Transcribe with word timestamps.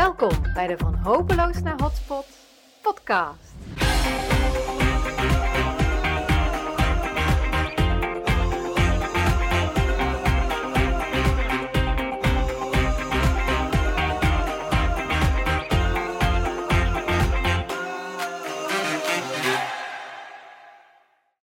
Welkom 0.00 0.52
bij 0.54 0.66
de 0.66 0.78
Van 0.78 0.94
Hopeloos 0.94 1.62
naar 1.62 1.80
Hotspot 1.80 2.26
podcast. 2.82 3.54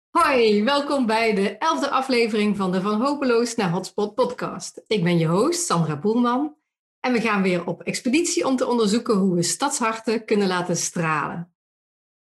Hoi, 0.09 0.63
welkom 0.63 1.05
bij 1.05 1.35
de 1.35 1.57
elfde 1.57 1.89
aflevering 1.89 2.57
van 2.57 2.71
de 2.71 2.81
Van 2.81 3.01
Hopeloos 3.01 3.55
naar 3.55 3.69
Hotspot 3.69 4.15
podcast. 4.15 4.81
Ik 4.87 5.03
ben 5.03 5.17
je 5.17 5.27
host, 5.27 5.65
Sandra 5.65 5.97
Boelman. 5.99 6.59
En 7.01 7.13
we 7.13 7.21
gaan 7.21 7.41
weer 7.41 7.65
op 7.65 7.81
expeditie 7.81 8.45
om 8.45 8.55
te 8.55 8.67
onderzoeken 8.67 9.15
hoe 9.15 9.35
we 9.35 9.43
stadsharten 9.43 10.25
kunnen 10.25 10.47
laten 10.47 10.77
stralen. 10.77 11.53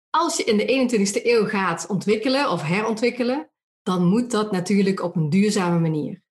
Als 0.10 0.38
je 0.38 0.44
in 0.44 0.58
de 0.58 0.98
21ste 0.98 1.26
eeuw 1.26 1.46
gaat 1.46 1.88
ontwikkelen 1.88 2.52
of 2.52 2.62
herontwikkelen, 2.62 3.52
dan 3.84 4.06
moet 4.06 4.32
dat 4.32 4.52
natuurlijk 4.52 5.02
op 5.02 5.16
een 5.16 5.30
duurzame 5.30 5.80
manier. 5.80 6.24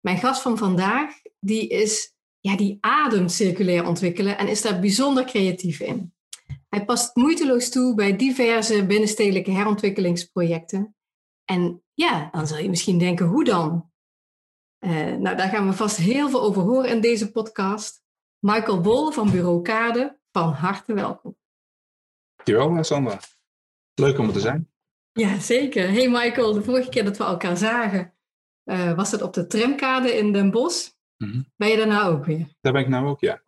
Mijn 0.00 0.18
gast 0.18 0.42
van 0.42 0.58
vandaag, 0.58 1.14
die 1.40 1.68
is, 1.68 2.14
ja, 2.40 2.56
die 2.56 2.78
ademt 2.80 3.32
circulair 3.32 3.86
ontwikkelen 3.86 4.38
en 4.38 4.48
is 4.48 4.62
daar 4.62 4.80
bijzonder 4.80 5.24
creatief 5.24 5.80
in. 5.80 6.14
Hij 6.68 6.84
past 6.84 7.16
moeiteloos 7.16 7.68
toe 7.68 7.94
bij 7.94 8.16
diverse 8.16 8.86
binnenstedelijke 8.86 9.50
herontwikkelingsprojecten. 9.50 10.96
En 11.44 11.82
ja, 11.94 12.28
dan 12.32 12.46
zul 12.46 12.58
je 12.58 12.68
misschien 12.68 12.98
denken, 12.98 13.26
hoe 13.26 13.44
dan? 13.44 13.91
Uh, 14.84 15.16
nou, 15.16 15.36
daar 15.36 15.48
gaan 15.48 15.66
we 15.66 15.72
vast 15.72 15.96
heel 15.96 16.28
veel 16.28 16.42
over 16.42 16.62
horen 16.62 16.90
in 16.90 17.00
deze 17.00 17.30
podcast. 17.30 18.02
Michael 18.38 18.80
Bol 18.80 19.10
van 19.10 19.30
Bureau 19.30 19.62
Kade, 19.62 20.18
van 20.32 20.52
harte 20.52 20.94
welkom. 20.94 21.36
Dankjewel, 22.36 22.84
Sandra. 22.84 23.18
Leuk 23.94 24.18
om 24.18 24.26
er 24.26 24.32
te 24.32 24.40
zijn. 24.40 24.70
Ja, 25.12 25.38
zeker. 25.38 25.90
Hey 25.90 26.10
Michael, 26.10 26.52
de 26.52 26.62
vorige 26.62 26.88
keer 26.88 27.04
dat 27.04 27.16
we 27.16 27.24
elkaar 27.24 27.56
zagen, 27.56 28.14
uh, 28.64 28.94
was 28.94 29.10
het 29.10 29.22
op 29.22 29.32
de 29.32 29.46
tramkade 29.46 30.16
in 30.16 30.32
Den 30.32 30.50
Bosch. 30.50 30.90
Mm 31.16 31.30
-hmm. 31.30 31.52
Ben 31.56 31.68
je 31.68 31.76
daar 31.76 31.86
nou 31.86 32.14
ook 32.14 32.24
weer? 32.24 32.48
Daar 32.60 32.72
ben 32.72 32.82
ik 32.82 32.88
nou 32.88 33.06
ook, 33.06 33.20
ja. 33.20 33.42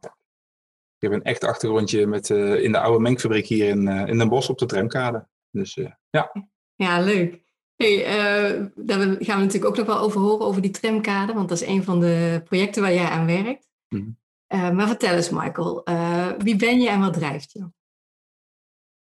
Ik 0.96 1.10
heb 1.10 1.12
een 1.12 1.22
echt 1.22 1.44
achtergrondje 1.44 2.06
met, 2.06 2.28
uh, 2.28 2.62
in 2.62 2.72
de 2.72 2.80
oude 2.80 3.00
mengfabriek 3.00 3.46
hier 3.46 3.68
in, 3.68 3.88
in 3.88 4.18
Den 4.18 4.28
Bosch 4.28 4.48
op 4.48 4.58
de 4.58 4.66
tramkade. 4.66 5.28
Dus 5.50 5.74
ja. 6.10 6.32
Ja, 6.74 7.00
leuk. 7.00 7.43
Hey, 7.76 7.98
uh, 7.98 8.66
daar 8.74 8.98
gaan 8.98 9.16
we 9.18 9.44
natuurlijk 9.44 9.64
ook 9.64 9.76
nog 9.76 9.86
wel 9.86 9.98
over 9.98 10.20
horen, 10.20 10.46
over 10.46 10.62
die 10.62 10.70
tramkade, 10.70 11.32
want 11.32 11.48
dat 11.48 11.60
is 11.60 11.66
een 11.66 11.84
van 11.84 12.00
de 12.00 12.40
projecten 12.44 12.82
waar 12.82 12.94
jij 12.94 13.08
aan 13.08 13.26
werkt. 13.26 13.68
Mm 13.88 14.00
-hmm. 14.00 14.18
uh, 14.58 14.70
maar 14.70 14.86
vertel 14.86 15.14
eens, 15.14 15.30
Michael, 15.30 15.82
uh, 15.88 16.28
wie 16.38 16.56
ben 16.56 16.80
je 16.80 16.88
en 16.88 17.00
wat 17.00 17.12
drijft 17.12 17.52
je? 17.52 17.58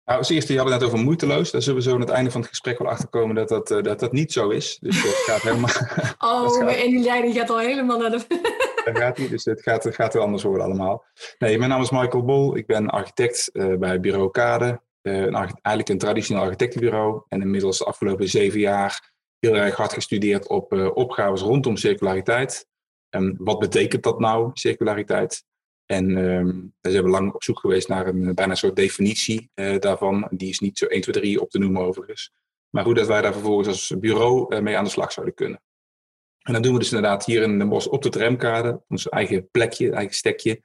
Nou, 0.04 0.18
als 0.18 0.30
eerste, 0.30 0.52
je 0.52 0.58
had 0.58 0.68
het 0.68 0.78
net 0.78 0.88
over 0.88 1.04
moeiteloos. 1.04 1.50
Daar 1.50 1.62
zullen 1.62 1.78
we 1.78 1.88
zo 1.88 1.94
aan 1.94 2.00
het 2.00 2.08
einde 2.08 2.30
van 2.30 2.40
het 2.40 2.50
gesprek 2.50 2.78
wel 2.78 2.88
achterkomen 2.88 3.34
dat 3.34 3.48
dat, 3.48 3.68
dat, 3.68 4.00
dat 4.00 4.12
niet 4.12 4.32
zo 4.32 4.48
is. 4.48 4.78
Dus 4.80 5.02
het 5.02 5.14
gaat 5.28 5.42
helemaal... 5.42 5.70
oh, 6.18 6.52
gaat... 6.58 6.74
en 6.74 6.90
die 6.90 7.04
leiding 7.04 7.34
gaat 7.34 7.50
al 7.50 7.58
helemaal 7.58 7.98
naar 7.98 8.10
de... 8.10 8.24
dat 8.84 8.98
gaat 8.98 9.18
niet, 9.18 9.30
dus 9.30 9.44
het 9.44 9.62
gaat, 9.62 9.94
gaat 9.94 10.14
wel 10.14 10.22
anders 10.22 10.42
worden 10.42 10.64
allemaal. 10.64 11.04
Nee, 11.38 11.58
mijn 11.58 11.70
naam 11.70 11.80
is 11.80 11.90
Michael 11.90 12.24
Bol. 12.24 12.56
Ik 12.56 12.66
ben 12.66 12.88
architect 12.88 13.50
bij 13.78 14.00
Bureau 14.00 14.30
Kade. 14.30 14.80
Uh, 15.02 15.16
een, 15.16 15.34
eigenlijk 15.34 15.88
een 15.88 15.98
traditioneel 15.98 16.42
architectenbureau. 16.42 17.22
En 17.28 17.40
inmiddels 17.40 17.78
de 17.78 17.84
afgelopen 17.84 18.28
zeven 18.28 18.60
jaar 18.60 19.12
heel 19.38 19.56
erg 19.56 19.76
hard 19.76 19.92
gestudeerd 19.92 20.48
op 20.48 20.72
uh, 20.72 20.90
opgaves 20.94 21.40
rondom 21.40 21.76
circulariteit. 21.76 22.66
En 23.08 23.36
wat 23.38 23.58
betekent 23.58 24.02
dat 24.02 24.20
nou, 24.20 24.50
circulariteit? 24.52 25.44
En 25.86 26.16
um, 26.16 26.74
we 26.80 26.90
zijn 26.90 27.08
lang 27.08 27.32
op 27.32 27.42
zoek 27.42 27.58
geweest 27.58 27.88
naar 27.88 28.06
een 28.06 28.34
bijna 28.34 28.50
een 28.50 28.56
soort 28.56 28.76
definitie 28.76 29.50
daarvan. 29.54 30.28
Die 30.30 30.48
is 30.48 30.58
niet 30.58 30.78
zo 30.78 30.86
1, 30.86 31.00
2, 31.00 31.14
3 31.14 31.40
op 31.40 31.50
te 31.50 31.58
noemen 31.58 31.82
overigens. 31.82 32.32
Maar 32.68 32.84
hoe 32.84 32.94
dat 32.94 33.06
wij 33.06 33.20
daar 33.20 33.32
vervolgens 33.32 33.68
als 33.68 33.94
bureau 33.98 34.60
mee 34.60 34.76
aan 34.76 34.84
de 34.84 34.90
slag 34.90 35.12
zouden 35.12 35.34
kunnen. 35.34 35.62
En 36.40 36.52
dat 36.52 36.62
doen 36.62 36.72
we 36.72 36.78
dus 36.78 36.92
inderdaad 36.92 37.24
hier 37.24 37.42
in 37.42 37.58
Den 37.58 37.68
Bosch 37.68 37.86
op 37.86 38.02
de 38.02 38.08
tramkade. 38.08 38.82
Ons 38.88 39.08
eigen 39.08 39.50
plekje, 39.50 39.92
eigen 39.92 40.14
stekje. 40.14 40.62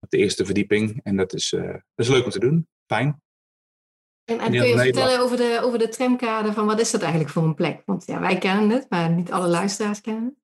Op 0.00 0.10
de 0.10 0.16
eerste 0.16 0.44
verdieping. 0.44 1.00
En 1.02 1.16
dat 1.16 1.34
is, 1.34 1.50
dat 1.50 1.82
is 2.06 2.08
leuk 2.08 2.24
om 2.24 2.30
te 2.30 2.40
doen. 2.40 2.68
Fijn. 2.86 3.20
En, 4.26 4.38
en 4.38 4.50
kun 4.50 4.66
je 4.66 4.78
vertellen 4.78 5.20
over 5.20 5.36
de, 5.36 5.60
over 5.62 5.78
de 5.78 5.88
tramkade, 5.88 6.52
van 6.52 6.66
wat 6.66 6.80
is 6.80 6.90
dat 6.90 7.00
eigenlijk 7.00 7.32
voor 7.32 7.42
een 7.42 7.54
plek? 7.54 7.82
Want 7.84 8.06
ja, 8.06 8.20
wij 8.20 8.38
kennen 8.38 8.70
het, 8.70 8.86
maar 8.88 9.10
niet 9.10 9.32
alle 9.32 9.48
luisteraars 9.48 10.00
kennen 10.00 10.24
het. 10.24 10.34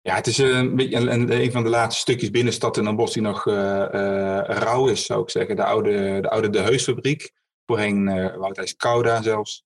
Ja, 0.00 0.14
het 0.14 0.26
is 0.26 0.38
een, 0.38 0.76
beetje 0.76 0.96
een, 0.96 1.32
een 1.32 1.52
van 1.52 1.62
de 1.62 1.68
laatste 1.68 2.00
stukjes 2.00 2.30
binnenstad 2.30 2.76
in 2.76 2.84
Den 2.84 2.96
Bosch 2.96 3.12
die 3.12 3.22
nog 3.22 3.46
uh, 3.46 3.54
uh, 3.54 4.40
rauw 4.44 4.88
is, 4.88 5.06
zou 5.06 5.22
ik 5.22 5.30
zeggen. 5.30 5.56
De 5.56 5.64
oude 5.64 6.20
De, 6.20 6.30
oude 6.30 6.50
de 6.50 6.60
Heusfabriek, 6.60 7.32
voorheen 7.66 8.06
uh, 8.06 8.36
Woudijs 8.36 8.76
Kouda 8.76 9.22
zelfs. 9.22 9.64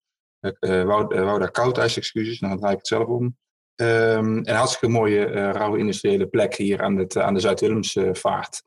Uh, 0.61 0.83
Wouda 1.09 1.47
Koudijs, 1.47 1.97
excuses, 1.97 2.41
nou, 2.41 2.53
dan 2.53 2.61
draai 2.61 2.73
ik 2.73 2.79
het 2.79 2.89
zelf 2.89 3.07
om. 3.07 3.37
Um, 3.75 4.37
een 4.37 4.55
hartstikke 4.55 4.89
mooie 4.89 5.25
rauwe 5.51 5.79
industriële 5.79 6.27
plek 6.27 6.55
hier 6.55 6.83
aan, 6.83 6.97
het, 6.97 7.17
aan 7.17 7.35
de 7.35 7.41
Zuid-Willemsvaart. 7.41 8.63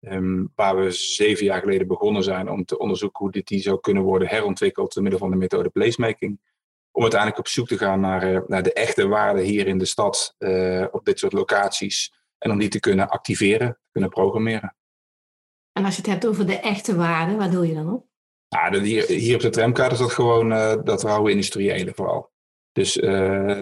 Um, 0.00 0.52
waar 0.54 0.76
we 0.76 0.90
zeven 0.90 1.44
jaar 1.44 1.60
geleden 1.60 1.86
begonnen 1.86 2.22
zijn 2.22 2.50
om 2.50 2.64
te 2.64 2.78
onderzoeken 2.78 3.18
hoe 3.18 3.32
dit 3.32 3.46
die 3.46 3.60
zou 3.60 3.80
kunnen 3.80 4.02
worden 4.02 4.28
herontwikkeld 4.28 4.92
door 4.94 5.02
middel 5.02 5.20
van 5.20 5.30
de 5.30 5.36
methode 5.36 5.68
placemaking. 5.68 6.40
Om 6.90 7.02
uiteindelijk 7.02 7.40
op 7.40 7.48
zoek 7.48 7.66
te 7.66 7.78
gaan 7.78 8.00
naar, 8.00 8.32
uh, 8.32 8.40
naar 8.46 8.62
de 8.62 8.72
echte 8.72 9.08
waarde 9.08 9.42
hier 9.42 9.66
in 9.66 9.78
de 9.78 9.84
stad 9.84 10.34
uh, 10.38 10.86
op 10.90 11.04
dit 11.04 11.18
soort 11.18 11.32
locaties. 11.32 12.14
En 12.38 12.50
om 12.50 12.58
die 12.58 12.68
te 12.68 12.80
kunnen 12.80 13.08
activeren, 13.08 13.78
kunnen 13.90 14.10
programmeren. 14.10 14.76
En 15.72 15.84
als 15.84 15.96
je 15.96 16.02
het 16.02 16.10
hebt 16.10 16.26
over 16.26 16.46
de 16.46 16.58
echte 16.60 16.96
waarde, 16.96 17.36
waar 17.36 17.50
doe 17.50 17.66
je 17.66 17.74
dan 17.74 17.92
op? 17.92 18.06
Nou, 18.48 18.78
hier, 18.78 19.06
hier 19.06 19.34
op 19.34 19.40
de 19.40 19.50
tramkaart 19.50 19.92
is 19.92 19.98
dat 19.98 20.12
gewoon 20.12 20.52
uh, 20.52 20.74
dat 20.84 21.02
rauwe 21.02 21.30
industriële 21.30 21.92
vooral. 21.94 22.30
Dus 22.72 22.92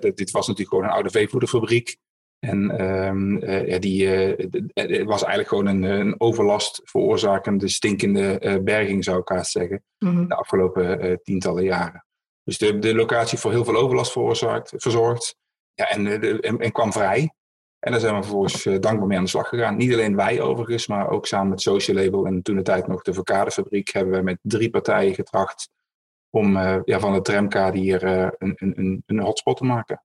dit 0.00 0.30
was 0.30 0.46
natuurlijk 0.46 0.68
gewoon 0.68 0.84
een 0.84 0.90
oude 0.90 1.10
veevoederfabriek. 1.10 1.98
En 2.38 2.84
um, 3.06 3.42
uh, 3.42 3.78
die 3.78 4.04
uh, 4.04 5.06
was 5.06 5.24
eigenlijk 5.24 5.48
gewoon 5.48 5.66
een, 5.66 5.82
een 5.82 6.20
overlast 6.20 6.80
veroorzakende, 6.84 7.68
stinkende 7.68 8.40
uh, 8.40 8.62
berging, 8.62 9.04
zou 9.04 9.20
ik 9.20 9.28
haast 9.28 9.50
zeggen, 9.50 9.84
mm 9.98 10.08
-hmm. 10.08 10.28
de 10.28 10.34
afgelopen 10.34 11.20
tientallen 11.22 11.64
jaren. 11.64 12.04
Dus 12.42 12.58
de, 12.58 12.78
de 12.78 12.94
locatie 12.94 13.38
voor 13.38 13.50
heel 13.50 13.64
veel 13.64 13.76
overlast 13.76 14.12
veroorzaakt, 14.12 14.72
verzorgd 14.76 15.36
ja, 15.74 15.88
en, 15.88 16.06
en, 16.40 16.58
en 16.58 16.72
kwam 16.72 16.92
vrij. 16.92 17.32
En 17.78 17.90
daar 17.90 18.00
zijn 18.00 18.14
we 18.14 18.22
vervolgens 18.22 18.62
dankbaar 18.62 19.06
mee 19.06 19.18
aan 19.18 19.24
de 19.24 19.30
slag 19.30 19.48
gegaan. 19.48 19.76
Niet 19.76 19.92
alleen 19.92 20.16
wij 20.16 20.40
overigens, 20.40 20.86
maar 20.86 21.10
ook 21.10 21.26
samen 21.26 21.48
met 21.48 21.60
Social 21.60 21.96
Label 21.96 22.26
en 22.26 22.42
toen 22.42 22.56
de 22.56 22.62
tijd 22.62 22.86
nog 22.86 23.02
de 23.02 23.12
Verkadefabriek 23.12 23.88
hebben 23.88 24.14
we 24.14 24.22
met 24.22 24.38
drie 24.42 24.70
partijen 24.70 25.14
getracht 25.14 25.70
om 26.30 26.58
ja, 26.84 27.00
van 27.00 27.12
de 27.12 27.20
tramkade 27.20 27.78
hier 27.78 28.04
een, 28.38 28.54
een, 28.56 29.02
een 29.06 29.20
hotspot 29.20 29.56
te 29.56 29.64
maken. 29.64 30.02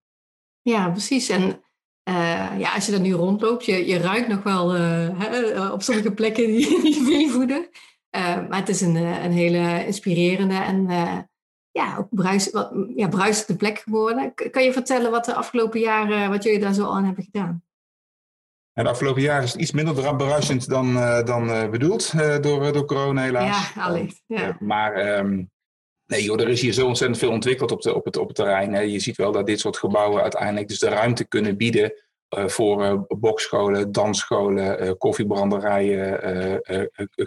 Ja, 0.62 0.90
precies. 0.90 1.30
En 1.30 1.64
uh, 2.10 2.60
ja, 2.60 2.74
als 2.74 2.86
je 2.86 2.92
daar 2.92 3.02
nu 3.02 3.14
rondloopt, 3.14 3.66
je, 3.66 3.88
je 3.88 3.98
ruikt 3.98 4.28
nog 4.28 4.44
wel 4.44 4.76
uh, 4.76 5.10
hè, 5.14 5.70
op 5.72 5.82
sommige 5.82 6.12
plekken 6.12 6.48
die, 6.48 6.82
die 6.84 7.04
veevoeden. 7.04 7.70
Uh, 8.16 8.48
maar 8.50 8.60
het 8.60 8.70
is 8.70 8.82
een, 8.82 8.96
een 8.96 9.32
hele 9.32 9.86
inspirerende 9.86 10.56
en 10.56 10.88
ja, 11.72 11.98
ook 11.98 12.08
bruis, 12.10 12.52
wat, 12.52 12.72
ja, 12.96 13.08
bruisende 13.08 13.56
plek 13.56 13.80
geworden. 13.80 14.34
Kan 14.52 14.64
je 14.64 14.74
vertellen 14.74 15.12
wat 15.12 15.26
de 15.26 15.34
afgelopen 15.34 15.80
jaren, 15.80 16.30
wat 16.30 16.44
jullie 16.44 16.60
daar 16.60 16.74
zo 16.74 16.92
aan 16.92 17.06
hebben 17.06 17.24
gedaan? 17.24 17.64
En 18.74 18.84
de 18.84 18.90
afgelopen 18.90 19.22
jaren 19.22 19.44
is 19.44 19.52
het 19.52 19.62
iets 19.62 19.72
minder 19.72 20.16
bruisend 20.16 20.70
dan, 20.70 20.94
dan 21.26 21.70
bedoeld 21.72 22.14
door, 22.44 22.74
door 22.74 22.86
corona 22.86 23.22
helaas. 23.22 23.74
Ja, 23.74 23.82
allicht. 23.82 24.24
Ja. 24.28 24.58
maar 24.60 25.18
um, 25.18 25.52
Nee 26.14 26.38
er 26.38 26.50
is 26.50 26.62
hier 26.62 26.74
zo 26.74 26.88
ontzettend 26.88 27.20
veel 27.20 27.32
ontwikkeld 27.32 27.72
op, 27.72 27.82
de, 27.82 27.96
op, 27.96 28.06
het, 28.06 28.18
op 28.18 28.28
het 28.28 28.36
terrein. 28.36 28.92
Je 28.92 29.00
ziet 29.00 29.16
wel 29.16 29.32
dat 29.32 29.46
dit 29.46 29.60
soort 29.60 29.78
gebouwen 29.78 30.22
uiteindelijk 30.22 30.68
dus 30.68 30.80
de 30.80 30.90
ruimte 30.90 31.28
kunnen 31.28 31.58
bieden 31.58 31.94
uh, 32.38 32.48
voor 32.48 32.84
uh, 32.84 33.00
bokscholen, 33.08 33.92
dansscholen, 33.92 34.84
uh, 34.84 34.92
koffiebranderijen, 34.98 36.62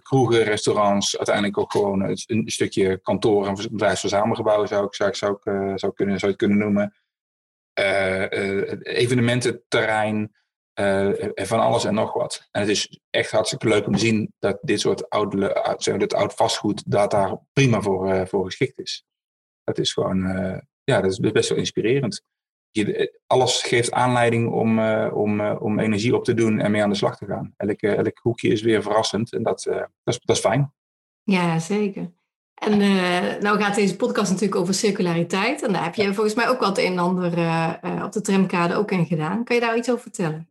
kroegen, 0.02 0.42
restaurants. 0.42 1.16
Uiteindelijk 1.16 1.58
ook 1.58 1.72
gewoon 1.72 2.02
een, 2.26 2.48
stukje 2.50 3.00
kantoor- 3.02 3.46
en 3.46 3.54
bedrijfsverzamelgebouwen 3.54 4.68
zou 4.68 4.86
ik, 4.86 4.94
zou, 4.94 5.08
ik, 5.10 5.16
zou, 5.16 5.38
zou, 5.74 5.92
kunnen, 5.92 6.18
zou 6.18 6.32
je 6.32 6.36
het 6.36 6.36
kunnen 6.36 6.58
noemen. 6.58 6.94
evenemententerrein, 8.82 10.34
uh, 10.80 11.10
van 11.34 11.60
alles 11.60 11.84
en 11.84 11.94
nog 11.94 12.12
wat. 12.12 12.48
En 12.50 12.60
het 12.60 12.70
is 12.70 13.00
echt 13.10 13.30
hartstikke 13.30 13.68
leuk 13.68 13.86
om 13.86 13.92
te 13.92 13.98
zien 13.98 14.32
dat 14.38 14.58
dit 14.62 14.80
soort 14.80 15.10
oude, 15.10 15.74
zeg, 15.76 15.96
dit 15.96 16.14
oud 16.14 16.34
vastgoed 16.34 16.90
dat 16.90 17.10
daar 17.10 17.38
prima 17.52 17.80
voor, 17.80 18.14
uh, 18.14 18.26
voor 18.26 18.44
geschikt 18.44 18.78
is. 18.78 19.04
Dat 19.64 19.78
is 19.78 19.92
gewoon, 19.92 20.18
ja, 20.84 21.00
dat 21.00 21.10
is 21.10 21.18
best 21.18 21.48
wel 21.48 21.58
inspirerend. 21.58 22.22
Je, 22.70 23.18
alles 23.26 23.62
geeft 23.62 23.92
aanleiding 23.92 24.52
om, 24.52 24.80
om, 25.08 25.40
om 25.40 25.78
energie 25.78 26.16
op 26.16 26.24
te 26.24 26.34
doen 26.34 26.60
en 26.60 26.70
mee 26.70 26.82
aan 26.82 26.90
de 26.90 26.96
slag 26.96 27.16
te 27.16 27.26
gaan. 27.26 27.54
Elk, 27.56 27.80
elk 27.80 28.18
hoekje 28.18 28.48
is 28.48 28.62
weer 28.62 28.82
verrassend 28.82 29.32
en 29.32 29.42
dat, 29.42 29.62
dat, 29.62 29.88
is, 30.04 30.20
dat 30.24 30.36
is 30.36 30.42
fijn. 30.42 30.72
Ja, 31.22 31.58
zeker. 31.58 32.12
En 32.54 32.78
nou 33.40 33.60
gaat 33.60 33.74
deze 33.74 33.96
podcast 33.96 34.30
natuurlijk 34.30 34.60
over 34.60 34.74
circulariteit. 34.74 35.62
En 35.62 35.72
daar 35.72 35.84
heb 35.84 35.94
je 35.94 36.14
volgens 36.14 36.34
mij 36.34 36.48
ook 36.48 36.60
wat 36.60 36.78
een 36.78 36.84
en 36.92 36.98
ander 36.98 37.26
op 38.04 38.12
de 38.12 38.20
tramkade 38.20 38.74
ook 38.74 38.90
in 38.90 39.06
gedaan. 39.06 39.44
Kan 39.44 39.56
je 39.56 39.62
daar 39.62 39.76
iets 39.76 39.90
over 39.90 40.02
vertellen? 40.02 40.48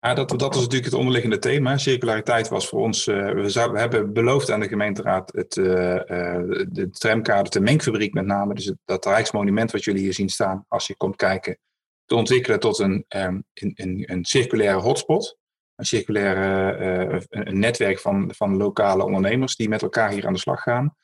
Ja, 0.00 0.14
dat, 0.14 0.28
dat 0.28 0.54
is 0.54 0.60
natuurlijk 0.60 0.90
het 0.90 0.94
onderliggende 0.94 1.38
thema. 1.38 1.76
Circulariteit 1.76 2.48
was 2.48 2.68
voor 2.68 2.80
ons. 2.80 3.06
Uh, 3.06 3.30
we, 3.32 3.78
hebben 3.78 4.12
beloofd 4.12 4.50
aan 4.50 4.60
de 4.60 4.68
gemeenteraad 4.68 5.32
het, 5.32 5.56
uh, 5.56 5.66
uh, 5.94 6.64
de 6.68 6.88
tramkader, 6.90 7.50
de 7.50 7.60
Mengfabriek 7.60 8.14
met 8.14 8.26
name, 8.26 8.54
dus 8.54 8.74
dat 8.84 9.04
Rijksmonument 9.04 9.70
wat 9.70 9.84
jullie 9.84 10.02
hier 10.02 10.14
zien 10.14 10.28
staan, 10.28 10.64
als 10.68 10.86
je 10.86 10.96
komt 10.96 11.16
kijken, 11.16 11.58
te 12.04 12.14
ontwikkelen 12.14 12.60
tot 12.60 12.78
een, 12.78 13.04
een, 13.08 13.44
een, 13.54 14.04
een, 14.06 14.24
circulaire 14.24 14.80
hotspot. 14.80 15.38
Een 15.74 15.84
circulaire 15.84 17.26
een 17.28 17.58
netwerk 17.58 17.98
van, 17.98 18.32
van 18.36 18.56
lokale 18.56 19.04
ondernemers 19.04 19.56
die 19.56 19.68
met 19.68 19.82
elkaar 19.82 20.10
hier 20.10 20.26
aan 20.26 20.32
de 20.32 20.38
slag 20.38 20.62
gaan. 20.62 20.96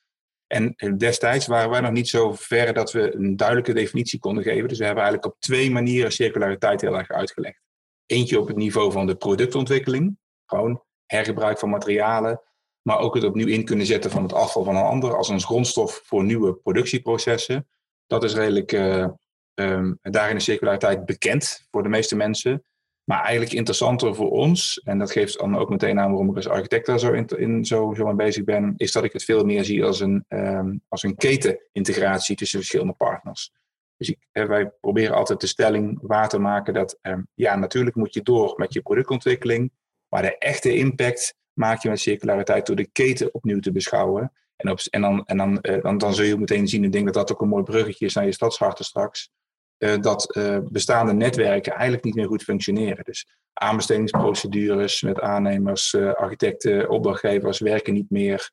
En 0.47 0.75
destijds 0.97 1.47
waren 1.47 1.71
wij 1.71 1.81
nog 1.81 1.91
niet 1.91 2.09
zo 2.09 2.33
ver 2.33 2.75
dat 2.75 2.93
we 2.93 3.15
een 3.15 3.37
duidelijke 3.37 3.73
definitie 3.73 4.19
konden 4.19 4.43
geven. 4.43 4.69
Dus 4.69 4.79
we 4.79 4.85
hebben 4.85 5.03
eigenlijk 5.03 5.35
op 5.35 5.41
twee 5.41 5.71
manieren 5.71 6.13
circulariteit 6.13 6.81
heel 6.81 6.99
erg 6.99 7.11
uitgelegd. 7.11 7.66
Eentje 8.07 8.41
op 8.41 8.47
het 8.47 8.57
niveau 8.57 8.93
van 8.93 9.07
de 9.07 9.17
productontwikkeling, 9.17 10.19
gewoon 10.47 10.83
hergebruik 11.07 11.59
van 11.59 11.71
materialen, 11.71 12.41
maar 12.83 12.99
ook 12.99 13.15
het 13.15 13.25
opnieuw 13.25 13.47
in 13.47 13.65
kunnen 13.65 13.87
zetten 13.87 14.11
van 14.11 14.23
het 14.23 14.33
afval 14.33 14.65
van 14.65 14.77
een 14.77 14.83
ander 14.83 15.17
als 15.17 15.29
een 15.29 15.41
grondstof 15.41 16.03
voor 16.05 16.25
nieuwe 16.25 16.55
productieprocessen. 16.55 17.69
Dat 18.07 18.25
is 18.25 18.35
redelijk 18.35 18.73
uh, 18.73 19.09
um, 19.55 19.99
daarin 20.03 20.37
is 20.37 20.45
circulariteit 20.45 21.05
bekend 21.05 21.67
voor 21.71 21.83
de 21.83 21.89
meeste 21.89 22.17
mensen. 22.17 22.65
Maar 23.05 23.23
eigenlijk 23.23 23.53
interessanter 23.53 24.15
voor 24.15 24.31
ons, 24.31 24.81
en 24.85 24.99
dat 24.99 25.13
geeft 25.13 25.39
dan 25.39 25.57
ook 25.57 25.69
meteen 25.69 26.01
aan 26.01 26.11
waarom 26.11 26.31
ik 26.31 26.37
als 26.37 26.49
architect 26.49 26.87
daar 26.87 26.99
zo, 26.99 27.13
in, 27.13 27.65
zo, 27.65 28.15
bezig 28.15 28.45
ben, 28.45 28.75
is 28.77 28.93
dat 28.93 29.05
ik 29.05 29.13
het 29.13 29.25
veel 29.25 29.45
meer 29.45 29.65
zie 29.65 29.85
als 29.85 30.01
een, 30.01 30.25
um, 30.29 30.83
als 30.89 31.03
een 31.03 31.17
ketenintegratie 31.17 32.37
tussen 32.37 32.59
verschillende 32.59 32.93
partners. 32.93 33.53
Dus 33.97 34.09
ik, 34.09 34.19
wij 34.33 34.71
proberen 34.81 35.17
altijd 35.17 35.41
de 35.41 35.47
stelling 35.47 35.99
waar 36.03 36.29
te 36.29 36.39
maken 36.39 36.75
dat, 36.75 36.99
um, 37.03 37.29
ja, 37.35 37.57
natuurlijk 37.57 37.97
moet 37.97 38.15
je 38.15 38.23
door 38.23 38.55
met 38.57 38.73
je 38.73 38.83
productontwikkeling, 38.83 39.73
maar 40.09 40.23
de 40.23 40.39
echte 40.39 40.75
impact 40.75 41.35
maak 41.53 41.83
je 41.83 41.89
met 41.89 42.01
circulariteit 42.01 42.67
door 42.67 42.77
de 42.77 42.89
keten 42.93 43.35
opnieuw 43.35 43.61
te 43.61 43.73
beschouwen. 43.73 44.33
En, 44.57 44.77
en, 44.91 45.01
dan, 45.01 45.25
en 45.25 45.37
dan, 45.37 45.59
uh, 45.63 45.83
dan, 45.83 45.99
dan 45.99 46.15
zul 46.15 46.25
je 46.25 46.39
meteen 46.39 46.69
zien, 46.69 46.85
ik 46.85 46.93
denk 46.93 47.05
dat 47.05 47.15
dat 47.15 47.33
ook 47.33 47.41
een 47.41 47.49
mooi 47.49 47.63
bruggetje 47.63 48.07
is 48.07 48.15
naar 48.15 48.25
je 48.25 48.33
stadsharten 48.33 48.85
straks, 48.85 49.31
uh, 49.79 50.01
dat 50.01 50.39
bestaande 50.71 51.13
netwerken 51.13 51.73
eigenlijk 51.73 52.05
niet 52.05 52.15
meer 52.15 52.27
goed 52.27 52.43
functioneren. 52.43 53.05
Dus 53.05 53.27
aanbestedingsprocedures 53.53 55.03
met 55.03 55.21
aannemers, 55.21 55.95
architecten, 55.95 56.91
opdrachtgevers 56.91 57.59
werken 57.59 57.95
niet 57.95 58.11
meer. 58.11 58.51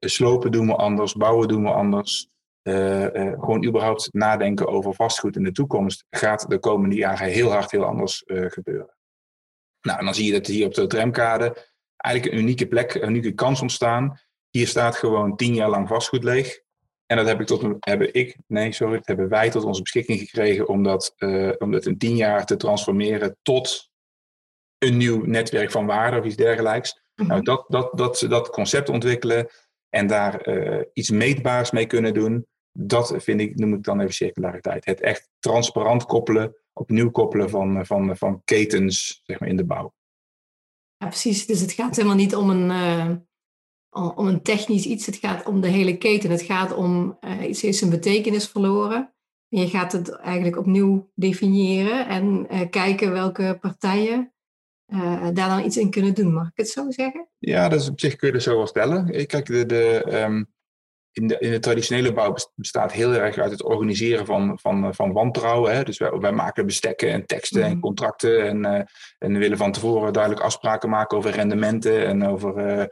slopen 0.00 0.52
doen 0.52 0.66
we 0.66 0.74
anders, 0.74 1.12
bouwen 1.12 1.48
doen 1.48 1.62
we 1.62 1.70
anders. 1.70 2.28
Uh, 2.68 3.14
uh, 3.14 3.32
gewoon 3.32 3.64
überhaupt 3.64 4.08
nadenken 4.12 4.66
over 4.66 4.94
vastgoed 4.94 5.36
in 5.36 5.42
de 5.42 5.52
toekomst 5.52 6.04
gaat 6.10 6.48
de 6.48 6.58
komende 6.58 6.96
jaren 6.96 7.26
heel 7.26 7.50
hard 7.50 7.70
heel 7.70 7.84
anders 7.84 8.22
uh, 8.26 8.50
gebeuren. 8.50 8.96
Nou, 9.80 9.98
en 9.98 10.04
dan 10.04 10.14
zie 10.14 10.26
je 10.26 10.32
dat 10.32 10.46
hier 10.46 10.66
op 10.66 10.74
de 10.74 10.86
tramkade 10.86 11.72
eigenlijk 11.96 12.34
een 12.34 12.40
unieke 12.40 12.66
plek, 12.66 12.94
een 12.94 13.08
unieke 13.08 13.32
kans 13.32 13.60
ontstaan. 13.60 14.20
Hier 14.50 14.66
staat 14.66 14.96
gewoon 14.96 15.36
tien 15.36 15.54
jaar 15.54 15.68
lang 15.68 15.88
vastgoed 15.88 16.24
leeg. 16.24 16.60
En 17.06 17.16
dat 17.16 17.26
heb 17.26 17.40
ik, 17.40 17.46
tot, 17.46 17.76
hebben 17.80 18.14
ik, 18.14 18.36
nee 18.46 18.72
sorry, 18.72 18.96
dat 18.96 19.06
hebben 19.06 19.28
wij 19.28 19.50
tot 19.50 19.64
onze 19.64 19.82
beschikking 19.82 20.18
gekregen 20.18 20.68
om 20.68 20.82
dat, 20.82 21.14
om 21.58 21.70
dat 21.70 21.86
in 21.86 21.98
tien 21.98 22.16
jaar 22.16 22.46
te 22.46 22.56
transformeren 22.56 23.36
tot 23.42 23.90
een 24.78 24.96
nieuw 24.96 25.24
netwerk 25.24 25.70
van 25.70 25.86
waarde 25.86 26.18
of 26.18 26.24
iets 26.24 26.36
dergelijks. 26.36 26.94
Mm 26.94 27.00
-hmm. 27.14 27.26
Nou, 27.26 27.42
dat, 27.42 27.64
dat, 27.68 27.90
dat, 27.98 28.26
dat 28.28 28.50
concept 28.50 28.88
ontwikkelen 28.88 29.48
en 29.88 30.06
daar 30.06 30.46
iets 30.92 31.10
meetbaars 31.10 31.70
mee 31.70 31.86
kunnen 31.86 32.14
doen, 32.14 32.46
dat 32.76 33.14
vind 33.16 33.40
ik, 33.40 33.58
noem 33.58 33.74
ik 33.74 33.82
dan 33.82 34.00
even 34.00 34.14
circulariteit. 34.14 34.84
Het 34.84 35.00
echt 35.00 35.30
transparant 35.38 36.04
koppelen, 36.04 36.56
opnieuw 36.72 37.10
koppelen 37.10 37.50
van, 37.50 37.86
van, 37.86 38.16
van 38.16 38.42
ketens 38.44 39.20
zeg 39.24 39.40
maar, 39.40 39.48
in 39.48 39.56
de 39.56 39.64
bouw. 39.64 39.94
Ja, 40.96 41.06
precies. 41.06 41.46
Dus 41.46 41.60
het 41.60 41.72
gaat 41.72 41.96
helemaal 41.96 42.16
niet 42.16 42.36
om 42.36 42.50
een, 42.50 42.70
uh, 42.70 44.10
om 44.16 44.26
een 44.26 44.42
technisch 44.42 44.86
iets. 44.86 45.06
Het 45.06 45.16
gaat 45.16 45.46
om 45.46 45.60
de 45.60 45.68
hele 45.68 45.96
keten. 45.96 46.30
Het 46.30 46.42
gaat 46.42 46.74
om 46.74 47.18
uh, 47.20 47.48
iets 47.48 47.62
heeft 47.62 47.78
zijn 47.78 47.90
betekenis 47.90 48.48
verloren. 48.48 49.14
En 49.48 49.60
je 49.60 49.68
gaat 49.68 49.92
het 49.92 50.10
eigenlijk 50.10 50.56
opnieuw 50.56 51.10
definiëren 51.14 52.08
en 52.08 52.46
uh, 52.50 52.60
kijken 52.70 53.12
welke 53.12 53.58
partijen 53.60 54.28
daar 55.32 55.48
dan 55.48 55.64
iets 55.64 55.76
in 55.76 55.90
kunnen 55.90 56.14
doen. 56.14 56.32
Mag 56.32 56.46
ik 56.46 56.56
het 56.56 56.68
zo 56.68 56.90
zeggen? 56.90 57.28
Ja, 57.38 57.68
dat 57.68 57.80
is 57.80 57.88
op 57.88 58.00
zich 58.00 58.16
kun 58.16 58.28
je 58.28 58.34
er 58.34 58.40
zo 58.40 58.56
wel 58.56 58.66
stellen. 58.66 59.26
Kijk, 59.26 59.46
de, 59.46 59.66
de, 59.66 60.04
um, 60.22 60.53
in 61.14 61.26
de, 61.26 61.38
in 61.38 61.50
de 61.50 61.58
traditionele 61.58 62.12
bouw 62.12 62.34
bestaat 62.54 62.92
heel 62.92 63.12
erg 63.12 63.38
uit 63.38 63.50
het 63.50 63.62
organiseren 63.62 64.26
van, 64.26 64.58
van, 64.60 64.94
van 64.94 65.12
wantrouwen. 65.12 65.74
Hè? 65.74 65.82
Dus 65.82 65.98
wij, 65.98 66.10
wij 66.10 66.32
maken 66.32 66.66
bestekken 66.66 67.10
en 67.10 67.26
teksten 67.26 67.60
mm. 67.60 67.66
en 67.66 67.80
contracten. 67.80 68.46
En, 68.46 68.64
uh, 68.64 68.80
en 69.18 69.32
we 69.32 69.38
willen 69.38 69.58
van 69.58 69.72
tevoren 69.72 70.12
duidelijk 70.12 70.42
afspraken 70.42 70.88
maken 70.88 71.18
over 71.18 71.30
rendementen 71.30 72.06
en 72.06 72.26
over 72.26 72.78
uh, 72.78 72.84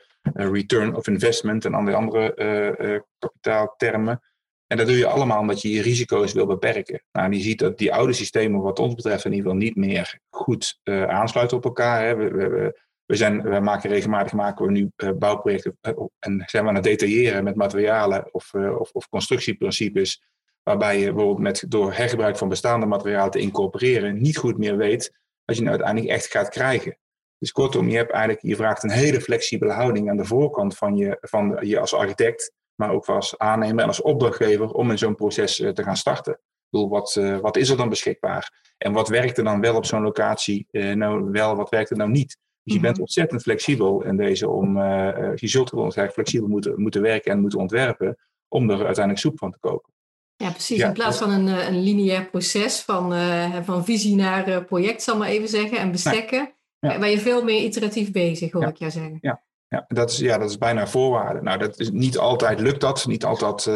return 0.50 0.96
of 0.96 1.06
investment 1.06 1.64
en 1.64 1.74
andere, 1.74 1.96
andere 1.96 2.34
uh, 2.80 3.00
kapitaaltermen. 3.18 4.20
En 4.66 4.76
dat 4.76 4.86
doe 4.86 4.96
je 4.96 5.06
allemaal 5.06 5.40
omdat 5.40 5.62
je 5.62 5.70
je 5.70 5.82
risico's 5.82 6.32
wil 6.32 6.46
beperken. 6.46 7.02
Nou, 7.12 7.26
en 7.26 7.32
je 7.32 7.42
ziet 7.42 7.58
dat 7.58 7.78
die 7.78 7.94
oude 7.94 8.12
systemen, 8.12 8.60
wat 8.60 8.78
ons 8.78 8.94
betreft, 8.94 9.24
in 9.24 9.32
ieder 9.32 9.46
geval 9.46 9.64
niet 9.64 9.76
meer 9.76 10.18
goed 10.30 10.80
aansluiten 10.84 11.56
op 11.56 11.64
elkaar. 11.64 12.04
Hè? 12.04 12.16
We, 12.16 12.30
we, 12.30 12.48
we, 12.48 12.80
zijn, 13.06 13.42
we 13.42 13.60
maken 13.60 13.90
regelmatig 13.90 14.32
maken 14.32 14.66
we 14.66 14.72
nu 14.72 14.90
uh, 14.96 15.10
bouwprojecten 15.18 15.78
uh, 15.82 15.92
en 16.18 16.42
zijn 16.46 16.62
we 16.62 16.68
aan 16.68 16.74
het 16.74 16.84
detailleren 16.84 17.44
met 17.44 17.54
materialen 17.54 18.34
of, 18.34 18.52
uh, 18.54 18.80
of, 18.80 18.90
of, 18.92 19.08
constructieprincipes, 19.08 20.22
waarbij 20.62 20.98
je 20.98 21.04
bijvoorbeeld 21.04 21.38
met, 21.38 21.64
door 21.68 21.92
hergebruik 21.92 22.36
van 22.36 22.48
bestaande 22.48 22.86
materialen 22.86 23.30
te 23.30 23.38
incorporeren 23.38 24.20
niet 24.20 24.36
goed 24.36 24.58
meer 24.58 24.76
weet 24.76 25.12
wat 25.44 25.56
je 25.56 25.62
nou 25.62 25.74
uiteindelijk 25.74 26.14
echt 26.14 26.26
gaat 26.26 26.48
krijgen. 26.48 26.96
Dus 27.38 27.52
kortom, 27.52 27.88
je, 27.88 27.96
hebt 27.96 28.10
eigenlijk, 28.10 28.42
je 28.42 28.56
vraagt 28.56 28.82
een 28.82 28.90
hele 28.90 29.20
flexibele 29.20 29.72
houding 29.72 30.10
aan 30.10 30.16
de 30.16 30.24
voorkant 30.24 30.76
van 30.76 30.96
je, 30.96 31.18
van 31.20 31.78
als 31.78 31.94
architect, 31.94 32.52
maar 32.74 32.90
ook 32.90 33.06
als 33.06 33.38
aannemer 33.38 33.82
en 33.82 33.88
als 33.88 34.02
opdrachtgever 34.02 34.70
om 34.70 34.90
in 34.90 34.98
zo'n 34.98 35.14
proces 35.14 35.56
te 35.56 35.82
gaan 35.82 35.96
starten. 35.96 36.32
Ik 36.32 36.38
bedoel, 36.70 36.88
wat, 36.88 37.14
wat 37.40 37.56
is 37.56 37.68
er 37.68 37.76
dan 37.76 37.88
beschikbaar? 37.88 38.74
En 38.78 38.92
wat 38.92 39.08
werkt 39.08 39.38
er 39.38 39.44
dan 39.44 39.60
wel 39.60 39.76
op 39.76 39.84
zo'n 39.84 40.02
locatie? 40.02 40.66
nou 40.70 41.30
wel, 41.30 41.56
wat 41.56 41.70
werkt 41.70 41.90
er 41.90 41.96
nou 41.96 42.10
niet? 42.10 42.36
Dus 42.64 42.74
je 42.74 42.80
bent 42.80 42.92
mhm. 42.92 43.02
ontzettend 43.02 43.42
flexibel 43.42 44.04
in 44.04 44.16
deze 44.16 44.48
om, 44.48 44.76
uh, 44.76 45.34
je 45.34 45.48
zult 45.48 45.68
gewoon 45.68 45.84
eigenlijk 45.84 46.12
flexibel 46.12 46.48
moeten, 46.48 46.80
moeten 46.80 47.02
werken 47.02 47.32
en 47.32 47.40
moeten 47.40 47.58
ontwerpen 47.58 48.18
om 48.48 48.70
er 48.70 48.84
uiteindelijk 48.84 49.18
soep 49.18 49.38
van 49.38 49.50
te 49.50 49.58
koken. 49.58 49.92
Ja, 50.36 50.50
precies. 50.50 50.78
Ja, 50.78 50.86
in 50.86 50.92
plaats 50.92 51.18
van 51.18 51.30
een, 51.30 51.46
een 51.46 51.82
lineair 51.82 52.26
proces 52.26 52.80
van, 52.80 53.12
uh, 53.12 53.62
van 53.62 53.84
visie 53.84 54.16
naar 54.16 54.64
project, 54.64 55.02
zal 55.02 55.16
maar 55.16 55.28
even 55.28 55.48
zeggen, 55.48 55.78
en 55.78 55.90
bestekken, 55.90 56.54
ja. 56.78 56.98
ben 56.98 57.10
je 57.10 57.18
veel 57.18 57.44
meer 57.44 57.62
iteratief 57.62 58.12
bezig, 58.12 58.52
hoor 58.52 58.62
ja. 58.62 58.68
ik 58.68 58.76
jou 58.76 58.90
zeggen. 58.90 59.18
Ja. 59.20 59.42
Ja, 59.68 59.84
dat 59.88 60.10
is, 60.10 60.18
ja, 60.18 60.38
dat 60.38 60.50
is 60.50 60.58
bijna 60.58 60.86
voorwaarde. 60.86 61.42
Nou, 61.42 61.58
dat 61.58 61.78
is, 61.78 61.90
niet 61.90 62.18
altijd 62.18 62.60
lukt 62.60 62.80
dat, 62.80 63.06
niet 63.06 63.24
altijd, 63.24 63.66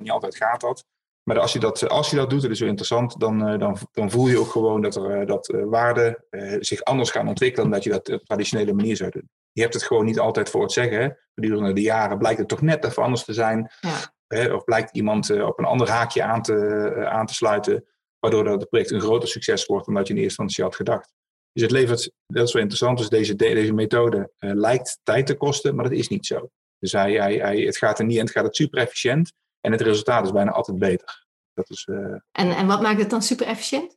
niet 0.00 0.10
altijd 0.10 0.36
gaat 0.36 0.60
dat. 0.60 0.84
Maar 1.22 1.38
als 1.38 1.52
je 1.52 1.58
dat, 1.58 1.88
als 1.88 2.10
je 2.10 2.16
dat 2.16 2.30
doet, 2.30 2.42
dat 2.42 2.50
is 2.50 2.58
zo 2.58 2.66
interessant, 2.66 3.20
dan, 3.20 3.46
eh, 3.46 3.58
dan, 3.58 3.76
dan 3.92 4.10
voel 4.10 4.28
je 4.28 4.38
ook 4.38 4.50
gewoon 4.50 4.82
dat, 4.82 4.96
er, 4.96 5.20
eh, 5.20 5.26
dat 5.26 5.48
eh, 5.48 5.64
waarden 5.64 6.24
zich 6.60 6.82
anders 6.82 7.10
gaan 7.10 7.28
ontwikkelen 7.28 7.70
dan 7.70 7.74
dat 7.74 7.84
je 7.84 7.90
dat 7.90 8.08
op 8.08 8.24
traditionele 8.24 8.72
manier 8.72 8.96
zou 8.96 9.10
doen. 9.10 9.28
Je 9.52 9.62
hebt 9.62 9.74
het 9.74 9.82
gewoon 9.82 10.04
niet 10.04 10.18
altijd 10.18 10.50
voor 10.50 10.62
het 10.62 10.72
zeggen. 10.72 11.00
Hè? 11.02 11.08
Gedurende 11.34 11.72
de 11.72 11.80
jaren 11.80 12.18
blijkt 12.18 12.38
het 12.38 12.48
toch 12.48 12.60
net 12.60 12.84
even 12.84 13.02
anders 13.02 13.24
te 13.24 13.32
zijn. 13.32 13.70
Ja. 13.80 14.14
Hè? 14.26 14.54
Of 14.54 14.64
blijkt 14.64 14.96
iemand 14.96 15.30
op 15.30 15.58
een 15.58 15.64
ander 15.64 15.90
haakje 15.90 16.22
aan 16.22 16.42
te, 16.42 17.06
aan 17.10 17.26
te 17.26 17.34
sluiten, 17.34 17.84
waardoor 18.18 18.44
dat 18.44 18.60
het 18.60 18.68
project 18.68 18.90
een 18.90 19.00
groter 19.00 19.28
succes 19.28 19.66
wordt 19.66 19.86
dan 19.86 19.94
dat 19.94 20.06
je 20.06 20.14
in 20.14 20.20
eerste 20.20 20.42
instantie 20.42 20.64
had 20.64 20.76
gedacht. 20.76 21.14
Dus 21.52 21.62
het 21.62 21.70
levert, 21.70 22.12
dat 22.26 22.46
is 22.46 22.52
wel 22.52 22.62
interessant, 22.62 22.98
dus 22.98 23.08
deze, 23.08 23.34
deze 23.34 23.72
methode 23.72 24.30
lijkt 24.38 24.98
tijd 25.02 25.26
te 25.26 25.34
kosten, 25.34 25.74
maar 25.74 25.84
dat 25.84 25.98
is 25.98 26.08
niet 26.08 26.26
zo. 26.26 26.48
Dus 26.78 26.92
hij, 26.92 27.12
hij, 27.12 27.34
hij, 27.34 27.60
het 27.60 27.76
gaat 27.76 27.98
er 27.98 28.04
niet 28.04 28.18
en 28.18 28.24
het 28.24 28.32
gaat 28.32 28.44
het 28.44 28.56
super 28.56 28.80
efficiënt. 28.80 29.32
En 29.62 29.72
het 29.72 29.80
resultaat 29.80 30.24
is 30.24 30.32
bijna 30.32 30.50
altijd 30.50 30.78
beter. 30.78 31.26
Dat 31.54 31.70
is, 31.70 31.86
uh... 31.90 31.96
en, 32.32 32.50
en 32.50 32.66
wat 32.66 32.82
maakt 32.82 33.00
het 33.00 33.10
dan 33.10 33.22
super 33.22 33.46
efficiënt? 33.46 33.96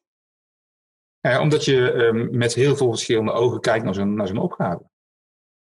Ja, 1.19 1.41
omdat 1.41 1.65
je 1.65 1.93
um, 1.93 2.37
met 2.37 2.53
heel 2.53 2.75
veel 2.75 2.89
verschillende 2.89 3.31
ogen 3.31 3.59
kijkt 3.59 3.85
naar 3.85 3.93
zo'n, 3.93 4.13
naar 4.13 4.27
zo'n 4.27 4.37
opgave. 4.37 4.83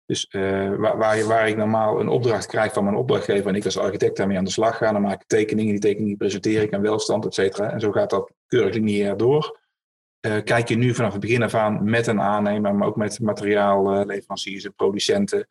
Dus 0.06 0.28
uh, 0.32 0.76
waar, 0.76 0.98
waar, 0.98 1.26
waar, 1.26 1.48
ik 1.48 1.58
normaal 1.58 2.00
een 2.00 2.08
opdracht 2.08 2.46
krijg 2.46 2.74
van 2.74 2.84
mijn 2.84 2.96
opdrachtgever 2.96 3.48
en 3.48 3.56
ik 3.56 3.66
als 3.66 3.78
architect 3.78 4.18
daarmee 4.18 4.38
aan 4.38 4.44
de 4.44 4.52
slag 4.52 4.78
ga, 4.78 4.92
dan 4.92 5.02
maak 5.02 5.22
ik 5.22 5.28
tekeningen, 5.28 5.72
die 5.72 5.82
tekeningen 5.82 6.18
presenteer 6.18 6.62
ik 6.62 6.74
aan 6.74 6.82
welstand, 6.82 7.26
et 7.26 7.34
cetera. 7.34 7.72
En 7.72 7.80
zo 7.80 7.92
gaat 7.92 8.10
dat 8.10 8.32
keurig 8.48 8.74
lineair 8.74 9.18
door. 9.18 9.60
Uh, 10.28 10.44
kijk 10.44 10.68
je 10.68 10.76
nu 10.76 10.94
vanaf 10.94 11.12
het 11.12 11.22
begin 11.22 11.44
af 11.44 11.54
aan 11.54 11.90
met 11.90 12.08
een 12.08 12.22
aannemer, 12.22 12.76
maar 12.76 12.88
ook 12.88 12.96
met 12.96 13.20
materiaalleveranciers 13.20 14.64
en 14.64 14.74
producenten, 14.74 15.48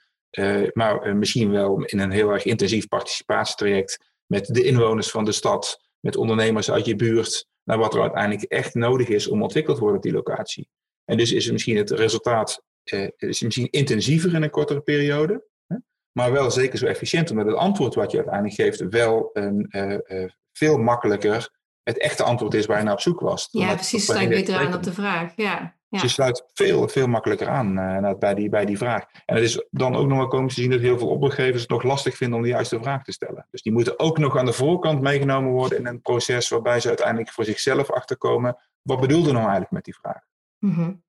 maar 0.73 1.17
misschien 1.17 1.51
wel 1.51 1.85
in 1.85 1.99
een 1.99 2.11
heel 2.11 2.31
erg 2.31 2.45
intensief 2.45 2.89
participatietraject 2.89 4.10
met 4.31 4.47
de 4.47 4.65
inwoners 4.65 5.11
van 5.11 5.25
de 5.25 5.33
stad, 5.33 5.81
met 6.01 6.17
ondernemers 6.17 6.71
uit 6.71 6.87
je 6.87 6.97
buurt, 6.97 7.47
naar 7.65 7.79
wat 7.79 7.95
er 7.95 8.01
uiteindelijk 8.01 8.43
echt 8.43 8.75
nodig 8.75 9.09
is 9.09 9.29
om 9.29 9.43
ontwikkeld 9.43 9.77
te 9.77 9.83
worden 9.83 10.01
op 10.01 10.05
die 10.05 10.15
locatie. 10.15 10.69
En 11.05 11.17
dus 11.17 11.33
is 11.33 11.45
het 11.45 11.53
misschien 11.53 11.77
het 11.77 11.91
resultaat 11.91 12.63
eh, 12.83 13.09
is 13.17 13.41
misschien 13.41 13.71
intensiever 13.71 14.35
in 14.35 14.43
een 14.43 14.51
kortere 14.51 14.81
periode, 14.81 15.45
hè? 15.67 15.77
maar 16.13 16.33
wel 16.33 16.51
zeker 16.51 16.79
zo 16.79 16.87
efficiënt, 16.87 17.31
omdat 17.31 17.47
het 17.47 17.55
antwoord 17.55 17.95
wat 17.95 18.11
je 18.11 18.17
uiteindelijk 18.17 18.55
geeft 18.55 18.89
wel 18.89 19.31
een, 19.33 19.67
uh, 19.71 19.99
uh, 20.07 20.31
veel 20.53 20.79
makkelijker 20.79 21.59
het 21.83 21.99
echte 21.99 22.23
antwoord 22.23 22.55
is 22.55 22.67
waar 22.67 22.79
je 22.79 22.85
naar 22.85 22.93
op 22.93 23.01
zoek 23.01 23.21
was. 23.21 23.49
Ja, 23.51 23.75
precies, 23.75 24.05
sta 24.05 24.21
ik 24.21 24.29
beter 24.29 24.55
aan 24.55 24.75
op 24.75 24.83
de 24.83 24.93
vraag. 24.93 25.33
Ja. 25.37 25.79
Dus 25.91 26.03
je 26.03 26.09
sluit 26.09 26.45
veel, 26.55 26.89
veel 26.89 27.07
makkelijker 27.07 27.49
aan 27.49 27.79
uh, 27.79 28.13
bij, 28.19 28.35
die, 28.35 28.49
bij 28.49 28.65
die 28.65 28.79
vraag. 28.79 29.05
En 29.27 29.35
het 29.35 29.45
is 29.45 29.67
dan 29.71 29.97
ook 29.97 30.07
nog 30.07 30.19
wel 30.19 30.29
komen 30.29 30.49
te 30.49 30.55
zien 30.55 30.71
dat 30.71 30.81
heel 30.81 30.99
veel 30.99 31.09
opdrachtgevers 31.09 31.61
het 31.61 31.71
nog 31.71 31.83
lastig 31.83 32.17
vinden 32.17 32.37
om 32.37 32.43
de 32.43 32.49
juiste 32.51 32.79
vraag 32.83 33.05
te 33.05 33.13
stellen. 33.13 33.47
Dus 33.51 33.63
die 33.63 33.73
moeten 33.73 33.99
ook 33.99 34.19
nog 34.19 34.37
aan 34.37 34.45
de 34.45 34.53
voorkant 34.53 35.01
meegenomen 35.01 35.51
worden 35.51 35.79
in 35.79 35.87
een 35.87 36.01
proces 36.01 36.49
waarbij 36.49 36.81
ze 36.81 36.89
uiteindelijk 36.89 37.31
voor 37.31 37.45
zichzelf 37.45 37.91
achterkomen. 37.91 38.57
Wat 38.83 39.01
bedoelde 39.01 39.33
nou 39.33 39.43
eigenlijk 39.43 39.71
met 39.71 39.85
die 39.85 39.95
vraag? 39.95 40.23
Mm 40.59 41.03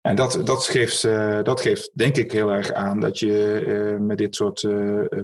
En 0.00 0.16
dat, 0.16 0.40
dat, 0.44 0.64
geeft, 0.64 1.02
uh, 1.02 1.42
dat 1.42 1.60
geeft 1.60 1.90
denk 1.98 2.16
ik 2.16 2.32
heel 2.32 2.50
erg 2.50 2.72
aan 2.72 3.00
dat 3.00 3.18
je 3.18 3.64
uh, 3.66 4.06
met 4.06 4.18
dit 4.18 4.34
soort 4.34 4.68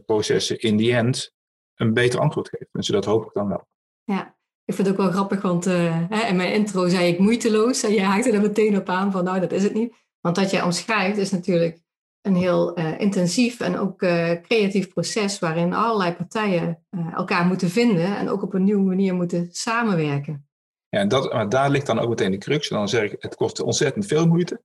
processen 0.06 0.58
in 0.58 0.76
die 0.76 0.94
end 0.94 1.32
een 1.74 1.94
beter 1.94 2.20
antwoord 2.20 2.48
geeft. 2.48 2.68
Dus 2.72 2.86
dat 2.86 3.04
hoop 3.04 3.24
ik 3.24 3.32
dan 3.32 3.48
wel. 3.48 3.68
Ja, 4.04 4.36
ik 4.68 4.74
vind 4.74 4.86
het 4.86 4.96
ook 4.96 5.02
wel 5.02 5.12
grappig, 5.12 5.42
want 5.42 5.66
uh, 5.66 5.96
hè, 6.08 6.28
in 6.28 6.36
mijn 6.36 6.52
intro 6.52 6.88
zei 6.88 7.08
ik 7.08 7.18
moeiteloos. 7.18 7.82
En 7.82 7.94
jij 7.94 8.04
haakte 8.04 8.30
er 8.30 8.40
meteen 8.40 8.76
op 8.76 8.88
aan 8.88 9.12
van, 9.12 9.24
nou, 9.24 9.40
dat 9.40 9.52
is 9.52 9.62
het 9.62 9.74
niet. 9.74 9.94
Want 10.20 10.36
wat 10.36 10.50
jij 10.50 10.62
omschrijft 10.62 11.18
is 11.18 11.30
natuurlijk 11.30 11.80
een 12.20 12.34
heel 12.34 12.78
uh, 12.78 13.00
intensief 13.00 13.60
en 13.60 13.78
ook 13.78 14.02
uh, 14.02 14.30
creatief 14.32 14.88
proces 14.88 15.38
waarin 15.38 15.72
allerlei 15.72 16.14
partijen 16.14 16.86
elkaar 17.14 17.46
moeten 17.46 17.70
vinden 17.70 18.16
en 18.16 18.28
ook 18.28 18.42
op 18.42 18.54
een 18.54 18.64
nieuwe 18.64 18.82
manier 18.82 19.14
moeten 19.14 19.48
samenwerken. 19.50 20.48
Ja, 20.88 20.98
en 20.98 21.08
dat, 21.08 21.32
maar 21.32 21.48
daar 21.48 21.70
ligt 21.70 21.86
dan 21.86 21.98
ook 21.98 22.08
meteen 22.08 22.30
de 22.30 22.38
crux. 22.38 22.70
En 22.70 22.76
dan 22.76 22.88
zeg 22.88 23.12
ik, 23.12 23.22
het 23.22 23.34
kost 23.34 23.60
ontzettend 23.60 24.06
veel 24.06 24.26
moeite. 24.26 24.62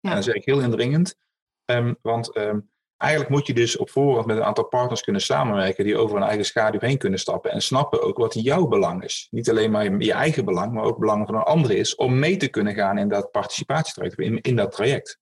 Ja. 0.00 0.08
En 0.08 0.14
dan 0.14 0.22
zeg 0.22 0.34
ik 0.34 0.44
heel 0.44 0.60
indringend. 0.60 1.18
Um, 1.64 1.96
want 2.02 2.36
um, 2.36 2.70
Eigenlijk 3.02 3.30
moet 3.32 3.46
je 3.46 3.54
dus 3.54 3.76
op 3.76 3.90
voorhand 3.90 4.26
met 4.26 4.36
een 4.36 4.44
aantal 4.44 4.64
partners 4.64 5.00
kunnen 5.00 5.22
samenwerken 5.22 5.84
die 5.84 5.96
over 5.96 6.16
een 6.16 6.22
eigen 6.22 6.44
schaduw 6.44 6.80
heen 6.80 6.98
kunnen 6.98 7.18
stappen 7.18 7.50
en 7.50 7.62
snappen 7.62 8.02
ook 8.02 8.18
wat 8.18 8.34
jouw 8.34 8.66
belang 8.66 9.04
is. 9.04 9.28
Niet 9.30 9.50
alleen 9.50 9.70
maar 9.70 9.96
je 9.98 10.12
eigen 10.12 10.44
belang, 10.44 10.72
maar 10.72 10.84
ook 10.84 10.98
belang 10.98 11.26
van 11.26 11.34
een 11.34 11.42
ander 11.42 11.70
is 11.70 11.94
om 11.94 12.18
mee 12.18 12.36
te 12.36 12.48
kunnen 12.48 12.74
gaan 12.74 12.98
in 12.98 13.08
dat 13.08 13.30
participatietraject, 13.30 14.18
in, 14.18 14.40
in 14.40 14.56
dat 14.56 14.72
traject. 14.72 15.18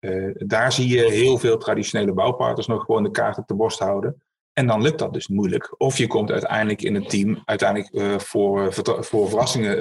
Uh, 0.00 0.34
daar 0.34 0.72
zie 0.72 0.88
je 0.88 1.10
heel 1.10 1.38
veel 1.38 1.58
traditionele 1.58 2.12
bouwpartners 2.12 2.66
nog 2.66 2.84
gewoon 2.84 3.02
de 3.02 3.10
kaart 3.10 3.38
op 3.38 3.46
de 3.46 3.54
borst 3.54 3.78
houden. 3.78 4.22
En 4.52 4.66
dan 4.66 4.82
lukt 4.82 4.98
dat 4.98 5.12
dus 5.12 5.28
moeilijk. 5.28 5.74
Of 5.80 5.98
je 5.98 6.06
komt 6.06 6.30
uiteindelijk 6.30 6.82
in 6.82 6.94
het 6.94 7.08
team 7.08 7.42
uiteindelijk 7.44 7.92
uh, 7.92 8.18
voor, 8.18 8.72
voor 9.00 9.28
verrassingen 9.28 9.76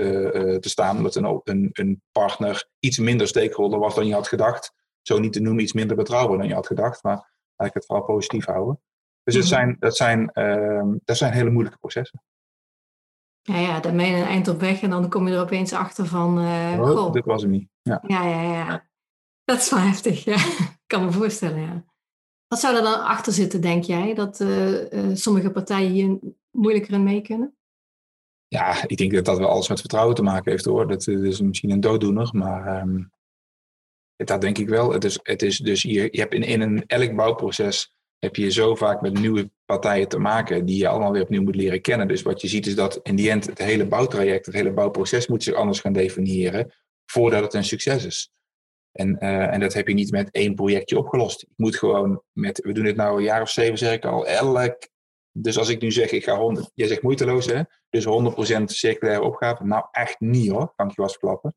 te 0.61 0.69
staan, 0.69 0.97
omdat 0.97 1.15
een, 1.15 1.41
een, 1.43 1.69
een 1.71 2.01
partner 2.11 2.67
iets 2.79 2.97
minder 2.97 3.27
stakeholder 3.27 3.79
was 3.79 3.95
dan 3.95 4.07
je 4.07 4.13
had 4.13 4.27
gedacht 4.27 4.73
zo 5.03 5.19
niet 5.19 5.33
te 5.33 5.39
noemen, 5.39 5.63
iets 5.63 5.73
minder 5.73 5.95
betrouwbaar 5.95 6.37
dan 6.37 6.47
je 6.47 6.53
had 6.53 6.67
gedacht. 6.67 7.03
Maar 7.03 7.31
eigenlijk 7.55 7.73
het 7.73 7.85
vooral 7.85 8.05
positief 8.05 8.45
houden. 8.45 8.81
Dus 9.23 9.35
het 9.35 9.43
mhm. 9.43 9.53
zijn, 9.53 9.75
dat, 9.79 9.95
zijn, 9.95 10.31
uh, 10.33 10.95
dat 11.05 11.17
zijn 11.17 11.33
hele 11.33 11.49
moeilijke 11.49 11.79
processen. 11.79 12.23
Ja, 13.41 13.57
ja, 13.57 13.79
dan 13.79 13.97
ben 13.97 14.05
je 14.05 14.15
een 14.15 14.23
eind 14.23 14.47
op 14.47 14.59
weg 14.59 14.81
en 14.81 14.89
dan 14.89 15.09
kom 15.09 15.27
je 15.27 15.33
er 15.33 15.41
opeens 15.41 15.73
achter 15.73 16.05
van... 16.05 16.39
Uh, 16.39 16.79
oh, 16.79 17.11
dit 17.11 17.25
was 17.25 17.41
hem 17.41 17.51
niet. 17.51 17.69
Ja. 17.81 18.03
ja, 18.07 18.27
ja, 18.27 18.41
ja. 18.41 18.87
Dat 19.43 19.57
is 19.57 19.69
wel 19.69 19.79
heftig, 19.79 20.23
ja. 20.23 20.35
Ik 20.35 20.79
kan 20.93 21.05
me 21.05 21.11
voorstellen, 21.11 21.61
ja. 21.61 21.83
Wat 22.47 22.59
zou 22.59 22.75
er 22.75 22.81
dan 22.81 23.03
achter 23.03 23.33
zitten, 23.33 23.61
denk 23.61 23.83
jij? 23.83 24.13
Dat 24.13 24.39
uh, 24.39 24.91
uh, 24.91 25.15
sommige 25.15 25.51
partijen 25.51 25.91
hier 25.91 26.19
moeilijker 26.51 26.93
in 26.93 27.03
mee 27.03 27.21
kunnen? 27.21 27.55
Ja, 28.47 28.87
ik 28.87 28.97
denk 28.97 29.13
dat 29.13 29.25
dat 29.25 29.37
wel 29.37 29.49
alles 29.49 29.69
met 29.69 29.79
vertrouwen 29.79 30.15
te 30.15 30.23
maken 30.23 30.51
heeft 30.51 30.65
hoor. 30.65 30.87
Dat, 30.87 31.03
dat 31.03 31.23
is 31.23 31.41
misschien 31.41 31.71
een 31.71 31.79
dooddoener, 31.79 32.29
maar 32.31 32.81
um, 32.81 33.11
dat 34.15 34.41
denk 34.41 34.57
ik 34.57 34.69
wel. 34.69 34.91
Het 34.91 35.03
is, 35.03 35.19
het 35.23 35.41
is 35.41 35.57
dus 35.57 35.81
je, 35.81 36.07
je 36.11 36.19
hebt 36.19 36.33
in, 36.33 36.43
in 36.43 36.61
een, 36.61 36.83
elk 36.87 37.15
bouwproces 37.15 37.93
heb 38.19 38.35
je 38.35 38.51
zo 38.51 38.75
vaak 38.75 39.01
met 39.01 39.19
nieuwe 39.19 39.51
partijen 39.65 40.07
te 40.07 40.19
maken 40.19 40.65
die 40.65 40.77
je 40.77 40.87
allemaal 40.87 41.11
weer 41.11 41.21
opnieuw 41.21 41.41
moet 41.41 41.55
leren 41.55 41.81
kennen. 41.81 42.07
Dus 42.07 42.21
wat 42.21 42.41
je 42.41 42.47
ziet 42.47 42.67
is 42.67 42.75
dat 42.75 42.99
in 43.03 43.15
die 43.15 43.29
end 43.29 43.45
het 43.45 43.57
hele 43.57 43.87
bouwtraject, 43.87 44.45
het 44.45 44.55
hele 44.55 44.73
bouwproces 44.73 45.27
moet 45.27 45.43
zich 45.43 45.53
anders 45.53 45.79
gaan 45.79 45.93
definiëren 45.93 46.73
voordat 47.05 47.43
het 47.43 47.53
een 47.53 47.63
succes 47.63 48.05
is. 48.05 48.31
En, 48.91 49.17
uh, 49.19 49.53
en 49.53 49.59
dat 49.59 49.73
heb 49.73 49.87
je 49.87 49.93
niet 49.93 50.11
met 50.11 50.31
één 50.31 50.55
projectje 50.55 50.97
opgelost. 50.97 51.41
Ik 51.41 51.53
moet 51.55 51.75
gewoon 51.75 52.23
met, 52.31 52.59
we 52.59 52.71
doen 52.71 52.83
dit 52.83 52.95
nou 52.95 53.17
een 53.17 53.23
jaar 53.23 53.41
of 53.41 53.49
zeven, 53.49 53.77
zeg 53.77 53.93
ik 53.93 54.05
al, 54.05 54.27
elk. 54.27 54.87
Dus 55.31 55.57
als 55.57 55.69
ik 55.69 55.81
nu 55.81 55.91
zeg, 55.91 56.11
ik 56.11 56.23
ga 56.23 56.37
100, 56.37 56.71
jij 56.73 56.87
zegt 56.87 57.01
moeiteloos 57.01 57.45
hè, 57.45 57.61
dus 57.89 58.05
100% 58.59 58.63
circulaire 58.63 59.23
opgave. 59.23 59.65
Nou 59.65 59.85
echt 59.91 60.19
niet 60.19 60.49
hoor, 60.49 60.73
kan 60.75 60.85
ik 60.85 60.95
je 60.95 61.01
wel 61.01 61.09
verklappen. 61.09 61.55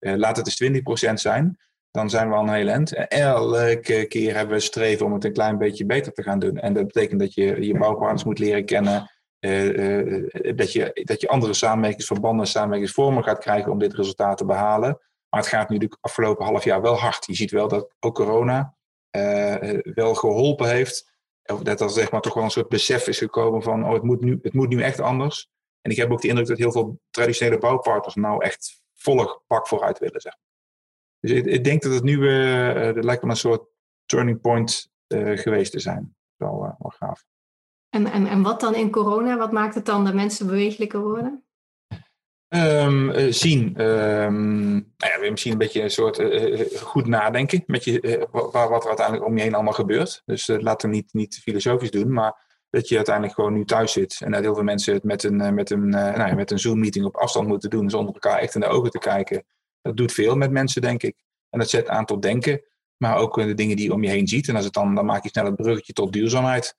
Uh, 0.00 0.14
laat 0.14 0.36
het 0.36 0.60
eens 0.60 1.10
20% 1.10 1.12
zijn 1.12 1.58
dan 1.96 2.10
zijn 2.10 2.28
we 2.28 2.34
al 2.34 2.42
een 2.42 2.54
heel 2.54 2.68
eind. 2.68 3.08
Elke 3.08 4.06
keer 4.08 4.34
hebben 4.34 4.54
we 4.54 4.60
streven 4.60 5.06
om 5.06 5.12
het 5.12 5.24
een 5.24 5.32
klein 5.32 5.58
beetje 5.58 5.86
beter 5.86 6.12
te 6.12 6.22
gaan 6.22 6.38
doen. 6.38 6.58
En 6.58 6.72
dat 6.72 6.86
betekent 6.86 7.20
dat 7.20 7.34
je 7.34 7.66
je 7.66 7.78
bouwpartners 7.78 8.24
moet 8.24 8.38
leren 8.38 8.64
kennen. 8.64 9.10
Uh, 9.40 9.64
uh, 9.64 10.56
dat, 10.56 10.72
je, 10.72 11.00
dat 11.04 11.20
je 11.20 11.28
andere 11.28 11.54
samenwerkingsverbanden, 11.54 12.46
samenwerkingsvormen 12.46 13.24
gaat 13.24 13.38
krijgen 13.38 13.72
om 13.72 13.78
dit 13.78 13.94
resultaat 13.94 14.38
te 14.38 14.44
behalen. 14.44 15.00
Maar 15.28 15.40
het 15.40 15.48
gaat 15.48 15.68
nu 15.68 15.78
de 15.78 15.96
afgelopen 16.00 16.44
half 16.44 16.64
jaar 16.64 16.82
wel 16.82 16.94
hard. 16.94 17.26
Je 17.26 17.34
ziet 17.34 17.50
wel 17.50 17.68
dat 17.68 17.94
ook 18.00 18.14
corona 18.14 18.74
uh, 19.16 19.78
wel 19.82 20.14
geholpen 20.14 20.68
heeft. 20.68 21.14
Of 21.44 21.62
dat 21.62 21.80
er 21.80 21.90
zeg 21.90 22.10
maar 22.10 22.20
toch 22.20 22.34
wel 22.34 22.44
een 22.44 22.50
soort 22.50 22.68
besef 22.68 23.08
is 23.08 23.18
gekomen 23.18 23.62
van 23.62 23.84
oh, 23.84 23.92
het, 23.92 24.02
moet 24.02 24.20
nu, 24.20 24.38
het 24.42 24.52
moet 24.52 24.68
nu 24.68 24.82
echt 24.82 25.00
anders. 25.00 25.50
En 25.80 25.90
ik 25.90 25.96
heb 25.96 26.12
ook 26.12 26.20
de 26.20 26.28
indruk 26.28 26.46
dat 26.46 26.58
heel 26.58 26.72
veel 26.72 27.00
traditionele 27.10 27.58
bouwpartners 27.58 28.14
nou 28.14 28.44
echt 28.44 28.82
volle 28.94 29.40
pak 29.46 29.68
vooruit 29.68 29.98
willen. 29.98 30.20
Zeg. 30.20 30.34
Dus 31.26 31.38
ik, 31.38 31.46
ik, 31.46 31.64
denk 31.64 31.82
dat 31.82 31.92
het 31.92 32.02
nu, 32.02 32.16
uh, 32.16 32.94
dat 32.94 33.04
lijkt 33.04 33.22
wel 33.22 33.30
een 33.30 33.36
soort 33.36 33.68
turning 34.04 34.40
point 34.40 34.90
uh, 35.08 35.38
geweest 35.38 35.72
te 35.72 35.78
zijn. 35.80 36.16
Wel, 36.36 36.64
uh, 36.64 36.72
wel 36.78 36.92
gaaf. 36.96 37.24
En, 37.88 38.06
en, 38.06 38.26
en 38.26 38.42
wat 38.42 38.60
dan 38.60 38.74
in 38.74 38.90
corona? 38.90 39.36
Wat 39.36 39.52
maakt 39.52 39.74
het 39.74 39.86
dan 39.86 40.04
dat 40.04 40.14
mensen 40.14 40.46
bewegelijker 40.46 41.00
worden? 41.00 41.44
Um, 42.48 43.32
zien. 43.32 43.80
Um, 43.80 44.70
nou 44.96 45.22
ja, 45.22 45.30
misschien 45.30 45.52
een 45.52 45.58
beetje 45.58 45.82
een 45.82 45.90
soort 45.90 46.22
goed 46.80 47.06
nadenken 47.06 47.62
met 47.66 47.84
je, 47.84 48.28
wat, 48.30 48.52
wat 48.52 48.82
er 48.82 48.88
uiteindelijk 48.88 49.26
om 49.26 49.36
je 49.36 49.42
heen 49.42 49.54
allemaal 49.54 49.72
gebeurt. 49.72 50.22
Dus 50.24 50.46
laten 50.46 50.90
we 50.90 50.94
niet, 50.94 51.12
niet 51.12 51.38
filosofisch 51.42 51.90
doen, 51.90 52.12
maar 52.12 52.64
dat 52.70 52.88
je 52.88 52.96
uiteindelijk 52.96 53.34
gewoon 53.34 53.52
nu 53.52 53.64
thuis 53.64 53.92
zit. 53.92 54.20
En 54.20 54.30
dat 54.30 54.42
heel 54.42 54.54
veel 54.54 54.62
mensen 54.62 54.94
het 54.94 55.04
met 55.04 55.22
een, 55.22 55.54
met 55.54 55.70
een, 55.70 55.88
nou 55.88 56.28
ja, 56.28 56.34
met 56.34 56.50
een 56.50 56.58
Zoom-meeting 56.58 57.04
op 57.04 57.16
afstand 57.16 57.48
moeten 57.48 57.70
doen, 57.70 57.90
zonder 57.90 58.14
elkaar 58.14 58.38
echt 58.38 58.54
in 58.54 58.60
de 58.60 58.66
ogen 58.66 58.90
te 58.90 58.98
kijken. 58.98 59.44
Dat 59.86 59.96
doet 59.96 60.12
veel 60.12 60.36
met 60.36 60.50
mensen, 60.50 60.82
denk 60.82 61.02
ik. 61.02 61.16
En 61.50 61.58
dat 61.58 61.70
zet 61.70 61.88
aan 61.88 62.04
tot 62.04 62.22
denken, 62.22 62.62
maar 62.96 63.16
ook 63.16 63.34
de 63.34 63.54
dingen 63.54 63.76
die 63.76 63.84
je 63.84 63.92
om 63.92 64.02
je 64.02 64.10
heen 64.10 64.28
ziet. 64.28 64.48
En 64.48 64.56
als 64.56 64.64
het 64.64 64.74
dan, 64.74 64.94
dan 64.94 65.04
maak 65.04 65.22
je 65.22 65.28
snel 65.28 65.44
het 65.44 65.56
bruggetje 65.56 65.92
tot 65.92 66.12
duurzaamheid. 66.12 66.76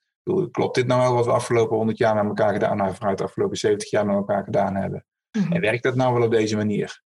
Klopt 0.51 0.75
dit 0.75 0.87
nou 0.87 1.01
wel 1.01 1.13
wat 1.13 1.25
we 1.25 1.31
afgelopen 1.31 1.75
100 1.75 1.97
jaar 1.97 2.15
met 2.15 2.25
elkaar 2.25 2.53
gedaan 2.53 2.77
hebben, 2.77 2.95
vanuit 2.95 3.17
de 3.17 3.23
afgelopen 3.23 3.57
70 3.57 3.89
jaar 3.89 4.05
met 4.05 4.15
elkaar 4.15 4.43
gedaan 4.43 4.75
hebben? 4.75 5.05
En 5.49 5.61
werkt 5.61 5.83
dat 5.83 5.95
nou 5.95 6.13
wel 6.13 6.23
op 6.23 6.31
deze 6.31 6.55
manier? 6.55 7.01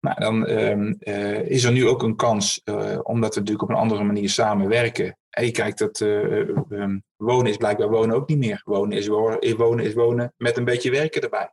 Nou, 0.00 0.20
dan 0.20 0.48
um, 0.48 0.96
uh, 1.00 1.48
is 1.48 1.64
er 1.64 1.72
nu 1.72 1.86
ook 1.86 2.02
een 2.02 2.16
kans, 2.16 2.60
uh, 2.64 2.98
omdat 3.02 3.34
we 3.34 3.40
natuurlijk 3.40 3.62
op 3.62 3.68
een 3.68 3.82
andere 3.82 4.04
manier 4.04 4.28
samenwerken. 4.28 5.18
En 5.30 5.44
je 5.44 5.50
kijkt 5.50 5.78
dat 5.78 6.00
uh, 6.00 6.48
um, 6.68 7.04
wonen 7.16 7.50
is 7.50 7.56
blijkbaar 7.56 7.88
wonen 7.88 8.16
ook 8.16 8.28
niet 8.28 8.38
meer. 8.38 8.62
Wonen 8.64 8.98
is, 8.98 9.06
wonen 9.06 9.84
is 9.84 9.94
wonen 9.94 10.32
met 10.36 10.56
een 10.56 10.64
beetje 10.64 10.90
werken 10.90 11.22
erbij. 11.22 11.52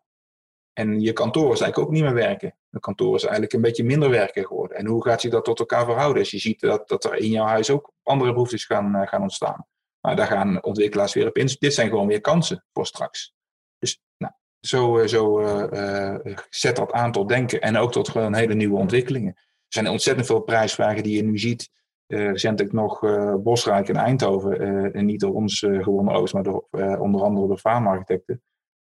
En 0.74 1.01
je 1.01 1.13
kantoor 1.13 1.53
is 1.53 1.62
eigenlijk 1.62 1.77
ook 1.77 1.91
niet 1.91 2.03
meer 2.03 2.13
werken. 2.13 2.55
De 2.71 2.79
kantoor 2.79 3.15
is 3.15 3.23
eigenlijk 3.23 3.53
een 3.53 3.61
beetje 3.61 3.83
minder 3.83 4.09
werken 4.09 4.45
geworden. 4.45 4.77
En 4.77 4.85
hoe 4.85 5.03
gaat 5.03 5.21
zich 5.21 5.31
dat 5.31 5.45
tot 5.45 5.59
elkaar 5.59 5.85
verhouden? 5.85 6.21
Als 6.21 6.31
je 6.31 6.39
ziet 6.39 6.59
dat, 6.59 6.87
dat 6.87 7.03
er 7.03 7.15
in 7.15 7.29
jouw 7.29 7.45
huis 7.45 7.69
ook 7.69 7.93
andere 8.03 8.33
behoeftes 8.33 8.65
gaan, 8.65 8.95
uh, 8.95 9.07
gaan 9.07 9.21
ontstaan. 9.21 9.67
Maar 9.99 10.15
daar 10.15 10.27
gaan 10.27 10.63
ontwikkelaars 10.63 11.13
weer 11.13 11.27
op 11.27 11.37
in. 11.37 11.49
Dit 11.59 11.73
zijn 11.73 11.89
gewoon 11.89 12.07
weer 12.07 12.21
kansen 12.21 12.65
voor 12.73 12.85
straks. 12.85 13.33
Dus 13.77 14.01
nou, 14.17 14.33
zo, 14.59 14.99
uh, 14.99 15.07
zo 15.07 15.41
uh, 15.41 16.15
zet 16.49 16.75
dat 16.75 16.91
aan 16.91 17.11
tot 17.11 17.29
denken. 17.29 17.61
En 17.61 17.77
ook 17.77 17.91
tot 17.91 18.09
gewoon 18.09 18.35
hele 18.35 18.53
nieuwe 18.53 18.77
ontwikkelingen. 18.77 19.33
Er 19.35 19.77
zijn 19.77 19.87
ontzettend 19.87 20.27
veel 20.27 20.41
prijsvragen 20.41 21.03
die 21.03 21.15
je 21.15 21.23
nu 21.23 21.37
ziet. 21.37 21.69
recentelijk 22.07 22.73
nog 22.73 22.99
Bosrijk 23.43 23.87
in 23.87 23.95
Eindhoven. 23.95 24.93
en 24.93 25.05
niet 25.05 25.19
door 25.19 25.33
ons 25.33 25.59
gewonnen 25.59 26.13
Oost, 26.13 26.33
maar 26.33 26.43
door, 26.43 26.67
onder 26.99 27.21
andere 27.21 27.47
door 27.47 27.57
faamarchitecten 27.57 28.41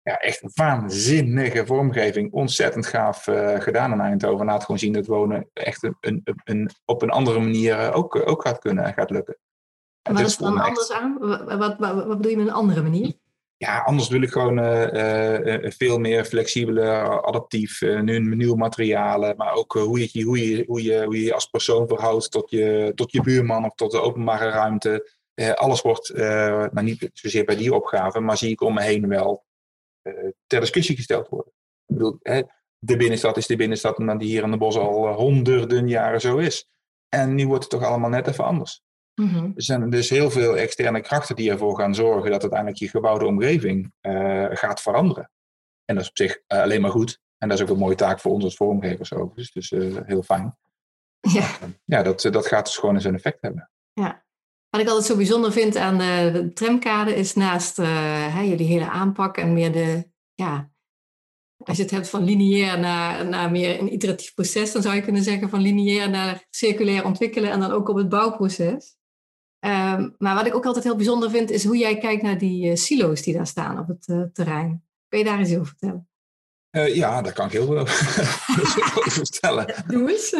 ja, 0.04 0.18
echt 0.18 0.44
een 0.44 0.52
waanzinnige 0.54 1.66
vormgeving. 1.66 2.32
Ontzettend 2.32 2.86
gaaf 2.86 3.28
uh, 3.28 3.60
gedaan 3.60 3.92
in 3.92 4.00
Eindhoven. 4.00 4.46
Laat 4.46 4.62
gewoon 4.64 4.80
zien 4.80 4.94
dat 4.94 5.06
wonen 5.06 5.50
echt 5.54 5.84
een, 5.84 5.98
een, 6.00 6.24
een, 6.44 6.70
op 6.86 7.02
een 7.02 7.10
andere 7.10 7.40
manier 7.40 7.80
eh, 7.80 7.96
ook, 7.96 8.16
eh, 8.16 8.28
ook 8.28 8.42
gaat 8.42 8.60
kunnen 8.60 8.84
en 8.84 8.94
gaat 8.94 9.10
lukken. 9.10 9.38
En 10.02 10.14
wat 10.14 10.26
is 10.26 10.38
dan 10.38 10.60
anders 10.60 10.92
aan? 10.92 11.18
Wat, 11.20 11.58
wat, 11.58 11.76
wat, 11.80 12.08
bedoel 12.08 12.32
je 12.32 12.38
met 12.38 12.48
een 12.48 12.54
andere 12.54 12.82
manier? 12.82 13.14
Ja, 13.58 13.80
anders 13.80 14.10
wil 14.10 14.22
ik 14.22 14.32
gewoon 14.32 14.60
uh, 14.60 15.44
uh, 15.44 15.72
veel 15.72 15.98
meer 15.98 16.26
flexibeler, 16.26 17.24
adaptief, 17.26 17.82
uh, 17.82 18.00
nieuwe 18.20 18.58
materialen, 18.58 19.38
maar 19.38 19.54
ook 19.54 19.74
hoe, 19.74 20.00
je, 20.00 20.24
hoe, 20.24 20.50
je, 20.50 20.64
hoe, 20.68 20.84
je, 20.84 21.04
hoe 21.04 21.24
je 21.24 21.34
als 21.34 21.46
persoon 21.46 21.88
verhoudt 21.88 22.32
tot 22.32 22.50
je, 22.50 22.92
tot 22.96 23.12
je 23.12 23.22
buurman 23.22 23.66
of 23.66 23.76
tot 23.76 23.92
de 23.92 24.02
openbare 24.02 24.50
ruimte. 24.50 25.12
alles 25.54 25.82
wordt, 25.82 26.14
nou 26.14 26.82
niet 26.82 27.10
zozeer 27.14 27.46
bij 27.46 27.56
die 27.56 27.74
opgave, 27.74 28.20
maar 28.20 28.38
zie 28.38 28.50
ik 28.50 28.62
om 28.62 28.74
me 28.74 28.82
heen 28.82 29.08
wel 29.08 29.46
eh, 29.51 29.51
ter 30.48 30.60
discussie 30.60 30.96
gesteld 30.96 31.30
worden. 31.30 31.54
Ik 31.86 31.96
bedoel, 31.96 32.18
hè, 32.22 32.42
de 32.84 32.98
binnenstad 32.98 33.38
is 33.38 33.48
de 33.48 33.56
binnenstad 33.56 33.98
omdat 33.98 34.20
die 34.20 34.30
hier 34.30 34.44
in 34.44 34.52
de 34.52 34.58
bos 34.58 34.78
al 34.78 35.08
eh, 35.08 35.16
honderden 35.16 35.88
jaren 35.88 36.22
zo 36.22 36.38
is. 36.38 36.68
En 37.10 37.36
nu 37.36 37.48
wordt 37.48 37.64
het 37.64 37.72
toch 37.72 37.84
allemaal 37.84 38.10
net 38.10 38.28
even 38.28 38.44
anders. 38.44 38.82
Mm 39.16 39.52
Er 39.56 39.64
zijn 39.64 39.90
dus 39.90 40.10
heel 40.10 40.32
veel 40.32 40.58
externe 40.58 41.02
krachten 41.02 41.36
die 41.36 41.52
ervoor 41.52 41.78
gaan 41.78 41.96
zorgen 41.96 42.32
dat 42.32 42.42
uiteindelijk 42.42 42.80
je 42.80 42.90
gebouwde 42.90 43.26
omgeving 43.26 43.94
uh, 44.02 44.48
gaat 44.52 44.82
veranderen. 44.82 45.32
En 45.86 45.96
dat 45.96 46.04
is 46.04 46.10
op 46.10 46.18
zich 46.18 46.42
uh, 46.48 46.62
alleen 46.62 46.82
maar 46.82 46.92
goed. 46.92 47.20
En 47.38 47.50
dat 47.50 47.58
is 47.58 47.64
ook 47.64 47.70
een 47.70 47.82
mooie 47.82 47.96
taak 47.96 48.20
voor 48.20 48.32
ons 48.32 48.44
als 48.44 48.56
vormgevers 48.56 49.14
overigens. 49.14 49.52
Dus 49.52 49.72
uh, 49.72 49.98
heel 50.06 50.24
fijn. 50.24 50.58
Ja, 51.20 51.58
ja 51.86 52.04
dat, 52.04 52.22
dat 52.22 52.48
gaat 52.48 52.66
dus 52.66 52.78
gewoon 52.78 52.96
eens 52.96 53.04
een 53.04 53.16
effect 53.16 53.42
hebben. 53.42 53.70
Ja. 53.94 54.26
Wat 54.72 54.82
ik 54.82 54.88
altijd 54.88 55.06
zo 55.06 55.16
bijzonder 55.16 55.52
vind 55.52 55.76
aan 55.76 55.98
de, 55.98 56.30
de 56.34 56.54
tramkade 56.54 57.16
is 57.16 57.34
naast 57.34 57.80
uh, 57.80 58.48
jullie 58.50 58.68
hele 58.68 58.90
aanpak 58.90 59.38
en 59.38 59.54
meer 59.54 59.72
de, 59.72 60.10
ja, 60.34 60.72
als 61.64 61.78
je 61.78 61.84
het 61.84 61.92
hebt 61.92 62.10
van 62.10 62.24
lineair 62.24 62.80
naar, 62.80 63.28
naar 63.28 63.52
meer 63.52 63.80
een 63.80 63.94
iteratief 63.94 64.34
proces, 64.34 64.72
dan 64.72 64.82
zou 64.82 64.96
je 64.96 65.02
kunnen 65.02 65.24
zeggen 65.24 65.50
van 65.50 65.62
lineair 65.62 66.10
naar 66.10 66.48
circulair 66.50 67.06
ontwikkelen 67.06 67.52
en 67.52 67.60
dan 67.60 67.72
ook 67.72 67.90
op 67.90 67.96
het 67.96 68.10
bouwproces. 68.10 68.96
Ehm, 69.60 70.10
maar 70.18 70.36
wat 70.36 70.46
ik 70.46 70.56
ook 70.56 70.66
altijd 70.66 70.84
heel 70.84 70.96
bijzonder 70.96 71.30
vind, 71.30 71.50
is 71.50 71.66
hoe 71.66 71.78
jij 71.78 71.98
kijkt 71.98 72.22
naar 72.22 72.38
die 72.38 72.70
uh, 72.70 72.76
silo's 72.76 73.22
die 73.22 73.34
daar 73.34 73.48
staan 73.48 73.80
op 73.80 73.88
het 73.88 74.08
uh, 74.08 74.24
terrein. 74.34 74.84
Kun 75.08 75.20
je 75.20 75.26
daar 75.26 75.40
eens 75.40 75.54
over 75.54 75.66
vertellen? 75.66 76.10
Ja, 76.94 77.22
daar 77.22 77.34
kan 77.34 77.46
ik 77.46 77.52
heel 77.52 77.66
veel 77.66 77.78
over 77.78 77.94
vertellen. 79.24 79.84
Doe 79.88 80.12
eens. 80.12 80.36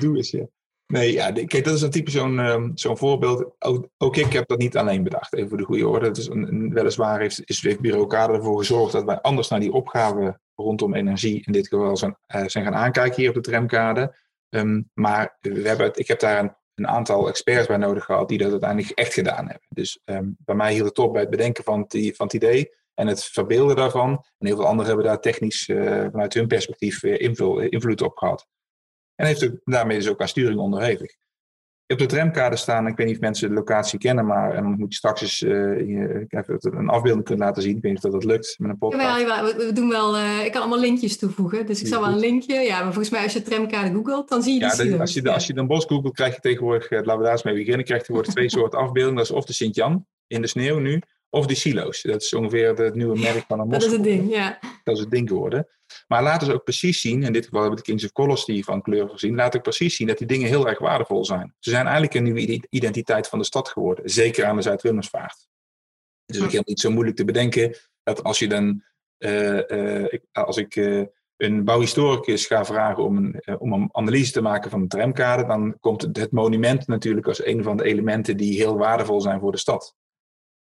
Doe 0.00 0.16
eens, 0.16 0.30
ja. 0.30 0.46
Nee, 0.86 1.12
ja, 1.12 1.32
kijk, 1.32 1.64
dat 1.64 1.74
is 1.74 1.82
een 1.82 1.90
type 1.90 2.10
zo'n 2.10 2.38
um, 2.38 2.72
zo'n 2.74 2.96
voorbeeld. 2.98 3.54
Ook, 3.98 4.16
ik 4.16 4.32
heb 4.32 4.48
dat 4.48 4.58
niet 4.58 4.76
alleen 4.76 5.02
bedacht, 5.02 5.34
even 5.34 5.48
voor 5.48 5.58
de 5.58 5.64
goede 5.64 5.88
orde. 5.88 6.30
Een, 6.30 6.72
weliswaar 6.72 7.20
heeft, 7.20 7.42
is, 7.44 7.62
heeft 7.62 7.80
Bureau 7.80 8.06
Kader 8.06 8.36
ervoor 8.36 8.58
gezorgd 8.58 8.92
dat 8.92 9.04
wij 9.04 9.20
anders 9.20 9.48
naar 9.48 9.60
die 9.60 9.72
opgave 9.72 10.40
rondom 10.54 10.94
energie 10.94 11.42
in 11.46 11.52
dit 11.52 11.68
geval 11.68 11.96
zijn, 11.96 12.16
uh, 12.34 12.46
zijn 12.46 12.64
gaan 12.64 12.74
aankijken 12.74 13.20
hier 13.20 13.28
op 13.28 13.34
de 13.34 13.40
tramkade. 13.40 14.16
Um, 14.48 14.90
maar 14.94 15.36
we 15.40 15.68
hebben 15.68 15.90
ik 15.94 16.08
heb 16.08 16.20
daar 16.20 16.38
een, 16.38 16.54
een, 16.74 16.88
aantal 16.88 17.28
experts 17.28 17.66
bij 17.66 17.76
nodig 17.76 18.04
gehad 18.04 18.28
die 18.28 18.38
dat 18.38 18.50
uiteindelijk 18.50 18.98
echt 18.98 19.14
gedaan 19.14 19.48
hebben. 19.48 19.66
Dus 19.68 20.00
um, 20.04 20.36
bij 20.38 20.54
mij 20.54 20.72
hield 20.72 20.88
het 20.88 20.98
op 20.98 21.12
bij 21.12 21.20
het 21.20 21.30
bedenken 21.30 21.64
van, 21.64 21.84
die, 21.88 22.14
van 22.14 22.26
het 22.26 22.34
idee 22.34 22.72
en 22.94 23.06
het 23.06 23.24
verbeelden 23.24 23.76
daarvan. 23.76 24.10
En 24.38 24.46
heel 24.46 24.56
veel 24.56 24.66
anderen 24.66 24.86
hebben 24.86 25.06
daar 25.06 25.20
technisch 25.20 25.68
uh, 25.68 26.06
vanuit 26.10 26.34
hun 26.34 26.46
perspectief 26.46 27.02
uh, 27.02 27.20
invloed 27.70 28.02
op 28.02 28.16
gehad. 28.16 28.46
En 29.16 29.26
heeft 29.26 29.44
ook, 29.44 29.60
daarmee 29.64 29.96
dus 29.96 30.08
ook 30.08 30.20
aan 30.20 30.28
sturing 30.28 30.58
onderhevig. 30.58 31.14
Op 31.88 31.98
de 31.98 32.06
tramkade 32.06 32.56
staan, 32.56 32.86
ik 32.86 32.96
weet 32.96 33.06
niet 33.06 33.14
of 33.14 33.20
mensen 33.20 33.48
de 33.48 33.54
locatie 33.54 33.98
kennen, 33.98 34.26
maar 34.26 34.54
en 34.54 34.62
dan 34.62 34.78
moet 34.78 34.92
je 34.92 34.96
straks 34.96 35.20
eens 35.20 35.42
uh, 35.42 36.26
een 36.60 36.88
afbeelding 36.88 37.24
kunnen 37.24 37.46
laten 37.46 37.62
zien. 37.62 37.76
Ik 37.76 37.82
weet 37.82 37.92
niet 37.92 38.04
of 38.04 38.10
dat, 38.10 38.20
dat 38.20 38.30
lukt 38.30 38.54
met 38.58 38.70
een 38.70 38.78
podcast. 38.78 39.20
Ja, 39.20 39.44
we 39.44 39.72
doen 39.72 39.88
wel, 39.88 40.16
uh, 40.16 40.44
ik 40.44 40.52
kan 40.52 40.60
allemaal 40.60 40.80
linkjes 40.80 41.18
toevoegen. 41.18 41.66
Dus 41.66 41.80
ik 41.80 41.86
zal 41.86 42.00
wel 42.00 42.12
een 42.12 42.18
linkje, 42.18 42.60
ja, 42.60 42.76
maar 42.82 42.92
volgens 42.92 43.10
mij 43.10 43.22
als 43.22 43.32
je 43.32 43.42
tramkade 43.42 43.92
googelt, 43.92 44.28
dan 44.28 44.42
zie 44.42 44.54
je 44.54 44.60
ja, 44.60 44.74
de, 44.74 44.98
als, 44.98 45.14
je, 45.14 45.32
als 45.32 45.46
je 45.46 45.54
dan 45.54 45.66
bos 45.66 45.84
googelt, 45.84 46.14
krijg 46.14 46.34
je 46.34 46.40
tegenwoordig, 46.40 46.90
laten 46.90 47.16
we 47.16 47.22
daar 47.22 47.32
eens 47.32 47.42
mee 47.42 47.54
beginnen, 47.54 47.84
krijg 47.84 48.00
je 48.00 48.06
tegenwoordig 48.06 48.34
twee 48.34 48.50
soorten 48.58 48.78
afbeeldingen. 48.78 49.16
Dat 49.16 49.24
is 49.24 49.36
of 49.36 49.44
de 49.44 49.52
Sint-Jan 49.52 50.06
in 50.26 50.40
de 50.40 50.48
sneeuw 50.48 50.78
nu, 50.78 51.02
of 51.36 51.46
die 51.46 51.56
silo's. 51.56 52.02
Dat 52.02 52.22
is 52.22 52.34
ongeveer 52.34 52.76
het 52.76 52.94
nieuwe 52.94 53.18
merk 53.18 53.44
van 53.48 53.60
een 53.60 53.68
mos. 53.68 53.78
Dat 53.78 53.86
is 53.86 53.92
het 53.92 54.04
ding, 54.04 54.30
ja. 54.30 54.58
Dat 54.84 54.94
is 54.94 55.00
het 55.00 55.10
ding 55.10 55.28
geworden. 55.28 55.68
Maar 56.06 56.22
laten 56.22 56.46
ze 56.46 56.52
ook 56.52 56.64
precies 56.64 57.00
zien, 57.00 57.22
in 57.22 57.32
dit 57.32 57.44
geval 57.44 57.60
hebben 57.60 57.78
we 57.78 57.84
de 57.84 57.90
Kings 57.90 58.04
of 58.04 58.12
Colors 58.12 58.44
die 58.44 58.64
van 58.64 58.82
kleur 58.82 59.08
gezien, 59.08 59.34
laat 59.34 59.54
ik 59.54 59.62
precies 59.62 59.96
zien 59.96 60.06
dat 60.06 60.18
die 60.18 60.26
dingen 60.26 60.48
heel 60.48 60.68
erg 60.68 60.78
waardevol 60.78 61.24
zijn. 61.24 61.54
Ze 61.58 61.70
zijn 61.70 61.84
eigenlijk 61.84 62.14
een 62.14 62.22
nieuwe 62.22 62.66
identiteit 62.70 63.28
van 63.28 63.38
de 63.38 63.44
stad 63.44 63.68
geworden, 63.68 64.10
zeker 64.10 64.44
aan 64.44 64.56
de 64.56 64.62
Zuid-Willemsvaart. 64.62 65.48
Het 66.26 66.36
is 66.36 66.42
ook 66.42 66.46
helemaal 66.46 66.64
niet 66.66 66.80
zo 66.80 66.90
moeilijk 66.90 67.16
te 67.16 67.24
bedenken 67.24 67.76
dat 68.02 68.22
als 68.22 68.38
je 68.38 68.48
dan, 68.48 68.82
uh, 69.18 69.68
uh, 69.68 70.12
ik, 70.12 70.22
als 70.32 70.56
ik 70.56 70.76
uh, 70.76 71.04
een 71.36 71.64
bouwhistoricus 71.64 72.46
ga 72.46 72.64
vragen 72.64 73.04
om 73.04 73.16
een, 73.16 73.58
om 73.58 73.72
een 73.72 73.88
analyse 73.92 74.32
te 74.32 74.40
maken 74.40 74.70
van 74.70 74.80
de 74.80 74.86
tramkade, 74.86 75.46
dan 75.46 75.76
komt 75.80 76.02
het 76.02 76.32
monument 76.32 76.86
natuurlijk 76.86 77.26
als 77.26 77.44
een 77.44 77.62
van 77.62 77.76
de 77.76 77.84
elementen 77.84 78.36
die 78.36 78.56
heel 78.56 78.76
waardevol 78.76 79.20
zijn 79.20 79.40
voor 79.40 79.52
de 79.52 79.58
stad. 79.58 79.94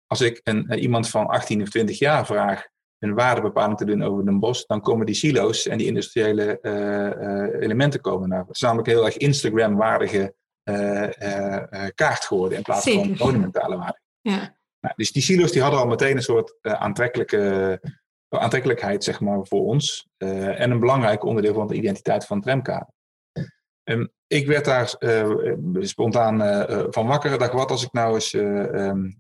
Als 0.08 0.22
ik 0.22 0.42
een, 0.44 0.74
iemand 0.74 1.10
van 1.10 1.28
18 1.28 1.62
of 1.62 1.70
20 1.70 2.00
jaar 2.00 2.26
vraag 2.26 2.68
een 3.00 3.14
waardebepaling 3.14 3.78
te 3.78 3.86
doen 3.86 4.04
over 4.04 4.26
Den 4.26 4.40
Bosch, 4.40 4.66
dan 4.66 4.82
komen 4.82 5.06
die 5.06 5.16
silo's 5.16 5.68
en 5.68 5.78
die 5.78 5.88
industriële 5.88 6.60
uh, 6.62 6.74
uh, 6.74 7.62
elementen 7.62 8.02
komen 8.02 8.30
naar. 8.30 8.40
Het 8.40 8.56
is 8.56 8.62
namelijk 8.62 8.88
heel 8.88 9.06
erg 9.06 9.18
Instagram-waardige 9.18 10.34
uh, 10.64 11.88
kaart 11.96 12.26
geworden 12.26 12.58
in 12.58 12.64
plaats 12.64 12.84
Zeker. 12.84 13.18
van 13.18 13.28
monumentale 13.28 13.78
waarde. 13.78 14.00
Ja. 14.22 14.56
Nou, 14.80 14.94
dus 14.96 15.12
die 15.12 15.22
silo's 15.22 15.52
die 15.52 15.62
hadden 15.62 15.80
al 15.80 15.88
meteen 15.88 16.16
een 16.16 16.24
soort 16.24 16.58
aantrekkelijke, 16.62 17.82
aantrekkelijkheid 18.30 19.04
zeg 19.04 19.20
maar, 19.20 19.46
voor 19.46 19.66
ons 19.66 20.08
en 20.18 20.72
een 20.72 20.80
belangrijk 20.80 21.24
onderdeel 21.24 21.54
van 21.54 21.68
de 21.68 21.76
identiteit 21.76 22.26
van 22.26 22.42
tramkaart. 22.42 22.90
Um, 23.84 24.12
ik 24.28 24.48
werd 24.48 24.66
daar 24.66 24.96
spontaan 25.80 26.38
van 26.94 27.08
wakker. 27.08 27.38
Dacht, 27.38 27.54
wat 27.54 27.72
als 27.72 27.84
ik 27.84 27.92
nou 27.92 28.14
eens 28.14 28.34
um, 28.34 29.20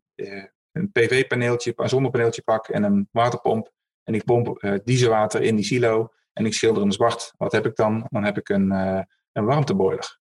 een 0.77 0.91
PV-paneeltje, 0.91 1.73
een 1.75 1.89
zonnepaneeltje 1.89 2.41
pak 2.41 2.67
en 2.67 2.83
een 2.83 3.07
waterpomp. 3.11 3.71
En 4.03 4.13
ik 4.13 4.23
pomp 4.23 4.63
uh, 4.63 4.73
dieselwater 4.83 5.41
in 5.41 5.55
die 5.55 5.65
silo 5.65 6.13
en 6.33 6.45
ik 6.45 6.53
schilder 6.53 6.81
hem 6.81 6.91
zwart. 6.91 7.33
Wat 7.37 7.51
heb 7.51 7.65
ik 7.65 7.75
dan? 7.75 8.07
Dan 8.09 8.23
heb 8.23 8.37
ik 8.37 8.49
een, 8.49 8.71
uh, 8.71 9.01
een 9.31 9.45
warmteboiler. 9.45 10.19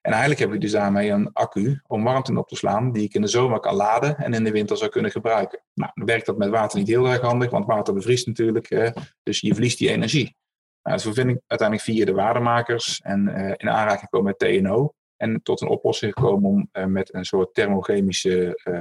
En 0.00 0.10
eigenlijk 0.10 0.40
heb 0.40 0.52
ik 0.52 0.60
dus 0.60 0.70
daarmee 0.70 1.10
een 1.10 1.32
accu 1.32 1.80
om 1.86 2.04
warmte 2.04 2.38
op 2.38 2.48
te 2.48 2.56
slaan, 2.56 2.92
die 2.92 3.02
ik 3.02 3.14
in 3.14 3.20
de 3.20 3.26
zomer 3.26 3.60
kan 3.60 3.74
laden 3.74 4.16
en 4.16 4.34
in 4.34 4.44
de 4.44 4.50
winter 4.50 4.76
zou 4.76 4.90
kunnen 4.90 5.10
gebruiken. 5.10 5.62
Nou, 5.74 5.90
dan 5.94 6.06
werkt 6.06 6.26
dat 6.26 6.36
met 6.36 6.48
water 6.48 6.78
niet 6.78 6.88
heel 6.88 7.06
erg 7.06 7.20
handig, 7.20 7.50
want 7.50 7.66
water 7.66 7.94
bevriest 7.94 8.26
natuurlijk, 8.26 8.92
dus 9.22 9.40
je 9.40 9.52
verliest 9.52 9.78
die 9.78 9.90
energie. 9.90 10.36
Nou, 10.82 10.96
dus 10.96 11.04
we 11.04 11.14
vinden 11.14 11.42
uiteindelijk 11.46 11.88
via 11.88 12.04
de 12.04 12.12
waardemakers 12.12 13.00
en 13.00 13.28
uh, 13.28 13.48
in 13.56 13.70
aanraking 13.70 14.10
komen 14.10 14.34
met 14.38 14.38
TNO 14.38 14.94
en 15.24 15.42
tot 15.42 15.60
een 15.60 15.68
oplossing 15.68 16.12
gekomen 16.12 16.50
om 16.50 16.68
uh, 16.72 16.84
met 16.84 17.14
een 17.14 17.24
soort 17.24 17.54
thermochemische 17.54 18.60
uh, 18.64 18.74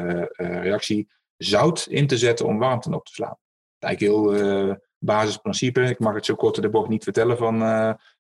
uh, 0.48 0.62
reactie 0.62 1.08
zout 1.38 1.88
in 1.90 2.08
te 2.08 2.18
zetten 2.18 2.46
om 2.46 2.60
warmte 2.60 2.96
op 2.96 3.06
te 3.06 3.14
slaan. 3.14 3.38
Eigenlijk 3.80 4.14
heel 4.14 4.78
basisprincipe. 4.98 5.82
Ik 5.82 6.00
mag 6.00 6.14
het 6.14 6.26
zo 6.26 6.36
kort 6.36 6.56
in 6.56 6.62
de 6.62 6.70
bocht 6.70 6.90
niet 6.90 7.04
vertellen 7.04 7.38
van, 7.38 7.60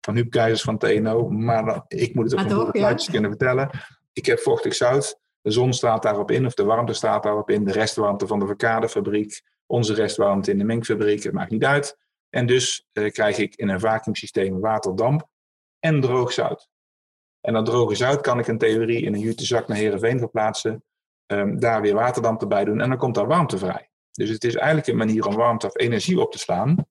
van 0.02 0.16
Huub 0.16 0.32
Keizers 0.32 0.62
van 0.62 0.78
TNO, 0.78 1.30
maar 1.30 1.84
ik 1.88 2.16
moet 2.16 2.32
het 2.32 2.40
ook 2.40 2.48
nog 2.48 2.78
ja. 2.78 2.94
kunnen 2.94 3.30
vertellen. 3.30 3.70
Ik 4.14 4.26
heb 4.26 4.40
vochtig 4.40 4.76
zout, 4.76 5.20
de 5.42 5.52
zon 5.52 5.74
staat 5.74 6.04
daarop 6.04 6.32
in, 6.32 6.46
of 6.46 6.54
de 6.54 6.64
warmte 6.64 6.94
staat 6.94 7.24
daarop 7.24 7.50
in, 7.50 7.64
de 7.64 7.72
restwarmte 7.72 8.28
van 8.28 8.40
de 8.40 8.46
verkadefabriek, 8.46 9.42
onze 9.66 9.94
restwarmte 9.94 10.52
in 10.52 10.58
de 10.58 10.64
mengfabriek, 10.64 11.24
het 11.24 11.34
maakt 11.34 11.52
niet 11.52 11.66
uit. 11.66 11.98
En 12.30 12.46
dus 12.46 12.88
krijg 12.92 13.38
ik 13.38 13.56
in 13.56 13.70
een 13.70 13.80
vacuümsysteem 13.80 14.60
waterdamp 14.60 15.28
en 15.80 16.02
droog 16.02 16.32
zout. 16.32 16.72
En 17.46 17.54
dat 17.54 17.66
droge 17.66 17.96
zout 17.96 18.22
kan 18.22 18.40
ik 18.40 18.48
in 18.48 18.58
theorie 18.58 19.02
in 19.02 19.14
een 19.14 19.20
jute 19.20 19.46
zak 19.46 19.68
naar 19.68 19.78
Heerenveen 19.78 20.20
verplaatsen. 20.20 20.84
Um, 21.26 21.60
daar 21.60 21.82
weer 21.82 21.94
waterdamp 21.94 22.42
erbij 22.42 22.64
doen 22.64 22.82
en 22.82 22.90
dan 22.90 22.98
komt 22.98 23.16
daar 23.16 23.28
warmte 23.28 23.58
vrij. 23.58 23.90
Dus 24.12 24.30
het 24.30 24.44
is 24.44 24.56
eigenlijk 24.56 24.88
een 24.88 24.98
manier 24.98 25.26
om 25.26 25.36
warmte 25.36 25.68
of 25.68 25.78
energie 25.78 26.20
op 26.20 26.32
te 26.32 26.38
slaan, 26.38 26.86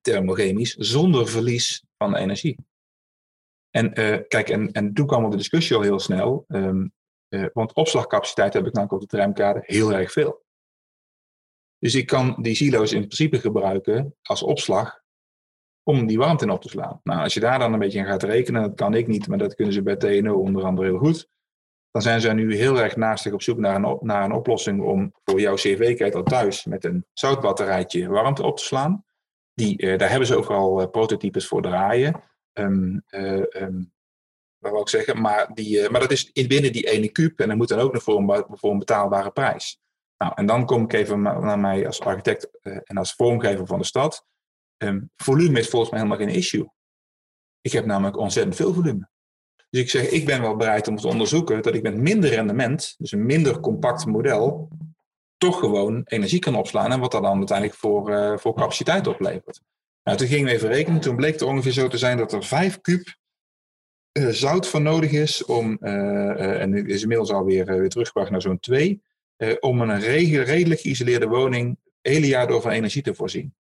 thermochemisch, 0.00 0.74
zonder 0.74 1.28
verlies 1.28 1.84
van 1.96 2.16
energie. 2.16 2.58
En 3.70 4.00
uh, 4.00 4.18
kijk, 4.28 4.48
en, 4.48 4.72
en 4.72 4.94
toen 4.94 5.06
kwam 5.06 5.30
de 5.30 5.36
discussie 5.36 5.76
al 5.76 5.82
heel 5.82 5.98
snel, 5.98 6.44
um, 6.48 6.92
uh, 7.28 7.46
want 7.52 7.72
opslagcapaciteit 7.72 8.52
heb 8.52 8.66
ik 8.66 8.72
namelijk 8.72 9.02
op 9.02 9.10
de 9.10 9.16
tramkade 9.16 9.60
heel 9.62 9.92
erg 9.92 10.12
veel. 10.12 10.44
Dus 11.78 11.94
ik 11.94 12.06
kan 12.06 12.36
die 12.42 12.54
silo's 12.54 12.92
in 12.92 13.00
principe 13.00 13.38
gebruiken 13.38 14.14
als 14.22 14.42
opslag 14.42 14.97
om 15.88 16.06
die 16.06 16.18
warmte 16.18 16.44
in 16.44 16.50
op 16.50 16.62
te 16.62 16.68
slaan. 16.68 17.00
Nou, 17.02 17.22
als 17.22 17.34
je 17.34 17.40
daar 17.40 17.58
dan 17.58 17.72
een 17.72 17.78
beetje 17.78 18.00
aan 18.00 18.06
gaat 18.06 18.22
rekenen, 18.22 18.62
dat 18.62 18.74
kan 18.74 18.94
ik 18.94 19.06
niet, 19.06 19.28
maar 19.28 19.38
dat 19.38 19.54
kunnen 19.54 19.74
ze 19.74 19.82
bij 19.82 19.96
TNO 19.96 20.34
onder 20.34 20.64
andere 20.64 20.88
heel 20.88 20.98
goed. 20.98 21.28
Dan 21.90 22.02
zijn 22.02 22.20
ze 22.20 22.32
nu 22.32 22.56
heel 22.56 22.80
erg 22.80 22.96
naastig 22.96 23.32
op 23.32 23.42
zoek 23.42 23.58
naar 23.58 23.74
een, 23.74 23.98
naar 24.00 24.24
een 24.24 24.32
oplossing 24.32 24.82
om 24.82 25.12
voor 25.24 25.40
jouw 25.40 25.54
cv-ketel 25.54 26.22
thuis 26.22 26.64
met 26.64 26.84
een 26.84 27.06
zoutbatterijtje 27.12 28.08
warmte 28.08 28.42
op 28.42 28.56
te 28.56 28.64
slaan. 28.64 29.04
Die, 29.54 29.82
uh, 29.82 29.98
daar 29.98 30.08
hebben 30.08 30.26
ze 30.26 30.36
ook 30.36 30.50
al 30.50 30.80
uh, 30.80 30.90
prototypes 30.90 31.46
voor 31.46 31.62
draaien. 31.62 32.22
Um, 32.52 33.02
uh, 33.10 33.32
um, 33.32 33.92
wat 34.58 34.72
wil 34.72 34.80
ik 34.80 34.88
zeggen? 34.88 35.20
Maar, 35.20 35.50
die, 35.54 35.90
maar 35.90 36.00
dat 36.00 36.10
is 36.10 36.32
binnen 36.32 36.72
die 36.72 36.90
ene 36.90 37.08
kuub 37.08 37.40
en 37.40 37.48
dat 37.48 37.56
moet 37.56 37.68
dan 37.68 37.78
ook 37.78 37.92
nog 37.92 38.02
voor 38.02 38.16
een, 38.16 38.44
voor 38.48 38.70
een 38.70 38.78
betaalbare 38.78 39.30
prijs. 39.30 39.80
Nou, 40.18 40.32
en 40.34 40.46
dan 40.46 40.66
kom 40.66 40.82
ik 40.82 40.92
even 40.92 41.22
naar 41.22 41.58
mij 41.58 41.86
als 41.86 42.00
architect 42.00 42.50
en 42.62 42.96
als 42.96 43.14
vormgever 43.14 43.66
van 43.66 43.78
de 43.78 43.84
stad. 43.84 44.26
Um, 44.78 45.10
volume 45.16 45.58
is 45.58 45.68
volgens 45.68 45.90
mij 45.90 46.00
helemaal 46.00 46.26
geen 46.26 46.34
issue. 46.34 46.68
Ik 47.60 47.72
heb 47.72 47.84
namelijk 47.84 48.16
ontzettend 48.16 48.56
veel 48.56 48.74
volume. 48.74 49.08
Dus 49.70 49.80
ik 49.80 49.90
zeg, 49.90 50.08
ik 50.08 50.26
ben 50.26 50.40
wel 50.40 50.56
bereid 50.56 50.88
om 50.88 50.96
te 50.96 51.08
onderzoeken 51.08 51.62
dat 51.62 51.74
ik 51.74 51.82
met 51.82 51.96
minder 51.96 52.30
rendement, 52.30 52.94
dus 52.98 53.12
een 53.12 53.26
minder 53.26 53.60
compact 53.60 54.06
model, 54.06 54.68
toch 55.36 55.58
gewoon 55.58 56.02
energie 56.04 56.38
kan 56.38 56.54
opslaan 56.54 56.92
en 56.92 57.00
wat 57.00 57.12
dat 57.12 57.22
dan 57.22 57.36
uiteindelijk 57.36 57.78
voor, 57.78 58.10
uh, 58.10 58.36
voor 58.36 58.54
capaciteit 58.54 59.06
oplevert. 59.06 59.60
Nou, 60.02 60.18
toen 60.18 60.28
gingen 60.28 60.46
we 60.46 60.52
even 60.52 60.68
rekenen. 60.68 61.00
Toen 61.00 61.16
bleek 61.16 61.32
het 61.32 61.42
ongeveer 61.42 61.72
zo 61.72 61.88
te 61.88 61.98
zijn 61.98 62.16
dat 62.16 62.32
er 62.32 62.44
5 62.44 62.80
kuub 62.80 63.16
uh, 64.12 64.28
zout 64.28 64.68
van 64.68 64.82
nodig 64.82 65.10
is 65.10 65.44
om, 65.44 65.76
uh, 65.80 66.60
en 66.60 66.72
het 66.72 66.88
is 66.88 67.02
inmiddels 67.02 67.30
alweer 67.30 67.64
weer 67.64 67.88
teruggebracht 67.88 68.30
naar 68.30 68.42
zo'n 68.42 68.58
2, 68.58 69.02
om 69.60 69.80
een 69.80 70.00
redelijk 70.00 70.80
geïsoleerde 70.80 71.26
woning 71.26 71.78
hele 72.00 72.26
jaar 72.26 72.46
door 72.46 72.62
van 72.62 72.70
energie 72.70 73.02
te 73.02 73.14
voorzien. 73.14 73.54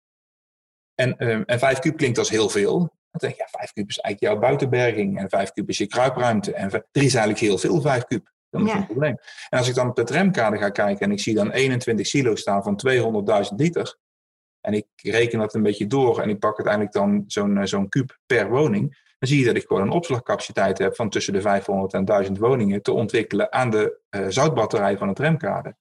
En, 0.97 1.29
um, 1.29 1.43
en 1.45 1.59
5 1.59 1.79
kub 1.79 1.97
klinkt 1.97 2.19
als 2.19 2.31
heel 2.31 2.49
veel. 2.49 2.79
Dan 2.79 3.21
denk 3.21 3.35
je, 3.35 3.43
ja, 3.53 3.59
5 3.59 3.73
kub 3.73 3.89
is 3.89 3.99
eigenlijk 3.99 4.33
jouw 4.33 4.49
buitenberging. 4.49 5.19
En 5.19 5.29
5 5.29 5.53
kub 5.53 5.69
is 5.69 5.79
je 5.79 5.87
kruipruimte. 5.87 6.53
En 6.53 6.69
3 6.69 6.83
is 6.93 7.15
eigenlijk 7.15 7.39
heel 7.39 7.59
veel, 7.59 7.81
5 7.81 8.05
kub. 8.05 8.35
Dat 8.51 8.63
is 8.63 8.73
ja. 8.73 8.77
een 8.77 8.87
probleem. 8.87 9.17
En 9.49 9.59
als 9.59 9.69
ik 9.69 9.75
dan 9.75 9.89
op 9.89 9.97
de 9.97 10.05
tramkade 10.05 10.57
ga 10.57 10.71
kijken 10.71 11.07
en 11.07 11.13
ik 11.13 11.21
zie 11.21 11.35
dan 11.35 11.51
21 11.51 12.07
silo's 12.07 12.41
staan 12.41 12.63
van 12.63 12.81
200.000 13.51 13.55
liter. 13.57 13.97
En 14.61 14.73
ik 14.73 14.87
reken 14.97 15.39
dat 15.39 15.55
een 15.55 15.63
beetje 15.63 15.87
door 15.87 16.21
en 16.21 16.29
ik 16.29 16.39
pak 16.39 16.57
uiteindelijk 16.57 16.95
dan 16.95 17.25
zo'n 17.27 17.67
zo'n 17.67 17.89
kuub 17.89 18.19
per 18.27 18.49
woning. 18.49 19.05
dan 19.19 19.29
zie 19.29 19.39
je 19.39 19.45
dat 19.45 19.57
ik 19.57 19.67
gewoon 19.67 19.83
een 19.83 19.91
opslagcapaciteit 19.91 20.79
heb 20.79 20.95
van 20.95 21.11
tussen 21.11 21.33
de 21.33 21.41
500 21.41 21.95
en 21.95 22.05
1000 22.05 22.39
woningen 22.39 22.83
te 22.83 22.93
ontwikkelen 22.93 23.53
aan 23.53 23.71
de 23.71 24.01
uh, 24.11 24.27
zoutbatterij 24.29 24.99
van 24.99 25.09
het 25.09 25.19
remkade. 25.19 25.77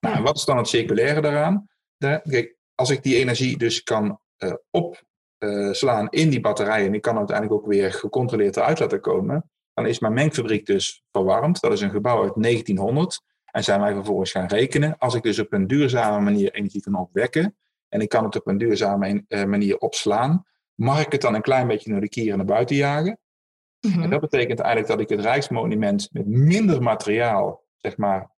Nou, 0.00 0.16
en 0.16 0.22
wat 0.22 0.36
is 0.36 0.44
dan 0.44 0.56
het 0.56 0.68
circulaire 0.68 1.20
daaraan? 1.20 1.68
kijk, 1.98 2.56
als 2.74 2.90
ik 2.90 3.02
die 3.02 3.16
energie 3.16 3.58
dus 3.58 3.82
kan 3.82 4.20
opslaan 4.70 6.08
in 6.10 6.30
die 6.30 6.40
batterijen 6.40 6.86
en 6.86 6.94
ik 6.94 7.02
kan 7.02 7.16
uiteindelijk 7.16 7.60
ook 7.60 7.66
weer 7.66 7.92
gecontroleerd 7.92 8.56
eruit 8.56 8.78
laten 8.78 9.00
komen, 9.00 9.50
dan 9.74 9.86
is 9.86 9.98
mijn 9.98 10.12
mengfabriek 10.12 10.66
dus 10.66 11.04
verwarmd. 11.10 11.60
Dat 11.60 11.72
is 11.72 11.80
een 11.80 11.90
gebouw 11.90 12.22
uit 12.22 12.42
1900. 12.42 13.22
En 13.44 13.64
zijn 13.64 13.80
wij 13.80 13.94
vervolgens 13.94 14.30
gaan 14.30 14.46
rekenen. 14.46 14.98
Als 14.98 15.14
ik 15.14 15.22
dus 15.22 15.38
op 15.38 15.52
een 15.52 15.66
duurzame 15.66 16.24
manier 16.24 16.52
energie 16.52 16.82
kan 16.82 16.94
opwekken. 16.94 17.56
En 17.88 18.00
ik 18.00 18.08
kan 18.08 18.24
het 18.24 18.36
op 18.36 18.46
een 18.46 18.58
duurzame 18.58 19.24
eh, 19.28 19.44
manier 19.44 19.78
opslaan. 19.78 20.44
Mag 20.74 21.06
ik 21.06 21.12
het 21.12 21.20
dan 21.20 21.34
een 21.34 21.42
klein 21.42 21.66
beetje 21.66 21.90
naar 21.90 22.00
de 22.00 22.08
kieren 22.08 22.36
naar 22.36 22.46
buiten 22.46 22.76
jagen? 22.76 23.18
Mhm. 23.80 24.02
En 24.02 24.10
dat 24.10 24.20
betekent 24.20 24.58
eigenlijk 24.58 24.88
dat 24.88 25.00
ik 25.00 25.16
het 25.16 25.20
Rijksmonument 25.20 26.08
met 26.12 26.26
minder 26.26 26.82
materiaal, 26.82 27.64
zeg 27.76 27.96
maar, 27.96 28.30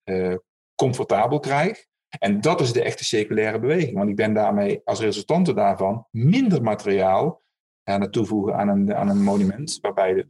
comfortabel 0.76 1.40
krijg. 1.40 1.86
En 2.20 2.42
dat 2.42 2.62
is 2.62 2.74
de 2.74 2.84
echte 2.84 3.04
circulaire 3.04 3.60
beweging. 3.60 3.98
Want 3.98 4.10
ik 4.10 4.16
ben 4.16 4.34
daarmee 4.34 4.82
als 4.84 5.00
resultante 5.00 5.54
daarvan 5.54 6.08
minder 6.12 6.62
materiaal 6.62 7.44
aan 7.84 8.02
het 8.02 8.12
toevoegen 8.12 8.56
aan 8.56 8.68
een, 8.68 8.96
aan 8.96 9.10
een 9.10 9.24
monument. 9.24 9.78
Waarbij 9.82 10.14
de, 10.14 10.26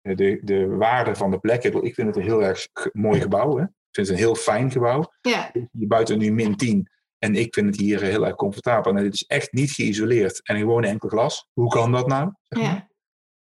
de, 0.00 0.14
de, 0.14 0.40
de 0.42 0.66
waarde 0.66 1.14
van 1.14 1.30
de 1.30 1.38
plek. 1.38 1.64
Ik 1.64 1.94
vind 1.94 2.06
het 2.06 2.16
een 2.16 2.22
heel 2.22 2.42
erg 2.42 2.68
mooi 2.92 3.20
gebouw. 3.20 3.56
Hè? 3.56 3.62
Ik 3.62 3.92
vind 3.92 4.06
het 4.06 4.16
een 4.16 4.22
heel 4.22 4.34
fijn 4.34 4.70
gebouw. 4.70 5.12
Ja. 5.20 5.50
Hier 5.52 5.88
buiten 5.88 6.18
nu 6.18 6.32
min 6.32 6.56
10. 6.56 6.90
En 7.18 7.34
ik 7.34 7.54
vind 7.54 7.66
het 7.66 7.80
hier 7.80 8.02
heel 8.02 8.26
erg 8.26 8.34
comfortabel. 8.34 8.96
En 8.96 9.04
het 9.04 9.14
is 9.14 9.24
echt 9.24 9.52
niet 9.52 9.70
geïsoleerd. 9.70 10.40
En 10.42 10.58
gewoon 10.58 10.84
enkel 10.84 11.08
glas. 11.08 11.48
Hoe 11.52 11.68
kan 11.68 11.92
dat 11.92 12.06
nou? 12.06 12.32
Ja. 12.48 12.88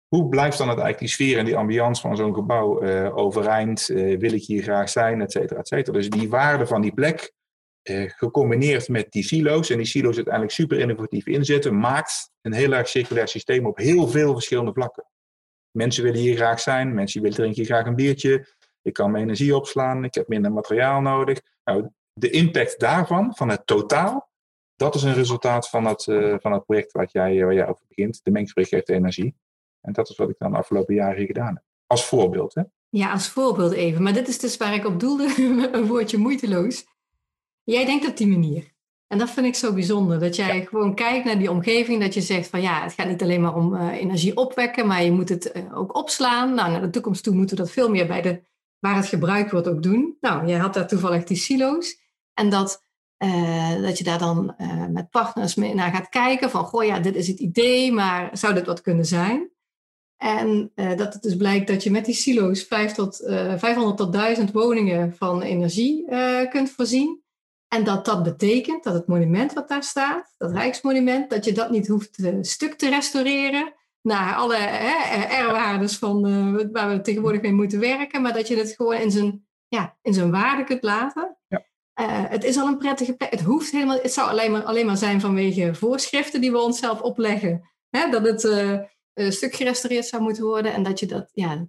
Hoe 0.07 0.29
blijft 0.29 0.57
dan 0.57 0.69
het 0.69 0.79
eigenlijk 0.79 0.99
die 0.99 1.27
sfeer 1.27 1.37
en 1.37 1.45
die 1.45 1.57
ambiance 1.57 2.01
van 2.01 2.15
zo'n 2.15 2.33
gebouw 2.33 2.83
uh, 2.83 3.17
overeind? 3.17 3.89
Uh, 3.89 4.19
wil 4.19 4.33
ik 4.33 4.43
hier 4.43 4.63
graag 4.63 4.89
zijn, 4.89 5.21
et 5.21 5.31
cetera, 5.31 5.59
et 5.59 5.67
cetera. 5.67 5.97
Dus 5.97 6.09
die 6.09 6.29
waarde 6.29 6.67
van 6.67 6.81
die 6.81 6.93
plek, 6.93 7.33
gecombineerd 7.91 8.89
met 8.89 9.11
die 9.11 9.23
silo's, 9.23 9.69
en 9.69 9.77
die 9.77 9.85
silo's 9.85 10.15
uiteindelijk 10.15 10.53
super 10.53 10.79
innovatief 10.79 11.27
inzetten, 11.27 11.77
maakt 11.77 12.31
een 12.41 12.53
heel 12.53 12.71
erg 12.71 12.87
circulair 12.87 13.27
systeem 13.27 13.65
op 13.65 13.77
heel 13.77 14.07
veel 14.07 14.33
verschillende 14.33 14.73
vlakken. 14.73 15.05
Mensen 15.71 16.03
willen 16.03 16.19
hier 16.19 16.35
graag 16.35 16.59
zijn, 16.59 16.93
mensen 16.93 17.21
willen 17.21 17.37
drinken 17.37 17.57
hier 17.57 17.65
graag 17.65 17.85
een 17.85 17.95
biertje. 17.95 18.47
Ik 18.81 18.93
kan 18.93 19.11
mijn 19.11 19.23
energie 19.23 19.55
opslaan, 19.55 20.03
ik 20.03 20.13
heb 20.13 20.27
minder 20.27 20.51
materiaal 20.51 21.01
nodig. 21.01 21.41
Nou, 21.63 21.89
de 22.13 22.29
impact 22.29 22.79
daarvan, 22.79 23.35
van 23.35 23.49
het 23.49 23.67
totaal, 23.67 24.29
dat 24.75 24.95
is 24.95 25.03
een 25.03 25.13
resultaat 25.13 25.69
van 25.69 25.85
het, 25.85 26.05
uh, 26.05 26.35
van 26.39 26.51
het 26.51 26.65
project 26.65 26.91
wat 26.91 27.11
jij, 27.11 27.43
waar 27.43 27.53
jij 27.53 27.67
over 27.67 27.85
begint. 27.87 28.19
De 28.23 28.31
mengfabriek 28.31 28.67
geeft 28.67 28.89
energie. 28.89 29.35
En 29.81 29.93
dat 29.93 30.09
is 30.09 30.17
wat 30.17 30.29
ik 30.29 30.37
dan 30.37 30.51
de 30.51 30.57
afgelopen 30.57 30.95
jaren 30.95 31.17
hier 31.17 31.25
gedaan 31.25 31.53
heb. 31.53 31.63
Als 31.87 32.05
voorbeeld, 32.05 32.53
hè? 32.53 32.61
Ja, 32.89 33.11
als 33.11 33.29
voorbeeld 33.29 33.71
even. 33.71 34.03
Maar 34.03 34.13
dit 34.13 34.27
is 34.27 34.39
dus 34.39 34.57
waar 34.57 34.73
ik 34.73 34.85
op 34.85 34.99
doelde, 34.99 35.33
een 35.73 35.87
woordje 35.87 36.17
moeiteloos. 36.17 36.85
Jij 37.65 37.85
denkt 37.85 38.07
op 38.07 38.17
die 38.17 38.27
manier. 38.27 38.73
En 39.07 39.17
dat 39.17 39.29
vind 39.29 39.45
ik 39.45 39.55
zo 39.55 39.73
bijzonder. 39.73 40.19
Dat 40.19 40.35
jij 40.35 40.65
gewoon 40.65 40.95
kijkt 40.95 41.25
naar 41.25 41.39
die 41.39 41.49
omgeving. 41.49 42.01
Dat 42.01 42.13
je 42.13 42.21
zegt 42.21 42.47
van 42.47 42.61
ja, 42.61 42.83
het 42.83 42.93
gaat 42.93 43.07
niet 43.07 43.21
alleen 43.21 43.41
maar 43.41 43.55
om 43.55 43.73
uh, 43.73 43.91
energie 43.93 44.37
opwekken. 44.37 44.87
Maar 44.87 45.03
je 45.03 45.11
moet 45.11 45.29
het 45.29 45.51
uh, 45.55 45.77
ook 45.77 45.95
opslaan. 45.95 46.53
Nou, 46.53 46.71
naar 46.71 46.81
de 46.81 46.89
toekomst 46.89 47.23
toe 47.23 47.35
moeten 47.35 47.57
we 47.57 47.63
dat 47.63 47.71
veel 47.71 47.89
meer 47.89 48.07
bij 48.07 48.21
de, 48.21 48.41
waar 48.79 48.95
het 48.95 49.05
gebruikt 49.05 49.51
wordt 49.51 49.67
ook 49.67 49.83
doen. 49.83 50.17
Nou, 50.21 50.47
jij 50.47 50.57
had 50.57 50.73
daar 50.73 50.87
toevallig 50.87 51.23
die 51.23 51.37
silo's. 51.37 51.99
En 52.33 52.49
dat, 52.49 52.83
uh, 53.23 53.81
dat 53.81 53.97
je 53.97 54.03
daar 54.03 54.19
dan 54.19 54.55
met 54.89 55.09
partners 55.09 55.55
mee 55.55 55.73
naar 55.73 55.93
gaat 55.93 56.09
kijken. 56.09 56.49
Van 56.49 56.65
goh 56.65 56.85
ja, 56.85 56.99
dit 56.99 57.15
is 57.15 57.27
het 57.27 57.39
idee. 57.39 57.91
Maar 57.91 58.37
zou 58.37 58.53
dit 58.53 58.65
wat 58.65 58.81
kunnen 58.81 59.05
zijn? 59.05 59.49
En 60.17 60.71
dat 60.75 61.13
het 61.13 61.21
dus 61.21 61.37
blijkt 61.37 61.67
dat 61.67 61.83
je 61.83 61.91
met 61.91 62.05
die 62.05 62.15
silo's 62.15 62.63
5 62.63 62.91
tot, 62.91 63.21
500 63.57 63.97
tot 63.97 64.13
1000 64.13 64.51
woningen 64.51 65.15
van 65.15 65.41
energie 65.41 66.05
kunt 66.49 66.69
voorzien. 66.69 67.24
En 67.75 67.83
dat 67.83 68.05
dat 68.05 68.23
betekent 68.23 68.83
dat 68.83 68.93
het 68.93 69.07
monument 69.07 69.53
wat 69.53 69.69
daar 69.69 69.83
staat, 69.83 70.33
dat 70.37 70.51
Rijksmonument, 70.51 71.29
dat 71.29 71.45
je 71.45 71.51
dat 71.51 71.69
niet 71.69 71.87
hoeft 71.87 72.13
te, 72.13 72.37
stuk 72.41 72.73
te 72.73 72.89
restaureren 72.89 73.73
naar 74.01 74.35
alle 74.35 74.57
R-waardes 75.47 75.97
van 75.97 76.27
uh, 76.27 76.65
waar 76.71 76.89
we 76.89 77.01
tegenwoordig 77.01 77.41
mee 77.41 77.53
moeten 77.53 77.79
werken, 77.79 78.21
maar 78.21 78.33
dat 78.33 78.47
je 78.47 78.57
het 78.57 78.73
gewoon 78.75 78.95
in 78.95 79.11
zijn, 79.11 79.47
ja, 79.67 79.97
in 80.01 80.13
zijn 80.13 80.31
waarde 80.31 80.63
kunt 80.63 80.83
laten. 80.83 81.37
Ja. 81.47 81.65
Uh, 82.01 82.29
het 82.29 82.43
is 82.43 82.57
al 82.57 82.67
een 82.67 82.77
prettige 82.77 83.13
plek. 83.13 83.31
Het 83.31 83.41
hoeft 83.41 83.71
helemaal, 83.71 83.99
het 84.01 84.13
zou 84.13 84.29
alleen 84.29 84.51
maar, 84.51 84.63
alleen 84.63 84.85
maar 84.85 84.97
zijn 84.97 85.21
vanwege 85.21 85.73
voorschriften 85.73 86.41
die 86.41 86.51
we 86.51 86.61
onszelf 86.61 87.01
opleggen. 87.01 87.69
Hè, 87.89 88.09
dat 88.09 88.25
het 88.25 88.43
een 89.13 89.31
stuk 89.31 89.55
gerestaureerd 89.55 90.05
zou 90.05 90.21
moeten 90.21 90.43
worden 90.43 90.73
en 90.73 90.83
dat 90.83 90.99
je 90.99 91.05
dat, 91.05 91.29
ja, 91.33 91.67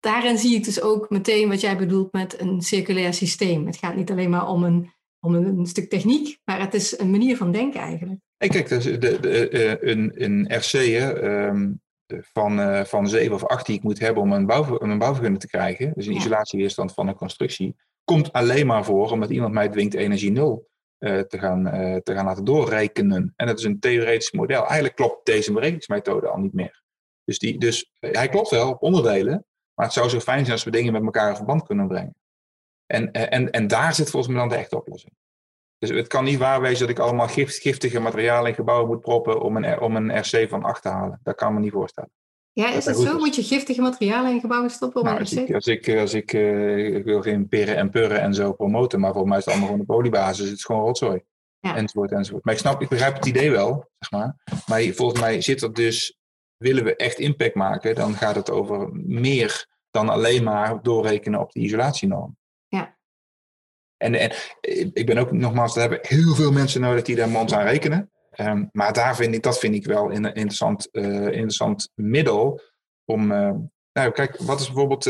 daarin 0.00 0.38
zie 0.38 0.56
ik 0.56 0.64
dus 0.64 0.80
ook 0.80 1.10
meteen 1.10 1.48
wat 1.48 1.60
jij 1.60 1.76
bedoelt 1.76 2.12
met 2.12 2.40
een 2.40 2.62
circulair 2.62 3.14
systeem. 3.14 3.66
Het 3.66 3.76
gaat 3.76 3.96
niet 3.96 4.10
alleen 4.10 4.30
maar 4.30 4.48
om 4.48 4.64
een, 4.64 4.92
om 5.20 5.34
een, 5.34 5.66
stuk 5.66 5.90
techniek, 5.90 6.38
maar 6.44 6.60
het 6.60 6.74
is 6.74 6.98
een 6.98 7.10
manier 7.10 7.36
van 7.36 7.52
denken 7.52 7.80
eigenlijk. 7.80 8.20
Hey, 8.36 8.48
kijk, 8.48 8.68
dus 8.68 8.84
de, 8.84 8.98
de, 8.98 9.48
eh, 9.48 9.90
een, 9.90 10.12
een 10.14 10.56
RC 10.56 10.70
hè, 10.70 11.22
um, 11.48 11.80
van, 12.06 12.60
uh, 12.60 12.84
van 12.84 13.08
7 13.08 13.34
of 13.34 13.44
8 13.44 13.66
die 13.66 13.76
ik 13.76 13.82
moet 13.82 13.98
hebben 13.98 14.22
om 14.22 14.32
een, 14.32 14.46
bouw, 14.46 14.80
een 14.80 14.98
bouwvergunning 14.98 15.40
te 15.40 15.48
krijgen, 15.48 15.92
dus 15.94 16.06
een 16.06 16.12
ja. 16.12 16.18
isolatieweerstand 16.18 16.94
van 16.94 17.08
een 17.08 17.14
constructie, 17.14 17.76
komt 18.04 18.32
alleen 18.32 18.66
maar 18.66 18.84
voor 18.84 19.10
omdat 19.10 19.30
iemand 19.30 19.54
mij 19.54 19.68
dwingt 19.68 19.94
energie 19.94 20.30
nul 20.30 20.68
uh, 20.98 21.20
te, 21.20 21.38
gaan, 21.38 21.64
te 22.02 22.14
gaan 22.14 22.24
laten 22.24 22.44
doorrekenen. 22.44 23.32
En 23.36 23.46
dat 23.46 23.58
is 23.58 23.64
een 23.64 23.80
theoretisch 23.80 24.32
model. 24.32 24.64
Eigenlijk 24.64 24.96
klopt 24.96 25.26
deze 25.26 25.52
berekeningsmethode 25.52 26.28
al 26.28 26.38
niet 26.38 26.52
meer. 26.52 26.82
Dus, 27.24 27.38
die, 27.38 27.58
dus 27.58 27.92
hij 27.98 28.28
klopt 28.28 28.50
wel 28.50 28.68
op 28.68 28.82
onderdelen, 28.82 29.46
maar 29.74 29.86
het 29.86 29.94
zou 29.94 30.08
zo 30.08 30.20
fijn 30.20 30.40
zijn 30.40 30.52
als 30.52 30.64
we 30.64 30.70
dingen 30.70 30.92
met 30.92 31.02
elkaar 31.02 31.30
in 31.30 31.36
verband 31.36 31.62
kunnen 31.62 31.88
brengen. 31.88 32.19
En, 32.90 33.12
en, 33.12 33.50
en 33.50 33.66
daar 33.66 33.94
zit 33.94 34.10
volgens 34.10 34.32
mij 34.32 34.40
dan 34.40 34.50
de 34.50 34.56
echte 34.56 34.76
oplossing. 34.76 35.12
Dus 35.78 35.90
het 35.90 36.06
kan 36.06 36.24
niet 36.24 36.38
waar 36.38 36.60
wezen 36.60 36.80
dat 36.80 36.88
ik 36.88 36.98
allemaal 36.98 37.28
giftige 37.28 38.00
materialen 38.00 38.48
in 38.48 38.54
gebouwen 38.54 38.88
moet 38.88 39.00
proppen 39.00 39.40
om 39.40 39.56
een, 39.56 39.80
om 39.80 39.96
een 39.96 40.18
RC 40.18 40.48
van 40.48 40.62
8 40.62 40.82
te 40.82 40.88
halen. 40.88 41.20
Dat 41.22 41.34
kan 41.34 41.54
me 41.54 41.60
niet 41.60 41.72
voorstellen. 41.72 42.10
Ja, 42.52 42.72
is 42.72 42.84
het 42.84 42.96
zo? 42.96 43.18
Moet 43.18 43.34
je 43.34 43.42
giftige 43.42 43.80
materialen 43.80 44.32
in 44.32 44.40
gebouwen 44.40 44.70
stoppen 44.70 45.00
om 45.00 45.06
nou, 45.06 45.18
een 45.18 45.24
RC? 45.24 45.38
Als 45.38 45.48
ik, 45.48 45.54
als 45.54 45.66
ik, 45.66 45.98
als 45.98 46.14
ik, 46.14 46.32
uh, 46.32 46.96
ik 46.96 47.04
wil 47.04 47.22
geen 47.22 47.48
peren 47.48 47.76
en 47.76 47.90
purren 47.90 48.20
en 48.20 48.34
zo 48.34 48.52
promoten, 48.52 49.00
maar 49.00 49.12
volgens 49.12 49.30
mij 49.30 49.38
is 49.38 49.44
het 49.44 49.54
allemaal 49.54 49.72
gewoon 49.72 49.86
een 49.88 49.94
poliebasis. 49.94 50.48
Het 50.48 50.58
is 50.58 50.64
gewoon 50.64 50.82
rotzooi. 50.82 51.22
Ja. 51.58 51.76
Enzovoort, 51.76 52.12
enzovoort. 52.12 52.44
Maar 52.44 52.54
ik 52.54 52.60
snap, 52.60 52.82
ik 52.82 52.88
begrijp 52.88 53.14
het 53.14 53.26
idee 53.26 53.50
wel, 53.50 53.90
zeg 53.98 54.10
maar. 54.10 54.36
Maar 54.66 54.82
volgens 54.82 55.20
mij 55.20 55.40
zit 55.40 55.62
er 55.62 55.72
dus, 55.72 56.18
willen 56.56 56.84
we 56.84 56.96
echt 56.96 57.18
impact 57.18 57.54
maken, 57.54 57.94
dan 57.94 58.14
gaat 58.14 58.34
het 58.34 58.50
over 58.50 58.88
meer 58.92 59.66
dan 59.90 60.08
alleen 60.08 60.44
maar 60.44 60.82
doorrekenen 60.82 61.40
op 61.40 61.52
de 61.52 61.60
isolatienorm. 61.60 62.38
En, 64.00 64.14
en 64.14 64.32
ik 64.92 65.06
ben 65.06 65.18
ook 65.18 65.32
nogmaals, 65.32 65.74
er 65.74 65.80
hebben 65.80 65.98
heel 66.02 66.34
veel 66.34 66.52
mensen 66.52 66.80
nodig 66.80 67.02
die 67.02 67.16
daar 67.16 67.28
mond 67.28 67.52
aan 67.52 67.66
rekenen. 67.66 68.10
Um, 68.36 68.68
maar 68.72 68.92
daar 68.92 69.16
vind 69.16 69.34
ik, 69.34 69.42
dat 69.42 69.58
vind 69.58 69.74
ik 69.74 69.86
wel 69.86 70.12
een 70.12 70.24
interessant, 70.24 70.88
uh, 70.92 71.26
interessant 71.26 71.90
middel 71.94 72.60
om. 73.04 73.32
Uh, 73.32 73.50
nou, 73.92 74.10
kijk, 74.12 74.36
wat 74.36 74.60
is 74.60 74.66
bijvoorbeeld 74.66 75.04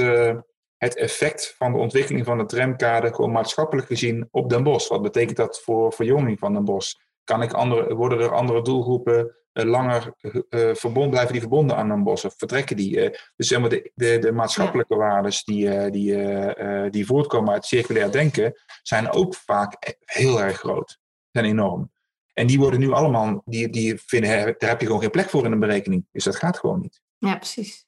het 0.77 0.97
effect 0.97 1.55
van 1.57 1.73
de 1.73 1.79
ontwikkeling 1.79 2.25
van 2.25 2.39
het 2.39 2.49
tramkader, 2.49 3.15
gewoon 3.15 3.33
maatschappelijk 3.33 3.87
gezien, 3.87 4.29
op 4.31 4.51
Den 4.51 4.63
Bosch? 4.63 4.89
Wat 4.89 5.03
betekent 5.03 5.37
dat 5.37 5.61
voor 5.61 5.93
verjonging 5.93 6.39
van 6.39 6.53
Den 6.53 6.65
Bosch? 6.65 6.95
Kan 7.31 7.43
ik 7.43 7.53
andere, 7.53 7.95
worden 7.95 8.21
er 8.21 8.35
andere 8.35 8.63
doelgroepen 8.63 9.35
langer 9.53 10.15
uh, 10.23 10.75
verbonden, 10.75 11.11
blijven 11.11 11.33
die 11.33 11.41
verbonden 11.41 11.77
aan 11.77 11.91
een 11.91 12.03
bos 12.03 12.25
of 12.25 12.35
vertrekken 12.37 12.77
die. 12.77 12.97
Uh, 12.97 13.17
dus 13.37 13.49
zeg 13.49 13.61
maar 13.61 13.69
de, 13.69 13.91
de, 13.95 14.19
de 14.19 14.33
maatschappelijke 14.33 14.95
ja. 14.95 15.01
waardes 15.01 15.45
die, 15.45 15.67
uh, 15.67 15.91
die, 15.91 16.91
die 16.91 17.07
voortkomen 17.07 17.53
uit 17.53 17.65
circulair 17.65 18.13
denken, 18.13 18.53
zijn 18.83 19.11
ook 19.11 19.35
vaak 19.35 19.97
heel 20.05 20.43
erg 20.43 20.59
groot. 20.59 20.99
Zijn 21.31 21.45
enorm. 21.45 21.91
En 22.33 22.47
die 22.47 22.59
worden 22.59 22.81
nu 22.81 22.93
allemaal, 22.93 23.43
die, 23.45 23.69
die 23.69 24.01
vinden, 24.07 24.55
daar 24.59 24.71
heb 24.71 24.81
je 24.81 24.87
gewoon 24.87 25.01
geen 25.01 25.11
plek 25.11 25.29
voor 25.29 25.45
in 25.45 25.53
een 25.53 25.61
berekening. 25.61 26.07
Dus 26.13 26.25
dat 26.25 26.37
gaat 26.37 26.59
gewoon 26.59 26.81
niet. 26.81 27.01
Ja, 27.19 27.37
precies. 27.37 27.87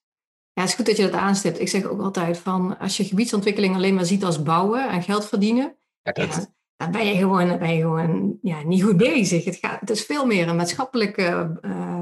Ja, 0.52 0.60
het 0.62 0.70
is 0.70 0.76
goed 0.76 0.86
dat 0.86 0.96
je 0.96 1.02
dat 1.02 1.20
aanstipt. 1.20 1.60
Ik 1.60 1.68
zeg 1.68 1.84
ook 1.84 2.00
altijd 2.00 2.38
van, 2.38 2.78
als 2.78 2.96
je 2.96 3.04
gebiedsontwikkeling 3.04 3.74
alleen 3.74 3.94
maar 3.94 4.04
ziet 4.04 4.24
als 4.24 4.42
bouwen 4.42 4.88
en 4.88 5.02
geld 5.02 5.26
verdienen, 5.26 5.76
ja, 6.02 6.12
dat, 6.12 6.34
ja, 6.34 6.46
dan 6.82 6.90
ben 6.90 7.06
je 7.06 7.16
gewoon, 7.16 7.58
ben 7.58 7.74
je 7.74 7.80
gewoon 7.80 8.38
ja, 8.42 8.62
niet 8.62 8.82
goed 8.82 8.96
bezig. 8.96 9.44
Het, 9.44 9.56
gaat, 9.56 9.80
het 9.80 9.90
is 9.90 10.04
veel 10.04 10.26
meer 10.26 10.48
een 10.48 10.56
maatschappelijke 10.56 11.58
uh, 11.62 12.00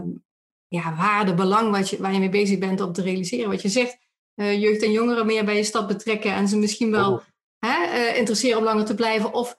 ja, 0.69 0.97
waarde, 0.97 1.35
belang 1.35 1.71
wat 1.71 1.91
je, 1.91 1.99
waar 2.01 2.13
je 2.13 2.19
mee 2.19 2.29
bezig 2.29 2.59
bent 2.59 2.81
om 2.81 2.93
te 2.93 3.03
realiseren. 3.03 3.51
Wat 3.51 3.63
je 3.63 3.69
zegt, 3.69 3.99
uh, 4.37 4.61
jeugd 4.61 4.83
en 4.83 4.93
jongeren 4.93 5.27
meer 5.27 5.45
bij 5.45 5.57
je 5.57 5.65
stad 5.65 5.87
betrekken 5.87 6.33
en 6.33 6.49
ze 6.49 6.59
misschien 6.59 6.91
wel 6.91 7.13
oh. 7.13 7.21
hè, 7.59 8.11
uh, 8.11 8.19
interesseren 8.19 8.59
om 8.59 8.65
langer 8.65 8.85
te 8.85 8.95
blijven. 8.95 9.33
Of 9.33 9.59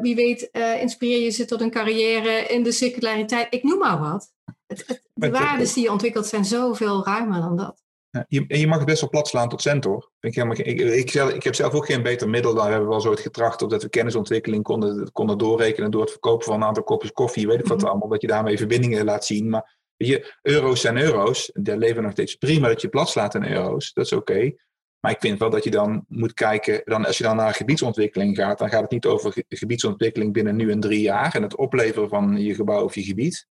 wie 0.00 0.14
weet, 0.14 0.50
inspireer 0.80 1.20
je 1.20 1.30
ze 1.30 1.44
tot 1.44 1.60
een 1.60 1.70
carrière 1.70 2.46
in 2.46 2.62
de 2.62 2.72
circulariteit. 2.72 3.54
Ik 3.54 3.62
noem 3.62 3.78
maar 3.78 3.98
wat. 3.98 4.32
Het, 4.66 4.84
het, 4.86 5.02
de 5.14 5.30
waarden 5.30 5.74
die 5.74 5.82
je 5.82 5.92
ontwikkelt 5.92 6.26
zijn 6.26 6.44
zoveel 6.44 7.04
ruimer 7.04 7.40
dan 7.40 7.56
dat. 7.56 7.84
Je, 8.28 8.44
en 8.46 8.58
je 8.58 8.66
mag 8.66 8.78
het 8.78 8.86
best 8.86 9.00
wel 9.00 9.10
plat 9.10 9.28
slaan 9.28 9.48
tot 9.48 9.62
cent 9.62 9.86
Ik, 10.20 10.36
ik, 10.36 10.58
ik, 10.58 10.80
ik, 10.80 11.14
ik, 11.14 11.42
heb 11.42 11.54
zelf 11.54 11.72
ook 11.72 11.86
geen 11.86 12.02
beter 12.02 12.28
middel. 12.28 12.54
Dan 12.54 12.64
hebben 12.64 12.82
we 12.82 12.90
wel 12.90 13.00
zo 13.00 13.10
het 13.10 13.20
getracht 13.20 13.62
op 13.62 13.70
dat 13.70 13.82
we 13.82 13.88
kennisontwikkeling 13.88 14.62
konden, 14.62 15.12
konden 15.12 15.38
doorrekenen 15.38 15.90
door 15.90 16.00
het 16.00 16.10
verkopen 16.10 16.46
van 16.46 16.54
een 16.54 16.64
aantal 16.66 16.82
kopjes 16.82 17.12
koffie. 17.12 17.46
Weet 17.46 17.60
ik 17.60 17.66
wat 17.66 17.80
-hmm. 17.80 17.90
allemaal. 17.90 18.08
Dat 18.08 18.20
je 18.20 18.26
daarmee 18.26 18.58
verbindingen 18.58 19.04
laat 19.04 19.24
zien. 19.24 19.48
Maar 19.48 19.78
Je, 19.96 20.34
euro's 20.42 20.80
zijn 20.80 20.96
euro's. 20.96 21.50
Daar 21.54 21.76
leven 21.76 22.02
nog 22.02 22.12
steeds 22.12 22.34
prima 22.34 22.68
dat 22.68 22.80
je 22.80 22.88
plat 22.88 23.08
slaat 23.08 23.34
in 23.34 23.44
euro's. 23.44 23.92
Dat 23.92 24.04
is 24.04 24.12
oké. 24.12 24.52
Maar 25.00 25.12
ik 25.12 25.20
vind 25.20 25.38
wel 25.38 25.50
dat 25.50 25.64
je 25.64 25.70
dan 25.70 26.04
moet 26.08 26.34
kijken, 26.34 26.82
dan, 26.84 27.06
als 27.06 27.18
je 27.18 27.24
dan 27.24 27.36
naar 27.36 27.54
gebiedsontwikkeling 27.54 28.36
gaat, 28.36 28.58
dan 28.58 28.68
gaat 28.68 28.82
het 28.82 28.90
niet 28.90 29.06
over 29.06 29.44
gebiedsontwikkeling 29.48 30.32
binnen 30.32 30.56
nu 30.56 30.70
en 30.70 30.80
drie 30.80 31.00
jaar 31.00 31.34
en 31.34 31.42
het 31.42 31.56
opleveren 31.56 32.08
van 32.08 32.36
je 32.36 32.54
gebouw 32.54 32.84
of 32.84 32.94
je 32.94 33.02
gebied. 33.02 33.46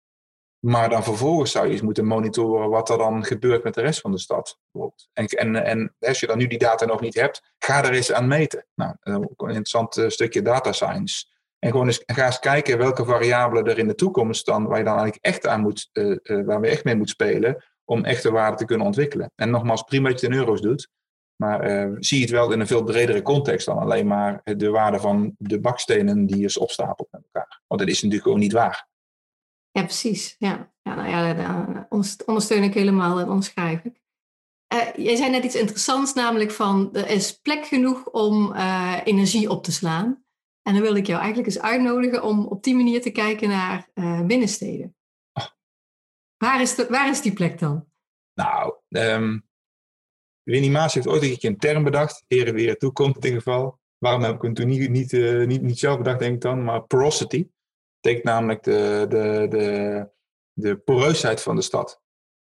Maar 0.60 0.90
dan 0.90 1.04
vervolgens 1.04 1.52
zou 1.52 1.66
je 1.66 1.72
eens 1.72 1.82
moeten 1.82 2.06
monitoren 2.06 2.70
wat 2.70 2.90
er 2.90 2.98
dan 2.98 3.26
gebeurt 3.26 3.64
met 3.64 3.74
de 3.74 3.82
rest 3.82 4.02
van 4.02 4.12
de 4.12 4.20
stad. 4.20 4.60
En, 5.14 5.26
en, 5.26 5.56
en 5.56 5.96
als 6.00 6.20
je 6.20 6.28
dan 6.28 6.38
nu 6.38 6.48
die 6.48 6.58
data 6.58 6.86
nog 6.86 7.02
niet 7.02 7.16
hebt, 7.16 7.54
ga 7.58 7.84
er 7.84 7.94
eens 7.94 8.12
aan 8.12 8.28
meten. 8.28 8.66
Nou, 8.76 8.96
een 9.04 9.22
interessant 9.38 9.98
eh, 9.98 10.10
stukje 10.10 10.42
data 10.42 10.72
science. 10.72 11.26
En 11.60 11.72
gewoon 11.72 11.86
eens, 11.86 12.04
ga 12.06 12.26
eens 12.26 12.40
kijken 12.40 12.78
welke 12.78 13.06
variabelen 13.06 13.66
er 13.66 13.78
in 13.78 13.88
de 13.88 13.96
toekomst 13.96 14.46
dan, 14.46 14.68
waar 14.68 14.78
je 14.78 14.84
dan 14.84 14.98
eigenlijk 14.98 15.26
echt 15.26 15.48
aan 15.48 15.62
moet, 15.62 15.90
uh, 15.94 16.18
uh, 16.24 16.46
waar 16.46 16.62
we 16.62 16.68
echt 16.68 16.84
mee 16.84 16.96
moet 16.96 17.10
spelen, 17.10 17.64
om 17.86 18.06
echte 18.06 18.32
waarde 18.32 18.58
te 18.58 18.66
kunnen 18.66 18.86
ontwikkelen. 18.86 19.32
En 19.36 19.50
nogmaals, 19.50 19.84
prima 19.84 20.10
dat 20.10 20.20
je 20.20 20.28
het 20.28 20.36
euro's 20.36 20.62
doet, 20.62 20.90
maar 21.36 21.88
uh, 21.88 21.96
zie 22.00 22.22
het 22.22 22.30
wel 22.30 22.52
in 22.52 22.60
een 22.60 22.68
veel 22.68 22.84
bredere 22.84 23.22
context 23.22 23.66
dan 23.66 23.78
alleen 23.78 24.08
maar 24.08 24.42
de 24.44 24.70
waarde 24.70 25.00
van 25.00 25.36
de 25.38 25.60
bakstenen 25.60 26.26
die 26.26 26.38
je 26.38 26.60
opstapelt 26.60 27.08
met 27.12 27.22
elkaar. 27.24 27.62
Want 27.68 27.80
dat 27.82 27.90
is 27.90 27.96
natuurlijk 27.96 28.24
gewoon 28.24 28.40
niet 28.40 28.54
waar. 28.54 28.88
Ja, 29.78 29.84
precies. 29.84 30.36
Ja, 30.38 30.74
ja 30.82 30.96
nou 30.96 31.10
ja, 31.10 31.34
dat 31.90 32.26
ondersteun 32.26 32.64
ik 32.64 32.74
helemaal 32.74 33.20
en 33.20 33.30
onderschrijf 33.30 33.84
ik. 33.84 34.02
Uh, 34.74 35.06
jij 35.06 35.16
zei 35.16 35.30
net 35.30 35.44
iets 35.44 35.56
interessants, 35.56 36.14
namelijk 36.14 36.52
van 36.52 36.96
er 36.96 37.10
is 37.10 37.40
plek 37.40 37.66
genoeg 37.66 38.06
om 38.06 38.54
energie 39.04 39.50
op 39.50 39.64
te 39.64 39.72
slaan. 39.72 40.26
En 40.62 40.74
dan 40.74 40.82
wil 40.82 40.96
ik 40.96 41.06
jou 41.06 41.20
eigenlijk 41.20 41.48
eens 41.54 41.64
uitnodigen 41.64 42.24
om 42.24 42.46
op 42.46 42.64
die 42.64 42.76
manier 42.76 43.02
te 43.02 43.12
kijken 43.12 43.50
naar 43.50 43.90
binnensteden. 44.26 44.96
Waar, 46.38 46.62
is 46.62 46.76
de, 46.76 46.88
waar 46.90 47.10
is 47.10 47.22
die 47.22 47.34
plek 47.34 47.60
dan? 47.60 47.88
Nou, 48.34 48.74
um, 48.88 49.48
Winnie 50.44 50.72
Maas 50.72 50.94
heeft 50.94 51.08
ooit 51.08 51.24
een 51.24 51.38
keer 51.38 51.50
een 51.50 51.58
term 51.58 51.84
bedacht, 51.84 52.24
heren 52.28 52.54
weer 52.54 52.78
toekomst 52.78 53.18
in 53.18 53.24
ieder 53.24 53.42
geval. 53.42 53.80
Waarom 53.98 54.22
heb 54.22 54.36
ik 54.36 54.42
hem 54.42 54.54
toen 54.54 54.68
niet, 54.68 54.90
niet, 54.90 55.12
niet, 55.48 55.62
niet 55.62 55.80
zelf 55.80 55.98
bedacht, 55.98 56.20
denk 56.20 56.36
ik 56.36 56.42
dan, 56.42 56.64
maar 56.64 56.82
porosity 56.82 57.48
namelijk 58.24 58.64
de, 58.64 59.06
de, 59.10 59.48
de, 59.50 60.10
de 60.54 60.78
poreusheid 60.78 61.42
van 61.42 61.56
de 61.56 61.62
stad. 61.62 62.02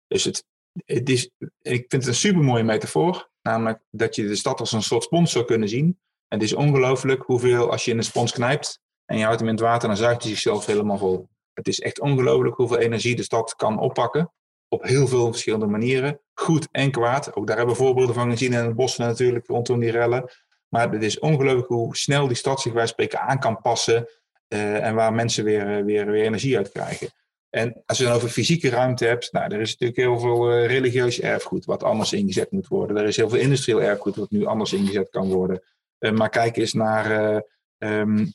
Dus 0.08 0.24
het, 0.24 0.46
het 0.86 1.10
is, 1.10 1.30
ik 1.62 1.86
vind 1.88 1.92
het 1.92 2.08
een 2.08 2.14
super 2.14 2.44
mooie 2.44 2.64
metafoor, 2.64 3.30
namelijk 3.42 3.82
dat 3.92 4.16
je 4.16 4.28
de 4.28 4.36
stad 4.36 4.60
als 4.60 4.72
een 4.72 4.82
soort 4.84 5.04
spons 5.04 5.32
zou 5.32 5.46
kunnen 5.46 5.70
zien. 5.70 6.00
En 6.28 6.40
het 6.40 6.42
is 6.42 6.54
ongelooflijk 6.54 7.24
hoeveel, 7.24 7.72
als 7.72 7.86
je 7.86 7.92
in 7.92 7.98
een 7.98 8.04
spons 8.04 8.32
knijpt 8.32 8.82
en 9.06 9.18
je 9.18 9.24
houdt 9.24 9.40
hem 9.40 9.50
in 9.50 9.56
het 9.56 9.64
water, 9.64 9.88
dan 9.88 9.98
zuigt 9.98 10.22
hij 10.22 10.32
zichzelf 10.32 10.66
helemaal 10.66 10.98
vol. 10.98 11.30
Het 11.54 11.68
is 11.68 11.80
echt 11.80 12.00
ongelooflijk 12.00 12.56
hoeveel 12.56 12.78
energie 12.78 13.16
de 13.16 13.24
stad 13.24 13.56
kan 13.56 13.80
oppakken. 13.80 14.32
Op 14.68 14.84
heel 14.84 15.08
veel 15.08 15.32
verschillende 15.32 15.66
manieren. 15.66 16.22
Goed 16.34 16.68
en 16.72 16.92
kwaad. 16.92 17.36
Ook 17.36 17.48
daar 17.48 17.58
hebben 17.58 17.76
we 17.76 17.82
voorbeelden 17.82 18.16
van 18.16 18.30
gezien 18.30 18.54
in 18.54 18.60
het 18.60 18.76
bos 18.76 18.98
natuurlijk 18.98 19.48
rondom 19.48 19.80
die 19.80 19.92
rellen. 19.92 20.32
Maar 20.68 20.92
het 20.92 21.04
is 21.04 21.20
ongelooflijk 21.20 21.68
hoe 21.68 21.96
snel 21.96 22.28
die 22.28 22.36
stad 22.36 22.62
zich 22.62 22.74
wij 22.74 22.88
spreken 22.88 23.22
aan 23.22 23.40
kan 23.40 23.62
passen 23.62 24.10
uh, 24.50 24.86
en 24.86 24.96
waar 24.96 25.14
mensen 25.14 25.44
weer, 25.44 25.78
uh, 25.78 25.86
weer, 25.86 26.12
weer 26.12 26.24
energie 26.24 26.58
uit 26.58 26.72
krijgen. 26.72 27.10
En 27.50 27.84
als 27.86 27.98
je 27.98 28.04
dan 28.04 28.14
over 28.14 28.30
fysieke 28.30 28.70
ruimte 28.70 29.06
hebt, 29.06 29.32
nou, 29.32 29.54
er 29.54 29.62
is 29.62 29.78
natuurlijk 29.78 30.00
heel 30.00 30.20
veel 30.20 30.52
uh, 30.52 30.68
religieus 30.68 31.20
erfgoed 31.20 31.66
wat 31.66 31.84
anders 31.84 32.14
ingezet 32.14 32.52
moet 32.52 32.68
worden. 32.68 32.98
Er 32.98 33.08
is 33.08 33.16
heel 33.16 33.30
veel 33.30 33.40
industrieel 33.40 33.82
erfgoed 33.82 34.16
wat 34.16 34.30
nu 34.30 34.46
anders 34.46 34.74
ingezet 34.74 35.10
kan 35.10 35.28
worden. 35.28 35.64
maar 36.14 36.30
kijk 36.30 36.58
eens 36.58 36.74
naar 36.74 37.42
um, 37.78 38.32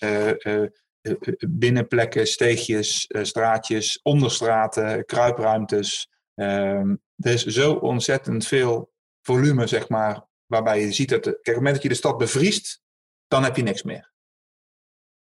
binnenplekken, 1.48 2.26
steegjes, 2.26 3.08
straatjes, 3.22 4.00
onderstraten, 4.02 5.04
kruipruimtes. 5.04 6.08
Um, 6.34 7.02
er 7.16 7.32
is 7.32 7.44
zo 7.44 7.72
ontzettend 7.72 8.46
veel 8.46 8.92
volume, 9.22 9.66
zeg 9.66 9.88
maar, 9.88 10.26
waarbij 10.46 10.80
je 10.80 10.92
ziet 10.92 11.08
dat. 11.08 11.22
Kijk, 11.22 11.36
op 11.36 11.44
het 11.44 11.54
moment 11.54 11.74
dat 11.74 11.82
je 11.82 11.88
de 11.88 11.94
stad 11.94 12.18
bevriest, 12.18 12.82
dan 13.28 13.44
heb 13.44 13.56
je 13.56 13.62
niks 13.62 13.82
meer. 13.82 14.13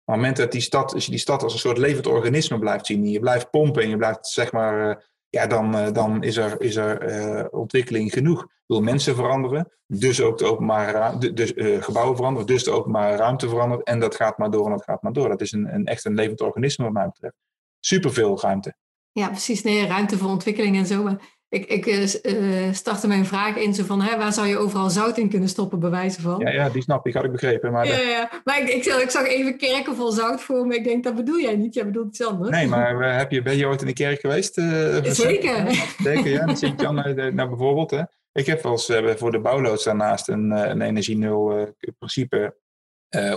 Op 0.06 0.14
het 0.14 0.22
moment 0.22 0.38
dat 0.38 0.52
die 0.52 0.62
stad, 0.62 0.94
als 0.94 1.06
je 1.06 1.12
die 1.12 1.20
stad 1.20 1.44
als 1.44 1.54
een 1.54 1.60
soort 1.60 1.78
levend 1.78 2.08
organisme 2.08 2.60
blijft 2.60 2.86
zien, 2.86 3.04
en 3.04 3.10
je 3.10 3.20
blijft 3.20 3.50
pompen 3.50 3.84
en 3.84 3.90
je 3.90 3.98
blijft 3.98 4.28
zeg 4.28 4.52
maar, 4.52 4.90
uh, 4.90 4.96
ja, 5.30 5.48
dan, 5.48 5.76
uh, 5.76 5.92
dan 5.92 6.24
is 6.24 6.38
er, 6.38 6.62
is 6.62 6.76
er 6.76 7.10
uh, 7.10 7.46
ontwikkeling 7.52 8.12
genoeg. 8.14 8.48
Wil 8.66 8.82
mensen 8.82 9.16
veranderen, 9.16 9.72
dus 9.88 10.22
ook 10.22 10.38
de 10.38 10.46
openbare 10.46 11.18
dus, 11.34 11.54
gebouwen 11.80 12.16
veranderen, 12.16 12.48
dus 12.48 12.64
de 12.64 12.72
openbare 12.72 13.16
ruimte 13.16 13.50
verandert 13.50 13.84
en 13.84 14.00
dat 14.00 14.16
gaat 14.16 14.38
maar 14.38 14.52
door 14.52 14.66
en 14.66 14.72
dat 14.72 14.84
gaat 14.84 15.02
maar 15.02 15.14
door. 15.14 15.30
Dat 15.30 15.42
is 15.42 15.52
een, 15.52 15.74
een 15.74 15.86
echt 15.86 16.06
een 16.06 16.16
levend 16.16 16.42
organisme 16.42 16.84
wat 16.84 16.94
mij 16.94 17.06
betreft. 17.06 17.36
Superveel 17.80 18.42
ruimte. 18.42 18.76
Ja, 19.12 19.28
precies. 19.28 19.64
Nee, 19.64 19.88
ruimte 19.88 20.18
voor 20.18 20.30
ontwikkeling 20.30 20.78
en 20.78 20.86
zo. 20.86 21.04
Maar 21.04 21.35
ik, 21.56 21.86
ik 21.86 21.86
uh, 21.86 22.74
startte 22.74 23.08
mijn 23.08 23.26
vraag 23.26 23.56
in 23.56 23.74
zo 23.74 23.84
van, 23.84 24.02
hè, 24.02 24.18
waar 24.18 24.34
zou 24.34 24.48
je 24.48 24.58
overal 24.58 24.90
zout 24.90 25.18
in 25.18 25.30
kunnen 25.30 25.50
stoppen, 25.50 25.80
bij 25.80 25.90
wijze 25.90 26.22
van? 26.22 26.40
Ja, 26.40 26.50
ja 26.50 26.70
die 26.70 26.82
snap 26.82 27.08
ik, 27.08 27.14
had 27.14 27.24
ik 27.24 27.32
begrepen. 27.32 27.72
Maar, 27.72 27.88
ja, 27.88 28.00
ja. 28.00 28.30
maar 28.44 28.62
ik, 28.62 28.70
ik, 28.70 28.86
ik, 28.86 29.10
zag 29.10 29.28
even 29.28 29.58
kerken 29.58 29.96
vol 29.96 30.12
zout 30.12 30.42
voor 30.42 30.68
me. 30.68 30.76
Ik 30.76 30.84
denk, 30.84 31.04
dat 31.04 31.16
bedoel 31.16 31.40
jij 31.40 31.56
niet, 31.56 31.74
jij 31.74 31.86
bedoelt 31.86 32.08
iets 32.08 32.24
anders. 32.24 32.50
Nee, 32.50 32.68
maar 32.68 33.02
uh, 33.02 33.18
heb 33.18 33.32
je, 33.32 33.42
ben 33.42 33.58
je 33.58 33.66
ooit 33.66 33.82
in 33.82 33.88
de 33.88 33.94
kerk 33.94 34.20
geweest? 34.20 34.58
Uh, 34.58 35.04
Zeker. 35.04 35.88
Zeker, 36.04 36.30
ja. 36.30 36.46
Dan 36.46 36.76
Jan, 36.78 36.96
nou, 37.36 37.50
bijvoorbeeld, 37.50 37.92
hè. 37.92 38.02
Ik 38.32 38.46
heb 38.46 38.64
wel 38.64 38.72
eens 38.72 39.20
voor 39.20 39.32
de 39.32 39.40
bouwloods 39.40 39.84
daarnaast 39.84 40.28
een, 40.28 40.52
een 40.52 40.82
energie-nul 40.82 41.74
principe 41.98 42.56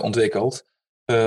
ontwikkeld. 0.01 0.63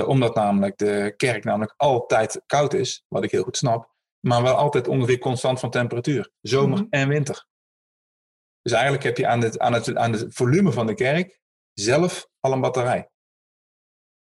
omdat 0.05 0.35
namelijk 0.35 0.77
de 0.77 1.13
kerk 1.17 1.43
namelijk 1.43 1.73
altijd 1.77 2.41
koud 2.45 2.73
is, 2.73 3.05
wat 3.07 3.23
ik 3.23 3.31
heel 3.31 3.43
goed 3.43 3.57
snap 3.57 3.92
maar 4.25 4.41
wel 4.41 4.55
altijd 4.55 4.87
ongeveer 4.87 5.17
constant 5.17 5.59
van 5.59 5.69
temperatuur, 5.69 6.31
zomer 6.41 6.77
mm 6.77 6.83
-hmm. 6.83 6.87
en 6.89 7.07
winter. 7.07 7.45
Dus 8.61 8.71
eigenlijk 8.71 9.03
heb 9.03 9.17
je 9.17 9.27
aan 9.27 9.41
het, 9.41 9.59
aan, 9.59 9.73
het, 9.73 9.95
aan 9.95 10.11
het 10.11 10.25
volume 10.29 10.71
van 10.71 10.87
de 10.87 10.93
kerk 10.93 11.39
zelf 11.73 12.27
al 12.39 12.51
een 12.51 12.61
batterij. 12.61 13.09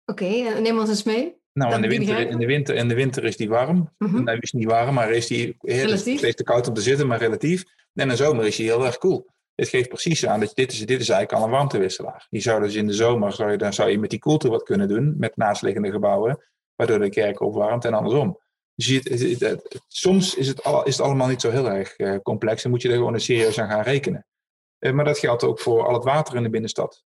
Oké, 0.06 0.24
okay, 0.24 0.60
neem 0.60 0.80
ons 0.80 0.90
eens 0.90 1.04
mee. 1.04 1.36
Nou, 1.54 1.74
in 1.74 1.82
de, 1.82 1.88
winter, 1.88 2.20
in, 2.20 2.38
de 2.38 2.46
winter, 2.46 2.76
in 2.76 2.88
de 2.88 2.96
winter 2.96 3.24
is 3.24 3.38
die 3.38 3.50
warm. 3.50 3.94
Mm 3.98 4.08
-hmm. 4.08 4.24
Nou, 4.24 4.38
is 4.40 4.52
niet 4.52 4.66
warm, 4.66 4.94
maar 4.94 5.12
is 5.12 5.28
die 5.28 5.56
relatief. 5.60 6.18
steeds 6.18 6.36
te 6.36 6.44
koud 6.44 6.68
om 6.68 6.74
te 6.74 6.82
zitten, 6.82 7.08
maar 7.08 7.20
relatief. 7.20 7.64
En 7.94 8.04
in 8.04 8.08
de 8.08 8.16
zomer 8.16 8.46
is 8.46 8.56
die 8.56 8.66
heel 8.66 8.86
erg 8.86 8.98
koel. 8.98 9.28
Dit 9.56 9.70
geeft 9.70 9.90
precies 9.90 10.28
aan 10.28 10.40
dat 10.40 10.56
dit 10.56 10.72
is, 10.72 10.80
dit 10.80 11.02
is 11.02 11.10
eigenlijk 11.10 11.32
al 11.32 11.44
een 11.44 11.54
warmtewisselaar. 11.54 12.28
Die 12.30 12.42
zou 12.42 12.62
dus 12.62 12.76
in 12.76 12.88
de 12.88 12.94
zomer, 12.94 13.34
zou 13.34 13.52
je, 13.52 13.58
dan 13.58 13.74
zou 13.74 13.90
je 13.90 14.00
met 14.00 14.10
die 14.10 14.20
koelte 14.20 14.50
wat 14.50 14.64
kunnen 14.64 14.88
doen, 14.88 15.16
met 15.18 15.38
naastliggende 15.38 15.92
gebouwen, 15.92 16.44
waardoor 16.76 17.00
de 17.00 17.10
kerk 17.10 17.42
opwarmt 17.42 17.86
en 17.86 17.94
andersom. 17.94 18.40
Dus 18.78 18.88
je, 18.88 19.00
het, 19.04 19.40
het, 19.40 19.82
soms 19.88 20.36
is 20.36 20.48
het, 20.48 20.64
al, 20.64 20.86
is 20.86 20.98
het 20.98 21.06
allemaal 21.06 21.28
niet 21.28 21.42
zo 21.42 21.50
heel 21.50 21.70
erg 21.70 22.00
uh, 22.00 22.18
complex 22.24 22.64
en 22.64 22.70
moet 22.70 22.82
je 22.82 22.90
er 22.90 22.96
gewoon 22.96 23.20
serieus 23.20 23.60
aan 23.60 23.70
gaan 23.70 23.82
rekenen. 23.82 24.26
Uh, 24.80 24.92
maar 24.92 25.06
dat 25.06 25.20
geldt 25.20 25.44
ook 25.44 25.60
voor 25.60 25.88
al 25.88 25.94
het 25.94 26.04
water 26.04 26.36
in 26.36 26.44
de 26.44 26.50
binnenstad. 26.50 27.04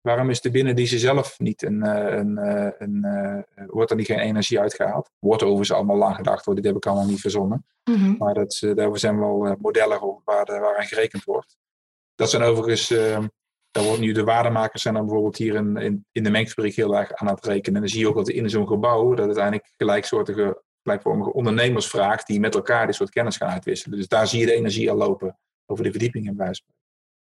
Waarom 0.00 0.30
is 0.30 0.40
de 0.40 0.50
binnendiensten 0.50 0.98
zelf 0.98 1.38
niet 1.38 1.62
een, 1.62 1.84
uh, 1.84 2.16
een, 2.16 2.36
een 2.78 3.06
wordt 3.66 3.90
er 3.90 3.96
niet 3.96 4.06
geen 4.06 4.18
energie 4.18 4.60
uitgehaald? 4.60 5.10
Wordt 5.18 5.42
overigens 5.42 5.72
allemaal 5.72 5.96
lang 5.96 6.14
gedacht, 6.14 6.44
hoor. 6.44 6.54
dit 6.54 6.64
heb 6.64 6.76
ik 6.76 6.86
allemaal 6.86 7.06
niet 7.06 7.20
verzonnen. 7.20 7.66
Mm 7.84 7.94
-hmm. 7.94 8.16
Maar 8.18 8.34
dat, 8.34 8.62
daar 8.74 8.98
zijn 8.98 9.18
wel 9.18 9.56
modellen 9.60 10.00
waar, 10.24 10.46
waaraan 10.46 10.86
gerekend 10.86 11.24
wordt. 11.24 11.56
Dat 12.14 12.30
zijn 12.30 12.42
overigens, 12.42 12.88
daar 13.70 13.84
wordt 13.84 14.00
nu 14.00 14.12
de 14.12 14.24
waardemakers 14.24 14.82
zijn 14.82 14.94
dan 14.94 15.04
bijvoorbeeld 15.04 15.36
hier 15.36 15.54
in, 15.54 15.76
in, 15.76 16.06
in 16.12 16.24
de 16.24 16.30
mengfabriek 16.30 16.74
heel 16.74 16.96
erg 16.96 17.12
aan 17.12 17.28
het 17.28 17.44
rekenen. 17.44 17.74
En 17.74 17.80
dan 17.80 17.90
zie 17.90 18.00
je 18.00 18.08
ook 18.08 18.16
dat 18.16 18.28
in 18.28 18.50
zo'n 18.50 18.68
gebouw 18.68 19.14
dat 19.14 19.26
uiteindelijk 19.26 19.70
gelijksoortige 19.76 20.62
gelijkvormige 20.84 21.32
ondernemers 21.32 21.86
vraagt 21.86 22.26
die 22.26 22.40
met 22.40 22.54
elkaar 22.54 22.86
dit 22.86 22.94
soort 22.94 23.10
kennis 23.10 23.36
gaan 23.36 23.50
uitwisselen. 23.50 23.98
Dus 23.98 24.08
daar 24.08 24.26
zie 24.26 24.40
je 24.40 24.46
de 24.46 24.54
energie 24.54 24.90
al 24.90 24.96
lopen 24.96 25.38
over 25.66 25.84
de 25.84 25.90
verdieping 25.90 26.26
in 26.26 26.36
wijze 26.36 26.62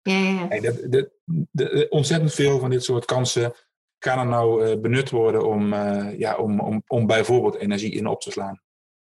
ja, 0.01 0.47
ja, 0.49 1.87
ontzettend 1.89 2.33
veel 2.33 2.59
van 2.59 2.69
dit 2.69 2.83
soort 2.83 3.05
kansen 3.05 3.53
kan 3.97 4.19
er 4.19 4.25
nou 4.25 4.65
uh, 4.65 4.81
benut 4.81 5.09
worden 5.09 5.47
om, 5.47 5.73
uh, 5.73 6.19
ja, 6.19 6.35
om, 6.35 6.59
om, 6.59 6.83
om 6.87 7.05
bijvoorbeeld 7.05 7.55
energie 7.55 7.91
in 7.91 8.07
op 8.07 8.21
te 8.21 8.31
slaan. 8.31 8.61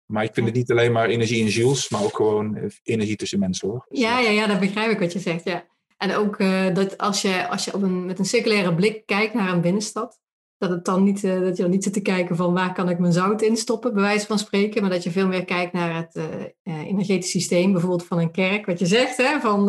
Maar 0.05 0.23
ik 0.23 0.33
vind 0.33 0.45
het 0.45 0.55
niet 0.55 0.71
alleen 0.71 0.91
maar 0.91 1.09
energie 1.09 1.39
in 1.39 1.47
joules, 1.47 1.89
maar 1.89 2.03
ook 2.03 2.15
gewoon 2.15 2.55
eh, 2.55 2.69
energie 2.83 3.15
tussen 3.15 3.39
mensen 3.39 3.67
hoor. 3.67 3.85
Ja, 3.89 4.19
ja, 4.19 4.29
ja 4.29 4.47
dat 4.47 4.59
begrijp 4.59 4.91
ik 4.91 4.99
wat 4.99 5.13
je 5.13 5.19
zegt. 5.19 5.43
Ja. 5.43 5.65
En 5.97 6.15
ook 6.15 6.39
uh, 6.39 6.73
dat 6.73 6.97
als 6.97 7.21
je, 7.21 7.47
als 7.47 7.65
je 7.65 7.73
op 7.73 7.81
een, 7.81 8.05
met 8.05 8.19
een 8.19 8.25
circulaire 8.25 8.75
blik 8.75 9.05
kijkt 9.05 9.33
naar 9.33 9.53
een 9.53 9.61
binnenstad, 9.61 10.19
dat, 10.57 10.69
het 10.69 10.85
dan 10.85 11.03
niet, 11.03 11.23
uh, 11.23 11.39
dat 11.39 11.57
je 11.57 11.61
dan 11.61 11.71
niet 11.71 11.83
zit 11.83 11.93
te 11.93 12.01
kijken 12.01 12.35
van 12.35 12.53
waar 12.53 12.73
kan 12.73 12.89
ik 12.89 12.99
mijn 12.99 13.13
zout 13.13 13.41
in 13.41 13.57
stoppen, 13.57 13.93
bij 13.93 14.01
wijze 14.01 14.25
van 14.25 14.39
spreken. 14.39 14.81
Maar 14.81 14.91
dat 14.91 15.03
je 15.03 15.11
veel 15.11 15.27
meer 15.27 15.45
kijkt 15.45 15.73
naar 15.73 15.95
het 15.95 16.15
uh, 16.63 16.87
energetisch 16.87 17.31
systeem, 17.31 17.71
bijvoorbeeld 17.71 18.05
van 18.05 18.19
een 18.19 18.31
kerk. 18.31 18.65
Wat 18.65 18.79
je 18.79 18.85
zegt, 18.85 19.17
hè, 19.17 19.39
van, 19.39 19.65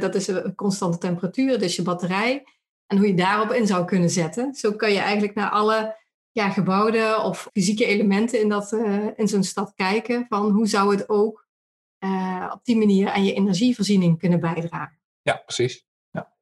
dat 0.00 0.14
is 0.14 0.26
een 0.28 0.54
constante 0.54 0.98
temperatuur, 0.98 1.58
dus 1.58 1.76
je 1.76 1.82
batterij. 1.82 2.44
En 2.86 2.96
hoe 2.96 3.06
je 3.06 3.14
daarop 3.14 3.52
in 3.52 3.66
zou 3.66 3.84
kunnen 3.84 4.10
zetten. 4.10 4.54
Zo 4.54 4.72
kan 4.72 4.92
je 4.92 4.98
eigenlijk 4.98 5.34
naar 5.34 5.50
alle 5.50 5.96
ja, 6.30 6.50
gebouwde 6.50 7.20
of 7.22 7.48
fysieke 7.52 7.84
elementen 7.84 8.40
in, 8.40 8.48
dat, 8.48 8.72
in 9.16 9.28
zo'n 9.28 9.42
stad 9.42 9.72
kijken. 9.74 10.26
Van 10.28 10.50
hoe 10.50 10.66
zou 10.66 10.94
het 10.96 11.08
ook 11.08 11.48
op 12.52 12.60
die 12.62 12.76
manier 12.76 13.10
aan 13.10 13.24
je 13.24 13.32
energievoorziening 13.32 14.18
kunnen 14.18 14.40
bijdragen. 14.40 14.98
Ja, 15.22 15.42
precies. 15.44 15.84
Ja. 16.10 16.32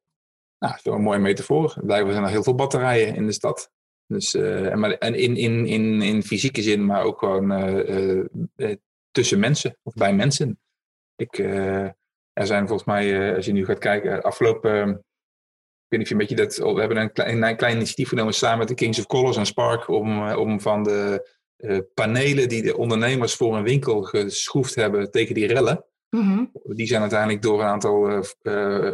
Nou, 0.59 0.73
dat 0.73 0.87
is 0.87 0.93
een 0.93 1.03
mooie 1.03 1.19
metafoor. 1.19 1.77
Blijkbaar 1.81 2.13
zijn 2.13 2.25
er 2.25 2.31
heel 2.31 2.43
veel 2.43 2.55
batterijen 2.55 3.15
in 3.15 3.27
de 3.27 3.33
stad. 3.33 3.71
Dus, 4.09 4.35
uh, 4.35 4.75
maar, 4.75 4.93
en 4.93 5.15
in, 5.15 5.37
in, 5.37 5.67
in, 5.67 6.03
in 6.03 6.23
fysieke 6.23 6.63
zin, 6.63 6.85
maar 6.85 7.03
ook 7.03 7.19
gewoon 7.19 7.53
uh, 7.53 8.25
uh, 8.57 8.75
tussen 9.11 9.39
mensen 9.39 9.79
of 9.83 9.95
bij 9.95 10.15
mensen. 10.15 10.59
Ik, 11.17 11.39
er 12.33 12.47
zijn 12.47 12.67
volgens 12.67 12.89
mij, 12.89 13.35
als 13.37 13.47
je 13.47 13.53
nu 13.53 13.65
gaat 13.65 13.79
kijken, 13.79 14.23
afgelopen. 14.23 14.89
ik 14.91 15.89
weet 15.89 16.01
niet 16.01 16.11
een 16.11 16.17
beetje 16.17 16.37
dat. 16.37 16.61
Oh, 16.61 16.75
we 16.75 16.81
hebben 16.81 16.99
een 16.99 17.13
klein, 17.13 17.43
een 17.43 17.57
klein 17.57 17.77
initiatief 17.77 18.09
genomen 18.09 18.35
samen 18.35 18.59
met 18.59 18.69
de 18.69 18.75
Kings 18.75 18.99
of 18.99 19.07
Colors 19.07 19.37
en 19.37 19.47
Spark. 19.47 19.89
Om, 19.89 20.31
om 20.33 20.61
van 20.61 20.83
de 20.83 21.29
panelen 21.95 22.49
die 22.49 22.63
de 22.63 22.77
ondernemers 22.77 23.35
voor 23.35 23.57
een 23.57 23.63
winkel 23.63 24.03
geschroefd 24.03 24.75
hebben 24.75 25.11
tegen 25.11 25.35
die 25.35 25.47
rellen. 25.47 25.85
Mhm. 26.11 26.45
Die 26.63 26.87
zijn 26.87 27.01
uiteindelijk 27.01 27.43
door 27.43 27.61
een 27.61 27.67
aantal 27.67 28.11
uh, 28.11 28.23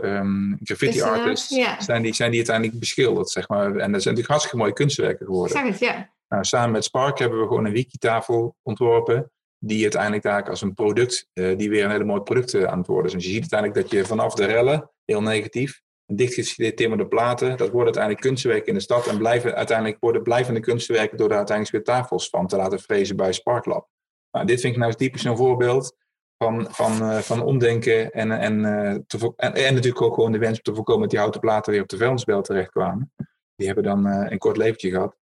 um, 0.03 0.59
graffiti 0.62 1.03
artists 1.03 1.59
zijn, 1.79 2.03
die, 2.03 2.14
zijn 2.14 2.31
die 2.31 2.38
uiteindelijk 2.38 2.79
beschilderd, 2.79 3.31
zeg 3.31 3.48
maar. 3.48 3.66
En 3.66 3.72
dat 3.72 4.03
zijn 4.03 4.14
natuurlijk 4.14 4.27
hartstikke 4.27 4.57
mooie 4.57 4.72
kunstwerken 4.72 5.27
geworden. 5.27 5.57
Zeg 5.57 5.66
het, 5.66 5.79
ja. 5.79 6.12
Nou, 6.29 6.44
samen 6.44 6.70
met 6.70 6.85
Spark 6.85 7.18
hebben 7.18 7.40
we 7.40 7.46
gewoon 7.46 7.64
een 7.64 7.72
wiki-tafel 7.72 8.57
ontworpen, 8.62 9.31
die 9.59 9.83
uiteindelijk 9.83 10.22
daar 10.22 10.48
als 10.50 10.62
een 10.62 10.74
product, 10.74 11.29
uh, 11.35 11.59
die 11.59 11.70
weer 11.70 11.85
een 11.85 11.90
hele 11.90 12.05
mooi 12.05 12.20
product 12.20 12.55
aan 12.66 12.79
het 12.79 12.87
worden 12.87 13.07
is. 13.07 13.12
Dus 13.12 13.24
je 13.24 13.31
ziet 13.31 13.40
uiteindelijk 13.40 13.81
dat 13.81 13.90
je 13.90 14.07
vanaf 14.07 14.35
de 14.35 14.44
rellen, 14.44 14.90
heel 15.05 15.22
negatief, 15.22 15.83
dichtgetimmerde 16.07 17.07
platen, 17.07 17.48
dat 17.48 17.68
worden 17.68 17.85
uiteindelijk 17.85 18.22
kunstwerken 18.22 18.66
in 18.66 18.74
de 18.74 18.81
stad 18.81 19.07
en 19.07 19.18
blijven 19.18 19.55
uiteindelijk 19.55 19.96
worden 20.00 20.22
blijvende 20.22 20.61
kunstwerken 20.61 21.18
door 21.18 21.29
daar 21.29 21.38
uiteindelijk 21.38 21.77
weer 21.77 21.96
tafels 21.96 22.29
van 22.29 22.46
te 22.46 22.57
laten 22.57 22.81
frezen 22.81 23.16
bij 23.16 23.33
Spark 23.33 23.64
Lab. 23.64 23.88
Nou, 24.31 24.46
dit 24.46 24.61
vind 24.61 24.74
ik 24.74 24.81
nou 24.81 24.94
typisch 24.94 25.24
een 25.24 25.37
voorbeeld 25.37 25.96
van, 26.38 26.66
van, 26.70 26.92
uh, 27.03 27.18
van 27.18 27.42
omdenken 27.42 28.12
en, 28.12 28.31
en, 28.33 28.62
te, 29.07 29.33
en, 29.37 29.55
en, 29.55 29.75
natuurlijk 29.75 30.03
ook 30.03 30.14
gewoon 30.14 30.33
de 30.33 30.38
wens 30.38 30.57
om 30.57 30.62
te 30.62 30.75
voorkomen 30.75 31.03
dat 31.03 31.11
die 31.11 31.18
houten 31.18 31.40
platen 31.40 31.73
weer 31.73 31.83
op 31.83 31.88
de 31.88 31.97
vuilnisbel 31.97 32.42
terechtkwamen. 32.42 33.12
Die 33.57 33.66
hebben 33.66 33.85
dan 33.85 34.07
uh, 34.07 34.31
een 34.31 34.38
kort 34.38 34.57
leventje 34.57 34.90
gehad. 34.90 35.16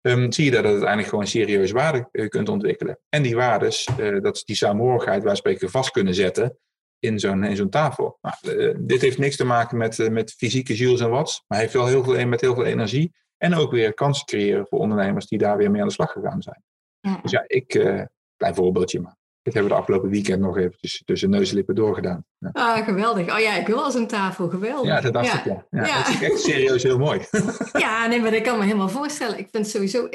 Um, 0.00 0.32
zie 0.32 0.44
je 0.44 0.50
dat 0.50 0.62
het 0.62 0.70
uiteindelijk 0.72 1.08
gewoon 1.08 1.26
serieus 1.26 1.70
waarde 1.70 2.28
kunt 2.28 2.48
ontwikkelen. 2.48 2.98
En 3.08 3.22
die 3.22 3.36
waardes, 3.36 3.88
dat 4.20 4.36
is 4.36 4.44
die 4.44 4.56
saamhorigheid 4.56 5.22
waar 5.22 5.36
spreken 5.36 5.70
vast 5.70 5.90
kunnen 5.90 6.14
zetten 6.14 6.58
in 6.98 7.18
zo'n 7.18 7.44
in 7.44 7.56
zo'n 7.56 7.70
tafel. 7.70 8.18
Nou, 8.20 8.76
dit 8.86 9.00
heeft 9.00 9.18
niks 9.18 9.36
te 9.36 9.44
maken 9.44 9.78
met, 9.78 10.10
met 10.10 10.32
fysieke 10.32 10.74
joules 10.74 11.00
en 11.00 11.10
watts, 11.10 11.44
maar 11.46 11.58
heeft 11.58 11.72
wel 11.72 11.86
heel 11.86 12.04
veel 12.04 12.26
met 12.26 12.40
heel 12.40 12.54
veel 12.54 12.64
energie. 12.64 13.14
En 13.36 13.54
ook 13.54 13.70
weer 13.70 13.94
kansen 13.94 14.26
creëren 14.26 14.66
voor 14.68 14.78
ondernemers 14.78 15.26
die 15.26 15.38
daar 15.38 15.56
weer 15.56 15.70
mee 15.70 15.80
aan 15.80 15.86
de 15.86 15.94
slag 15.94 16.12
gegaan 16.12 16.42
zijn. 16.42 16.62
Ja. 17.00 17.18
Dus 17.22 17.30
ja, 17.30 17.44
ik, 17.46 17.68
klein 18.36 18.54
voorbeeldje 18.54 19.00
maar. 19.00 19.17
Dit 19.48 19.56
hebben 19.56 19.76
we 19.76 19.78
de 19.78 19.82
afgelopen 19.86 20.10
weekend 20.10 20.40
nog 20.40 20.56
even 20.56 20.78
tussen 21.04 21.30
neus 21.30 21.48
en 21.48 21.54
lippen 21.54 21.74
doorgedaan. 21.74 22.24
Ja. 22.38 22.50
Ah, 22.52 22.84
geweldig. 22.84 23.34
Oh 23.34 23.38
ja, 23.38 23.54
ik 23.54 23.66
wil 23.66 23.84
als 23.84 23.94
een 23.94 24.06
tafel. 24.06 24.48
Geweldig. 24.48 24.86
Ja, 24.86 25.00
dat 25.00 25.12
dacht 25.12 25.34
ik 25.34 25.44
ja. 25.44 25.66
ja. 25.70 25.98
Dat 25.98 26.08
is 26.08 26.22
echt 26.22 26.40
serieus 26.40 26.82
heel 26.82 26.98
mooi. 26.98 27.20
ja, 27.72 28.06
nee, 28.06 28.20
maar 28.20 28.30
dat 28.30 28.42
kan 28.42 28.58
me 28.58 28.64
helemaal 28.64 28.88
voorstellen. 28.88 29.38
Ik 29.38 29.48
vind 29.50 29.64
het 29.64 29.74
sowieso 29.74 30.08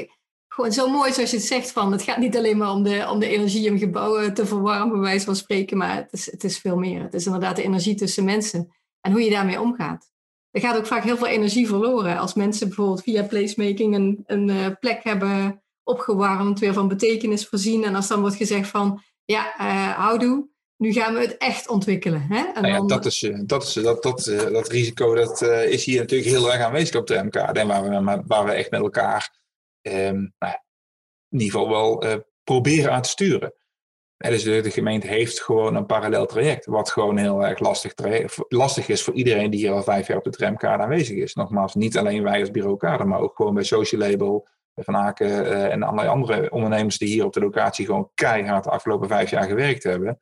gewoon 0.48 0.72
zo 0.72 0.90
mooi 0.90 1.14
zoals 1.14 1.32
je 1.32 1.38
het 1.38 1.46
zegt 1.46 1.72
van... 1.72 1.92
Het 1.92 2.02
gaat 2.02 2.18
niet 2.18 2.38
alleen 2.38 2.58
maar 2.58 2.72
om 2.72 2.84
de, 2.84 3.08
om 3.10 3.20
de 3.20 3.28
energie 3.28 3.72
om 3.72 3.78
gebouwen 3.78 4.34
te 4.34 4.46
verwarmen, 4.46 4.92
bij 4.92 5.00
wijze 5.00 5.26
van 5.26 5.36
spreken. 5.36 5.78
Maar 5.78 5.96
het 5.96 6.14
is, 6.14 6.32
het 6.32 6.44
is 6.44 6.60
veel 6.60 6.78
meer. 6.78 7.02
Het 7.02 7.14
is 7.14 7.26
inderdaad 7.26 7.56
de 7.56 7.64
energie 7.64 7.96
tussen 7.96 8.24
mensen. 8.24 8.76
En 9.02 9.12
hoe 9.12 9.24
je 9.24 9.30
daarmee 9.30 9.62
omgaat. 9.62 10.12
Er 10.52 10.62
gaat 10.62 10.78
ook 10.78 10.88
vaak 10.88 11.04
heel 11.04 11.18
veel 11.18 11.28
energie 11.28 11.68
verloren. 11.68 12.18
Als 12.18 12.34
mensen 12.34 12.68
bijvoorbeeld 12.68 13.04
via 13.04 13.24
placemaking 13.24 13.96
een, 13.96 14.24
een 14.26 14.48
uh, 14.48 14.66
plek 14.80 15.04
hebben 15.04 15.64
opgewarmd, 15.84 16.60
weer 16.60 16.74
van 16.74 16.88
betekenis 16.88 17.48
voorzien. 17.48 17.84
En 17.84 17.96
als 17.96 18.08
dan 18.08 18.20
wordt 18.22 18.36
gezegd 18.36 18.70
van 18.70 19.02
ja, 19.26 19.54
uh, 19.60 19.98
houdoe, 19.98 20.48
nu 20.78 20.94
gaan 20.94 21.14
we 21.14 21.20
het 21.20 21.38
echt 21.38 21.70
ontwikkelen. 21.70 22.22
Hè? 22.22 22.44
En 22.54 22.62
nou 22.62 22.74
ja, 22.74 22.82
dat, 22.82 23.06
is, 23.06 23.24
eh, 23.24 23.40
dat, 23.46 23.64
is, 23.64 23.74
dat, 23.74 24.04
dat, 24.04 24.28
eh, 24.28 24.52
dat 24.52 24.68
risico 24.68 25.16
dat, 25.16 25.42
is 25.42 25.86
hier 25.86 26.00
natuurlijk 26.00 26.30
heel 26.30 26.52
erg 26.52 26.62
aanwezig 26.62 26.96
op 26.96 27.08
de 27.08 27.24
MKD. 27.24 27.58
En 27.58 27.68
waar 27.68 27.84
we, 27.84 28.24
waar 28.28 28.46
we 28.46 28.52
echt 28.52 28.72
met 28.72 28.82
elkaar 28.82 29.42
um, 29.82 30.34
nou 30.40 30.54
in 31.30 31.40
ieder 31.40 31.60
geval 31.60 31.70
wel 31.70 32.24
proberen 32.44 32.92
aan 32.92 33.02
te 33.02 33.10
sturen. 33.10 33.54
dus 34.18 34.44
de, 34.44 34.62
de, 34.62 34.72
gemeente 34.72 35.08
heeft 35.08 35.42
gewoon 35.42 35.76
een 35.76 35.86
parallel 35.86 36.26
traject. 36.26 36.66
Wat 36.66 36.92
gewoon 36.92 37.18
heel 37.18 37.46
erg 37.46 37.60
lastig, 37.60 37.94
lastig 38.48 38.88
is 38.88 39.04
voor 39.04 39.14
iedereen 39.14 39.50
die 39.50 39.60
hier 39.60 39.72
al 39.72 39.84
vijf 39.84 40.08
jaar 40.08 40.18
op 40.18 40.24
de 40.24 40.30
tramkaart 40.30 40.82
aanwezig 40.82 41.18
is. 41.18 41.34
Nogmaals, 41.34 41.76
niet 41.76 41.98
alleen 41.98 42.24
wij 42.24 42.40
als 42.40 42.52
bureau 42.52 42.78
kader, 42.78 43.08
maar 43.08 43.20
ook 43.20 43.36
gewoon 43.36 43.54
bij 43.54 43.64
Social 43.64 44.02
Label, 44.02 44.48
van 44.76 44.96
Aken 44.96 45.28
uh, 45.28 45.72
en 45.72 45.84
allerlei 45.84 46.08
andere 46.08 46.52
ondernemers 46.52 46.98
die 46.98 47.08
hier 47.08 47.26
op 47.26 47.34
de 47.34 47.40
locatie 47.40 47.86
gewoon 47.86 48.12
keihard 48.14 48.64
de 48.64 48.70
afgelopen 48.70 49.08
vijf 49.08 49.30
jaar 49.30 49.48
gewerkt 49.48 49.84
hebben. 49.84 50.20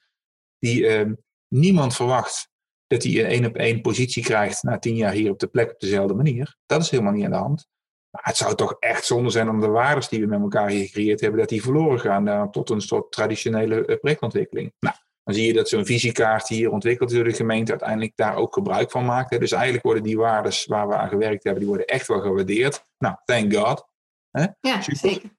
Die 0.59 1.05
uh, 1.05 1.11
niemand 1.47 1.95
verwacht 1.95 2.49
dat 2.87 3.03
hij 3.03 3.19
een 3.19 3.25
één 3.25 3.45
op 3.45 3.55
één 3.55 3.81
positie 3.81 4.23
krijgt 4.23 4.63
na 4.63 4.79
tien 4.79 4.95
jaar 4.95 5.13
hier 5.13 5.31
op 5.31 5.39
de 5.39 5.47
plek 5.47 5.71
op 5.71 5.79
dezelfde 5.79 6.13
manier. 6.13 6.57
Dat 6.65 6.81
is 6.81 6.89
helemaal 6.89 7.13
niet 7.13 7.25
aan 7.25 7.31
de 7.31 7.37
hand. 7.37 7.67
Maar 8.09 8.23
het 8.23 8.37
zou 8.37 8.55
toch 8.55 8.75
echt 8.79 9.05
zonde 9.05 9.29
zijn 9.29 9.49
om 9.49 9.59
de 9.59 9.67
waardes 9.67 10.09
die 10.09 10.19
we 10.19 10.25
met 10.25 10.41
elkaar 10.41 10.69
hier 10.69 10.85
gecreëerd 10.85 11.21
hebben, 11.21 11.39
dat 11.39 11.49
die 11.49 11.61
verloren 11.61 11.99
gaan 11.99 12.27
uh, 12.27 12.43
tot 12.43 12.69
een 12.69 12.81
soort 12.81 13.11
traditionele 13.11 13.97
projectontwikkeling. 14.01 14.73
Nou, 14.79 14.95
dan 15.23 15.33
zie 15.33 15.47
je 15.47 15.53
dat 15.53 15.69
zo'n 15.69 15.85
visiekaart 15.85 16.47
hier 16.47 16.71
ontwikkeld 16.71 17.09
door 17.09 17.23
de 17.23 17.33
gemeente 17.33 17.71
uiteindelijk 17.71 18.15
daar 18.15 18.35
ook 18.35 18.53
gebruik 18.53 18.91
van 18.91 19.05
maakt. 19.05 19.39
Dus 19.39 19.51
eigenlijk 19.51 19.83
worden 19.83 20.03
die 20.03 20.17
waardes 20.17 20.65
waar 20.65 20.87
we 20.87 20.95
aan 20.95 21.09
gewerkt 21.09 21.43
hebben, 21.43 21.61
die 21.61 21.69
worden 21.69 21.87
echt 21.87 22.07
wel 22.07 22.21
gewaardeerd. 22.21 22.85
Nou, 22.97 23.15
thank 23.25 23.55
God. 23.55 23.89
Hè? 24.31 24.45
Ja, 24.59 24.81
zeker. 24.81 25.29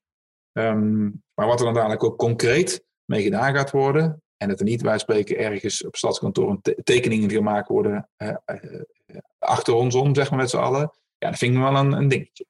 Um, 0.53 1.23
maar 1.35 1.47
wat 1.47 1.59
er 1.59 1.65
dan 1.65 1.75
dadelijk 1.75 2.05
ook 2.05 2.19
concreet 2.19 2.85
mee 3.05 3.23
gedaan 3.23 3.55
gaat 3.55 3.71
worden, 3.71 4.23
en 4.37 4.49
dat 4.49 4.59
er 4.59 4.65
niet 4.65 4.83
bij 4.83 4.99
spreken 4.99 5.39
ergens 5.39 5.85
op 5.85 5.97
stadskantoor 5.97 6.59
te 6.63 6.81
tekeningen 6.85 7.31
gemaakt 7.31 7.69
worden 7.69 8.09
uh, 8.17 8.29
uh, 8.47 9.19
achter 9.39 9.75
ons 9.75 9.95
om, 9.95 10.15
zeg 10.15 10.31
maar 10.31 10.39
met 10.39 10.51
z'n 10.51 10.57
allen, 10.57 10.93
ja, 11.19 11.29
dat 11.29 11.39
vind 11.39 11.55
ik 11.55 11.61
wel 11.61 11.77
een, 11.77 11.93
een 11.93 12.09
dingetje. 12.09 12.47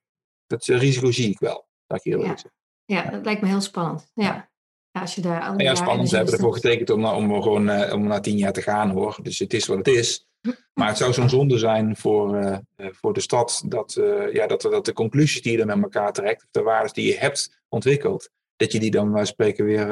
Dat 0.47 0.65
risico 0.65 1.11
zie 1.11 1.31
ik 1.31 1.39
wel, 1.39 1.67
dat 1.87 1.99
ik 1.99 2.13
eerlijk 2.13 2.39
ja. 2.39 2.51
Ja, 2.85 3.11
dat 3.11 3.25
lijkt 3.25 3.41
me 3.41 3.49
heel 3.49 3.61
spannend. 3.61 4.11
Ja. 4.15 4.51
Ja, 4.91 5.01
als 5.01 5.15
je 5.15 5.21
daar 5.21 5.63
ja, 5.63 5.75
spannend. 5.75 6.09
Ze 6.09 6.17
hebben 6.17 6.35
ervoor 6.35 6.55
getekend 6.55 6.91
om, 6.91 7.05
om 7.05 7.43
gewoon 7.43 7.69
uh, 7.69 7.93
om 7.93 8.07
na 8.07 8.21
tien 8.21 8.37
jaar 8.37 8.53
te 8.53 8.63
gaan 8.63 8.91
hoor. 8.91 9.19
Dus 9.23 9.39
het 9.39 9.55
is 9.55 9.67
wat 9.67 9.79
het 9.79 9.89
is. 9.89 10.27
Maar 10.75 10.89
het 10.89 10.97
zou 10.97 11.13
zo'n 11.13 11.29
zonde 11.29 11.59
zijn 11.59 11.97
voor, 11.97 12.43
uh, 12.43 12.57
voor 12.77 13.13
de 13.13 13.21
stad 13.21 13.63
dat, 13.67 13.97
uh, 13.99 14.33
ja, 14.33 14.47
dat, 14.47 14.63
dat 14.63 14.85
de 14.85 14.93
conclusies 14.93 15.43
die 15.43 15.53
je 15.53 15.59
dan 15.59 15.67
met 15.67 15.83
elkaar 15.83 16.13
trekt, 16.13 16.47
de 16.51 16.63
waarden 16.63 16.93
die 16.93 17.07
je 17.07 17.19
hebt 17.19 17.63
ontwikkeld, 17.69 18.31
dat 18.57 18.73
je 18.73 18.81
die 18.81 18.91
dan 18.91 19.13
bij 19.13 19.25
spreken 19.25 19.65
weer 19.65 19.87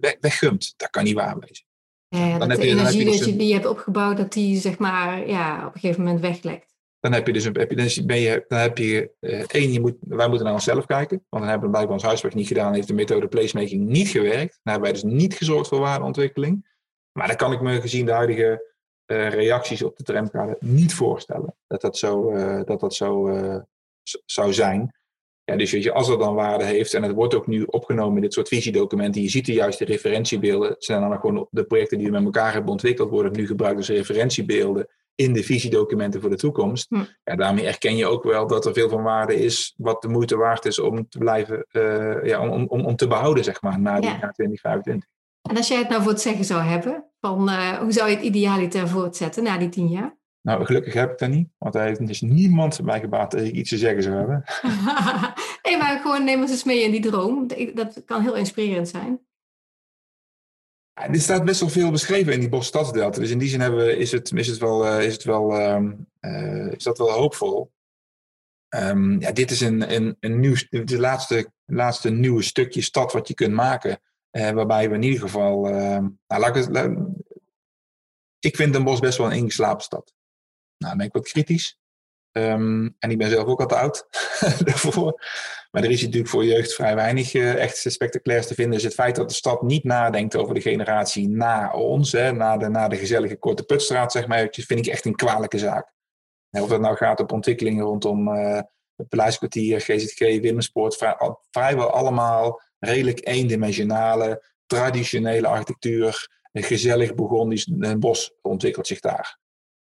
weg, 0.00 0.16
weggumt. 0.20 0.74
Dat 0.76 0.90
kan 0.90 1.04
niet 1.04 1.14
waar 1.14 1.38
wezen. 1.38 1.64
Ja, 2.08 2.38
dan 2.38 2.38
dat 2.38 2.48
heb 2.48 2.60
de 2.60 2.66
je, 2.66 2.72
energie 2.72 3.04
dus 3.04 3.18
die 3.18 3.32
je, 3.32 3.38
die 3.38 3.48
je 3.48 3.54
hebt 3.54 3.66
opgebouwd, 3.66 4.16
dat 4.16 4.32
die 4.32 4.60
zeg 4.60 4.78
maar 4.78 5.28
ja, 5.28 5.66
op 5.66 5.74
een 5.74 5.80
gegeven 5.80 6.02
moment 6.02 6.20
weglekt. 6.20 6.74
Dan 7.00 7.12
heb 7.12 7.26
je 7.26 7.32
dus, 7.32 7.44
heb 7.44 7.70
je, 7.70 7.76
dan 7.76 8.06
ben 8.06 8.20
je, 8.20 8.44
dan 8.48 8.58
heb 8.58 8.78
je 8.78 9.10
één, 9.46 9.72
je 9.72 9.80
moet, 9.80 9.96
wij 10.00 10.26
moeten 10.28 10.44
naar 10.44 10.54
onszelf 10.54 10.86
kijken, 10.86 11.24
want 11.28 11.42
dan 11.42 11.50
hebben 11.50 11.68
we 11.68 11.74
blijkbaar 11.74 11.96
ons 11.96 12.04
huiswerk 12.04 12.34
niet 12.34 12.46
gedaan, 12.46 12.74
heeft 12.74 12.88
de 12.88 12.94
methode 12.94 13.28
placemaking 13.28 13.86
niet 13.86 14.08
gewerkt. 14.08 14.60
Dan 14.62 14.72
hebben 14.72 14.82
wij 14.82 14.92
dus 14.92 15.12
niet 15.12 15.34
gezorgd 15.34 15.68
voor 15.68 15.78
waardeontwikkeling. 15.78 16.74
Maar 17.12 17.26
dan 17.26 17.36
kan 17.36 17.52
ik 17.52 17.60
me 17.60 17.80
gezien 17.80 18.06
de 18.06 18.12
huidige 18.12 18.50
uh, 18.52 18.74
reacties 19.06 19.82
op 19.82 19.96
de 19.96 20.02
tramkaart 20.02 20.62
niet 20.62 20.94
voorstellen 20.94 21.54
dat 21.66 21.80
dat 21.80 21.98
zo, 21.98 22.32
uh, 22.32 22.60
dat 22.64 22.80
dat 22.80 22.94
zo 22.94 23.28
uh, 23.28 23.56
zou 24.24 24.52
zijn. 24.52 24.94
Ja, 25.44 25.56
dus 25.56 25.70
weet 25.70 25.82
je, 25.82 25.92
als 25.92 26.08
dat 26.08 26.18
dan 26.18 26.34
waarde 26.34 26.64
heeft, 26.64 26.94
en 26.94 27.02
het 27.02 27.12
wordt 27.12 27.34
ook 27.34 27.46
nu 27.46 27.62
opgenomen 27.62 28.16
in 28.16 28.22
dit 28.22 28.32
soort 28.32 28.48
visiedocumenten, 28.48 29.22
je 29.22 29.28
ziet 29.28 29.46
de 29.46 29.52
juiste 29.52 29.84
referentiebeelden, 29.84 30.68
het 30.68 30.84
zijn 30.84 31.00
dan 31.00 31.20
gewoon 31.20 31.48
de 31.50 31.64
projecten 31.64 31.98
die 31.98 32.06
we 32.06 32.12
met 32.12 32.24
elkaar 32.24 32.52
hebben 32.52 32.70
ontwikkeld, 32.70 33.10
worden 33.10 33.32
nu 33.32 33.46
gebruikt 33.46 33.76
als 33.76 33.88
referentiebeelden 33.88 34.88
in 35.14 35.32
de 35.32 35.42
visiedocumenten 35.42 36.20
voor 36.20 36.30
de 36.30 36.36
toekomst. 36.36 36.88
Hm. 36.88 37.04
Ja, 37.24 37.36
daarmee 37.36 37.66
erken 37.66 37.96
je 37.96 38.06
ook 38.06 38.24
wel 38.24 38.46
dat 38.46 38.66
er 38.66 38.72
veel 38.72 38.88
van 38.88 39.02
waarde 39.02 39.34
is, 39.34 39.74
wat 39.76 40.02
de 40.02 40.08
moeite 40.08 40.36
waard 40.36 40.64
is 40.64 40.78
om 40.78 41.08
te 41.08 41.18
blijven, 41.18 41.66
ja, 42.22 42.48
om, 42.48 42.66
om, 42.66 42.86
om 42.86 42.96
te 42.96 43.06
behouden, 43.06 43.44
zeg 43.44 43.62
maar, 43.62 43.80
na, 43.80 44.00
die, 44.00 44.10
ja. 44.10 44.18
na 44.20 44.30
2025. 44.30 45.08
En 45.48 45.56
als 45.56 45.68
jij 45.68 45.78
het 45.78 45.88
nou 45.88 46.02
voor 46.02 46.12
het 46.12 46.20
zeggen 46.20 46.44
zou 46.44 46.62
hebben, 46.62 47.04
van, 47.20 47.48
uh, 47.48 47.78
hoe 47.78 47.92
zou 47.92 48.10
je 48.10 48.16
het 48.16 48.24
idealiter 48.24 48.88
voortzetten 48.88 49.42
na 49.42 49.58
die 49.58 49.68
tien 49.68 49.88
jaar? 49.88 50.16
Nou, 50.42 50.64
gelukkig 50.64 50.94
heb 50.94 51.10
ik 51.12 51.18
dat 51.18 51.28
niet, 51.28 51.48
want 51.58 51.74
er 51.74 51.90
is 51.90 51.98
dus 51.98 52.20
niemand 52.20 52.82
mij 52.82 53.00
gebaat 53.00 53.30
dat 53.30 53.40
ik 53.40 53.54
iets 53.54 53.70
te 53.70 53.78
zeggen 53.78 54.02
zou 54.02 54.16
hebben. 54.16 54.44
nee, 55.62 55.76
maar 55.78 55.98
gewoon 56.02 56.24
neem 56.24 56.40
ons 56.40 56.50
eens 56.50 56.64
mee 56.64 56.82
in 56.82 56.90
die 56.90 57.00
droom. 57.00 57.46
Dat 57.74 58.02
kan 58.04 58.22
heel 58.22 58.34
inspirerend 58.34 58.88
zijn. 58.88 59.20
Ja, 60.92 61.08
er 61.08 61.20
staat 61.20 61.44
best 61.44 61.60
wel 61.60 61.68
veel 61.68 61.90
beschreven 61.90 62.32
in 62.32 62.40
die 62.40 62.48
Bosstadsdelta. 62.48 63.20
Dus 63.20 63.30
in 63.30 63.38
die 63.38 63.48
zin 63.48 63.60
hebben 63.60 63.84
we, 63.84 63.96
is, 63.96 64.12
het, 64.12 64.32
is, 64.32 64.46
het 64.46 64.58
wel, 64.58 64.86
uh, 64.86 65.06
is, 65.06 65.12
het 65.12 65.24
wel, 65.24 65.58
uh, 66.20 66.72
is 66.72 66.84
dat 66.84 66.98
wel 66.98 67.10
hoopvol. 67.10 67.72
Um, 68.76 69.20
ja, 69.20 69.32
dit 69.32 69.50
is 69.50 69.60
een, 69.60 69.94
een, 69.94 70.16
een 70.20 70.40
nieuw, 70.40 70.56
de 70.70 70.98
laatste, 70.98 71.50
laatste 71.64 72.10
nieuwe 72.10 72.42
stukje 72.42 72.82
stad 72.82 73.12
wat 73.12 73.28
je 73.28 73.34
kunt 73.34 73.54
maken. 73.54 74.00
Uh, 74.36 74.50
waarbij 74.50 74.88
we 74.88 74.94
in 74.94 75.02
ieder 75.02 75.20
geval. 75.20 75.68
Uh, 75.68 75.98
nou, 76.26 76.40
laat 76.40 76.56
ik, 76.56 76.96
ik 78.38 78.56
vind 78.56 78.72
Den 78.72 78.84
Bosch 78.84 79.00
best 79.00 79.18
wel 79.18 79.26
een 79.26 79.36
ingeslapen 79.36 79.84
stad. 79.84 80.14
Nou, 80.76 80.88
dan 80.88 80.96
ben 80.96 81.06
ik 81.06 81.12
wat 81.12 81.28
kritisch. 81.28 81.78
Um, 82.32 82.96
en 82.98 83.10
ik 83.10 83.18
ben 83.18 83.30
zelf 83.30 83.46
ook 83.46 83.60
al 83.60 83.66
te 83.66 83.76
oud 83.76 84.06
daarvoor. 84.64 85.20
Maar 85.70 85.84
er 85.84 85.90
is 85.90 86.02
natuurlijk 86.02 86.28
voor 86.28 86.44
jeugd 86.44 86.74
vrij 86.74 86.94
weinig 86.94 87.34
uh, 87.34 87.54
echt 87.54 87.84
spectaculairs 87.88 88.46
te 88.46 88.54
vinden. 88.54 88.74
Dus 88.74 88.82
het 88.82 88.94
feit 88.94 89.16
dat 89.16 89.28
de 89.28 89.34
stad 89.34 89.62
niet 89.62 89.84
nadenkt 89.84 90.36
over 90.36 90.54
de 90.54 90.60
generatie 90.60 91.28
na 91.28 91.72
ons, 91.72 92.12
hè, 92.12 92.32
na, 92.32 92.56
de, 92.56 92.68
na 92.68 92.88
de 92.88 92.96
gezellige 92.96 93.36
Korte 93.36 93.62
Putstraat, 93.62 94.12
zeg 94.12 94.26
maar, 94.26 94.48
vind 94.50 94.86
ik 94.86 94.86
echt 94.86 95.04
een 95.04 95.14
kwalijke 95.14 95.58
zaak. 95.58 95.92
Of 96.50 96.68
dat 96.68 96.80
nou 96.80 96.96
gaat 96.96 97.20
op 97.20 97.32
ontwikkelingen 97.32 97.84
rondom 97.84 98.28
uh, 98.28 98.60
het 98.96 99.08
Paleiskwartier, 99.08 99.80
GZG, 99.80 100.18
Wimmerspoort, 100.18 100.96
vrij, 100.96 101.16
vrijwel 101.50 101.90
allemaal 101.90 102.60
redelijk 102.86 103.26
eendimensionale, 103.26 104.44
traditionele 104.66 105.46
architectuur, 105.46 106.28
gezellig 106.52 107.14
Burgondisch 107.14 107.70
een 107.78 108.00
bos 108.00 108.34
ontwikkelt 108.42 108.86
zich 108.86 109.00
daar. 109.00 109.38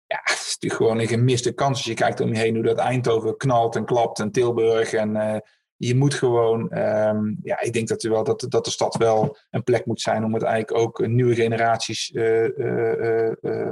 Ja, 0.06 0.20
het 0.24 0.39
is 0.39 0.58
natuurlijk 0.60 0.82
gewoon 0.82 1.00
een 1.00 1.08
gemiste 1.08 1.54
kans 1.54 1.78
als 1.78 1.86
je 1.86 1.93
kijkt 1.93 2.22
om 2.22 2.34
je 2.34 2.39
heen 2.39 2.56
hoe 2.56 2.64
dat 2.64 2.78
Eindhoven 2.78 3.38
knalt 3.38 3.76
en 3.76 3.86
klapt 3.86 4.20
en 4.20 4.32
Tilburg. 4.32 4.93
En 4.93 5.16
uh, 5.16 5.38
je 5.76 5.95
moet 5.95 6.14
gewoon, 6.14 6.78
um, 6.78 7.39
ja, 7.43 7.62
ik 7.62 7.74
denk 7.74 7.88
dat, 7.88 8.02
wel, 8.02 8.24
dat, 8.24 8.45
dat 8.50 8.66
de 8.66 8.72
stad 8.72 8.95
wel 8.95 9.38
een 9.50 9.64
plek 9.64 9.86
moet 9.86 10.02
zijn 10.02 10.24
om 10.24 10.34
het 10.34 10.43
eigenlijk 10.43 10.82
ook 10.82 11.08
nieuwe 11.08 11.36
generaties 11.36 12.10
uh, 12.10 12.47
uh, 12.58 13.72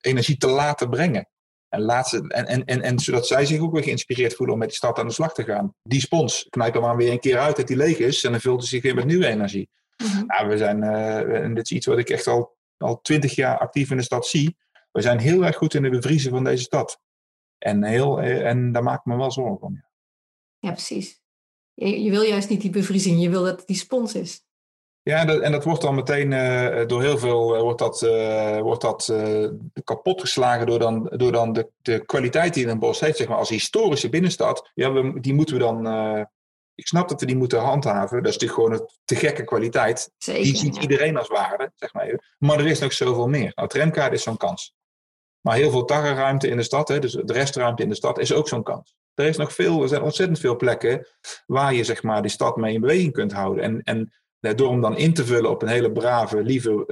energie 0.00 0.36
te 0.36 0.48
laten 0.48 0.90
brengen. 0.90 1.28
En, 1.70 1.80
laat 1.80 2.08
ze, 2.08 2.24
en, 2.28 2.46
en, 2.46 2.64
en, 2.64 2.82
en 2.82 2.98
zodat 2.98 3.26
zij 3.26 3.46
zich 3.46 3.60
ook 3.60 3.72
weer 3.72 3.82
geïnspireerd 3.82 4.34
voelen 4.34 4.54
om 4.54 4.60
met 4.60 4.68
die 4.68 4.76
stad 4.76 4.98
aan 4.98 5.06
de 5.06 5.12
slag 5.12 5.34
te 5.34 5.44
gaan. 5.44 5.74
Die 5.82 6.00
spons, 6.00 6.46
knijp 6.50 6.74
er 6.74 6.80
maar 6.80 6.96
weer 6.96 7.12
een 7.12 7.20
keer 7.20 7.38
uit 7.38 7.56
dat 7.56 7.66
die 7.66 7.76
leeg 7.76 7.98
is 7.98 8.24
en 8.24 8.30
dan 8.30 8.40
vult 8.40 8.58
hij 8.58 8.68
zich 8.68 8.82
weer 8.82 8.94
met 8.94 9.04
nieuwe 9.04 9.26
energie. 9.26 9.68
Mm 9.96 10.26
nou, 10.26 10.48
we 10.48 10.56
zijn, 10.58 10.82
uh, 10.82 11.42
en 11.44 11.54
dit 11.54 11.64
is 11.64 11.70
iets 11.70 11.86
wat 11.86 11.98
ik 11.98 12.08
echt 12.10 12.26
al, 12.26 12.56
al 12.76 13.00
twintig 13.00 13.34
jaar 13.34 13.58
actief 13.58 13.90
in 13.90 13.96
de 13.96 14.02
stad 14.02 14.26
zie. 14.26 14.56
We 14.90 15.00
zijn 15.00 15.18
heel 15.18 15.44
erg 15.44 15.56
goed 15.56 15.74
in 15.74 15.82
de 15.82 15.90
bevriezen 15.90 16.30
van 16.30 16.44
deze 16.44 16.62
stad. 16.62 17.00
En, 17.58 17.84
heel, 17.84 18.20
eh, 18.20 18.48
en 18.48 18.72
daar 18.72 18.82
maak 18.82 18.98
ik 18.98 19.04
me 19.04 19.16
wel 19.16 19.30
zorgen 19.30 19.66
om. 19.66 19.74
Ja, 19.74 19.90
ja 20.58 20.72
precies. 20.72 21.20
Je, 21.74 22.02
je 22.02 22.10
wil 22.10 22.22
juist 22.22 22.48
niet 22.48 22.60
die 22.60 22.70
bevriezing, 22.70 23.22
je 23.22 23.30
wil 23.30 23.44
dat 23.44 23.58
het 23.58 23.66
die 23.66 23.76
spons 23.76 24.14
is. 24.14 24.44
Ja, 25.02 25.24
dat, 25.24 25.40
en 25.40 25.52
dat 25.52 25.64
wordt 25.64 25.80
dan 25.80 25.94
meteen 25.94 26.30
uh, 26.30 26.86
door 26.86 27.02
heel 27.02 27.18
veel 27.18 27.56
uh, 27.56 27.60
wordt 27.60 27.78
dat, 27.78 28.02
uh, 28.02 28.60
wordt 28.60 28.82
dat 28.82 29.14
kapot 29.84 30.20
geslagen 30.20 30.66
door 30.66 30.78
dan, 30.78 31.12
door 31.16 31.32
dan 31.32 31.52
de, 31.52 31.70
de 31.82 32.04
kwaliteit 32.04 32.54
die 32.54 32.66
een 32.66 32.78
bos 32.78 33.00
heeft, 33.00 33.16
zeg 33.16 33.28
maar, 33.28 33.38
als 33.38 33.48
historische 33.48 34.08
binnenstad. 34.08 34.70
Ja, 34.74 34.92
we, 34.92 35.20
die 35.20 35.34
moeten 35.34 35.54
we 35.54 35.60
dan. 35.60 35.86
ik 36.74 36.86
snap 36.86 37.08
dat 37.08 37.20
we 37.20 37.26
die 37.26 37.36
moeten 37.36 37.60
handhaven. 37.60 38.22
Dat 38.22 38.32
is 38.32 38.38
natuurlijk 38.38 38.60
gewoon 38.60 38.72
een 38.72 38.88
te 39.04 39.16
gekke 39.16 39.44
kwaliteit. 39.44 40.10
Zeker, 40.18 40.42
die 40.42 40.56
ziet 40.56 40.76
iedereen 40.76 41.16
als 41.16 41.28
waarde, 41.28 41.72
zeg 41.74 41.92
maar 41.92 42.04
even. 42.04 42.24
Maar 42.38 42.58
er 42.58 42.66
is 42.66 42.78
nog 42.78 42.92
zoveel 42.92 43.28
meer. 43.28 43.52
Nou, 43.54 43.68
tramkaart 43.68 44.12
is 44.12 44.22
zo'n 44.22 44.36
kans. 44.36 44.74
Maar 45.40 45.56
heel 45.56 45.70
veel 45.70 45.86
dagruimte 45.86 46.48
in 46.48 46.56
de 46.56 46.62
stad, 46.62 46.88
hè, 46.88 46.98
dus 46.98 47.12
de 47.12 47.32
restruimte 47.32 47.82
in 47.82 47.88
de 47.88 47.94
stad, 47.94 48.18
is 48.18 48.32
ook 48.32 48.48
zo'n 48.48 48.62
kans. 48.62 48.94
Er, 49.14 49.26
is 49.26 49.36
nog 49.36 49.52
veel, 49.52 49.82
er 49.82 49.88
zijn 49.88 50.02
ontzettend 50.02 50.38
veel 50.38 50.56
plekken 50.56 51.06
waar 51.46 51.74
je 51.74 51.84
zeg 51.84 52.02
maar, 52.02 52.22
die 52.22 52.30
stad 52.30 52.56
mee 52.56 52.74
in 52.74 52.80
beweging 52.80 53.12
kunt 53.12 53.32
houden. 53.32 53.64
En, 53.64 53.82
en 53.82 54.12
door 54.40 54.70
hem 54.70 54.80
dan 54.80 54.96
in 54.96 55.14
te 55.14 55.24
vullen 55.24 55.50
op 55.50 55.62
een 55.62 55.68
hele 55.68 55.92
brave, 55.92 56.42
lieve 56.42 56.84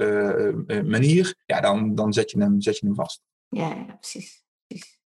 uh, 0.67 0.81
manier, 0.83 1.35
ja, 1.45 1.61
dan, 1.61 1.95
dan 1.95 2.13
zet, 2.13 2.31
je 2.31 2.39
hem, 2.39 2.61
zet 2.61 2.77
je 2.77 2.85
hem 2.85 2.95
vast. 2.95 3.21
Ja, 3.47 3.67
ja 3.67 3.97
precies. 3.99 4.43
precies. 4.67 4.99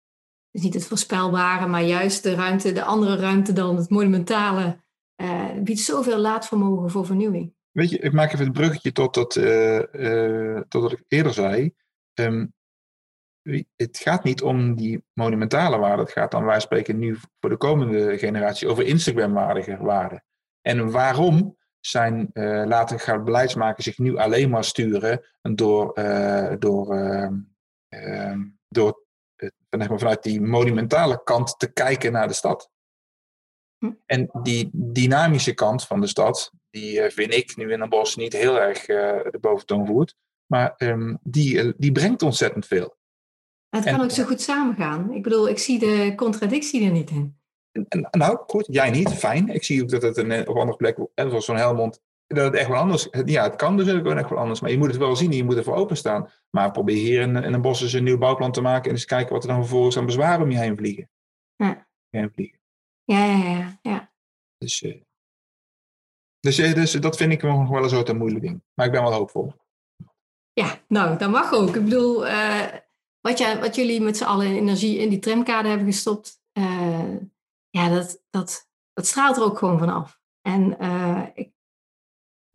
Dus 0.50 0.62
niet 0.62 0.74
het 0.74 0.86
voorspelbare, 0.86 1.66
maar 1.66 1.82
juist 1.82 2.22
de 2.22 2.34
ruimte, 2.34 2.72
de 2.72 2.84
andere 2.84 3.16
ruimte 3.16 3.52
dan 3.52 3.76
het 3.76 3.90
monumentale, 3.90 4.80
uh, 5.22 5.52
biedt 5.62 5.80
zoveel 5.80 6.18
laadvermogen 6.18 6.90
voor 6.90 7.06
vernieuwing. 7.06 7.54
Weet 7.70 7.90
je, 7.90 7.98
ik 7.98 8.12
maak 8.12 8.32
even 8.32 8.44
het 8.44 8.54
bruggetje 8.54 8.92
tot, 8.92 9.12
tot, 9.12 9.32
tot 10.68 10.82
wat 10.82 10.92
ik 10.92 11.04
eerder 11.08 11.32
zei. 11.32 11.72
Um, 12.14 12.52
het 13.76 13.98
gaat 13.98 14.24
niet 14.24 14.42
om 14.42 14.74
die 14.76 15.04
monumentale 15.12 15.78
waarde. 15.78 16.02
Het 16.02 16.12
gaat 16.12 16.30
dan, 16.30 16.44
wij 16.44 16.60
spreken 16.60 16.98
nu 16.98 17.18
voor 17.40 17.50
de 17.50 17.56
komende 17.56 18.18
generatie 18.18 18.68
over 18.68 18.86
Instagram-waardige 18.86 19.76
waarden. 19.80 20.24
En 20.60 20.90
waarom 20.90 21.56
zijn, 21.86 22.30
uh, 22.34 22.64
laten 22.66 22.98
gaan 22.98 23.24
beleidsmakers 23.24 23.84
zich 23.84 23.98
nu 23.98 24.16
alleen 24.16 24.50
maar 24.50 24.64
sturen 24.64 25.24
door, 25.40 25.98
uh, 25.98 26.52
door, 26.58 26.94
uh, 27.88 28.36
door 28.68 29.00
vanuit 29.68 30.22
die 30.22 30.40
monumentale 30.40 31.22
kant 31.24 31.58
te 31.58 31.72
kijken 31.72 32.12
naar 32.12 32.28
de 32.28 32.34
stad. 32.34 32.70
Hm. 33.78 33.92
En 34.06 34.30
die 34.42 34.70
dynamische 34.72 35.54
kant 35.54 35.86
van 35.86 36.00
de 36.00 36.06
stad, 36.06 36.52
die 36.70 37.10
vind 37.10 37.34
ik 37.34 37.56
nu 37.56 37.72
in 37.72 37.80
een 37.80 37.88
bos 37.88 38.16
niet 38.16 38.32
heel 38.32 38.60
erg 38.60 38.86
de 38.86 39.38
boventoon 39.40 39.86
voert. 39.86 40.16
Maar 40.46 40.74
um, 40.78 41.18
die, 41.22 41.74
die 41.76 41.92
brengt 41.92 42.22
ontzettend 42.22 42.66
veel. 42.66 42.96
Het 43.68 43.84
kan 43.84 44.00
ook 44.00 44.10
zo 44.10 44.24
goed 44.24 44.40
samengaan. 44.40 45.12
Ik 45.12 45.22
bedoel, 45.22 45.48
ik 45.48 45.58
zie 45.58 45.78
de 45.78 46.12
contradictie 46.16 46.84
er 46.84 46.90
niet 46.90 47.10
in. 47.10 47.41
Nou, 48.10 48.38
goed, 48.46 48.66
jij 48.70 48.90
niet, 48.90 49.14
fijn. 49.14 49.48
Ik 49.48 49.64
zie 49.64 49.82
ook 49.82 49.88
dat 49.88 50.02
het 50.02 50.16
een, 50.16 50.48
op 50.48 50.56
andere 50.56 50.76
plek, 50.76 50.98
zoals 51.14 51.44
zo'n 51.44 51.56
Helmond, 51.56 52.00
dat 52.26 52.44
het 52.44 52.54
echt 52.54 52.68
wel 52.68 52.78
anders 52.78 53.08
Ja, 53.24 53.42
het 53.42 53.56
kan 53.56 53.76
dus 53.76 53.92
ook 53.92 54.06
echt 54.06 54.30
wel 54.30 54.38
anders. 54.38 54.60
Maar 54.60 54.70
je 54.70 54.78
moet 54.78 54.88
het 54.88 54.96
wel 54.96 55.16
zien 55.16 55.30
en 55.30 55.36
je 55.36 55.44
moet 55.44 55.56
ervoor 55.56 55.74
openstaan. 55.74 56.30
Maar 56.50 56.70
probeer 56.70 56.96
hier 56.96 57.20
in, 57.20 57.36
in 57.36 57.52
een 57.52 57.62
bos 57.62 57.82
eens 57.82 57.92
een 57.92 58.04
nieuw 58.04 58.18
bouwplan 58.18 58.52
te 58.52 58.60
maken 58.60 58.84
en 58.84 58.90
eens 58.90 59.04
kijken 59.04 59.32
wat 59.32 59.42
er 59.42 59.48
dan 59.48 59.58
vervolgens 59.58 59.96
aan 59.96 60.06
bezwaren 60.06 60.42
om 60.42 60.50
je 60.50 60.58
heen 60.58 60.76
vliegen. 60.76 61.10
Ja. 61.56 61.86
Heen 62.10 62.30
vliegen. 62.34 62.60
Ja, 63.04 63.24
ja, 63.24 63.36
ja. 63.36 63.78
ja. 63.82 64.12
Dus, 64.58 64.82
uh, 64.82 65.02
dus, 66.40 66.58
uh, 66.58 66.74
dus 66.74 66.92
dat 66.92 67.16
vind 67.16 67.32
ik 67.32 67.42
nog 67.42 67.68
wel 67.68 67.82
eens 67.82 68.08
een 68.08 68.16
moeilijk 68.16 68.44
ding. 68.44 68.62
Maar 68.74 68.86
ik 68.86 68.92
ben 68.92 69.02
wel 69.02 69.12
hoopvol. 69.12 69.52
Ja, 70.52 70.80
nou, 70.88 71.18
dat 71.18 71.30
mag 71.30 71.52
ook. 71.52 71.76
Ik 71.76 71.84
bedoel, 71.84 72.26
uh, 72.26 72.66
wat, 73.20 73.38
jij, 73.38 73.60
wat 73.60 73.74
jullie 73.74 74.00
met 74.00 74.16
z'n 74.16 74.24
allen 74.24 74.46
energie 74.46 74.98
in 74.98 75.08
die 75.08 75.18
tramkade 75.18 75.68
hebben 75.68 75.86
gestopt, 75.86 76.40
ja, 77.72 77.88
dat, 77.88 78.22
dat, 78.30 78.68
dat 78.92 79.06
straalt 79.06 79.36
er 79.36 79.42
ook 79.42 79.58
gewoon 79.58 79.78
vanaf. 79.78 80.20
En 80.40 80.76
uh, 80.80 81.26
ik, 81.34 81.52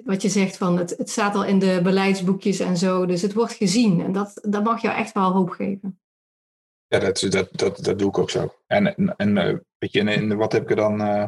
wat 0.03 0.21
je 0.21 0.29
zegt 0.29 0.57
van 0.57 0.77
het, 0.77 0.97
het 0.97 1.09
staat 1.09 1.35
al 1.35 1.45
in 1.45 1.59
de 1.59 1.79
beleidsboekjes 1.83 2.59
en 2.59 2.77
zo, 2.77 3.05
dus 3.05 3.21
het 3.21 3.33
wordt 3.33 3.53
gezien. 3.53 4.01
En 4.01 4.11
dat, 4.11 4.39
dat 4.41 4.63
mag 4.63 4.81
jou 4.81 4.95
echt 4.95 5.13
wel 5.13 5.31
hoop 5.31 5.49
geven. 5.49 5.99
Ja, 6.87 6.99
dat, 6.99 7.19
dat, 7.19 7.49
dat, 7.51 7.83
dat 7.83 7.99
doe 7.99 8.07
ik 8.07 8.17
ook 8.17 8.29
zo. 8.29 8.53
En, 8.67 8.95
en, 9.17 9.63
je, 9.77 9.99
en, 9.99 10.37
wat 10.37 10.51
heb 10.51 10.69
ik 10.69 10.77
dan. 10.77 11.01
Uh, 11.01 11.27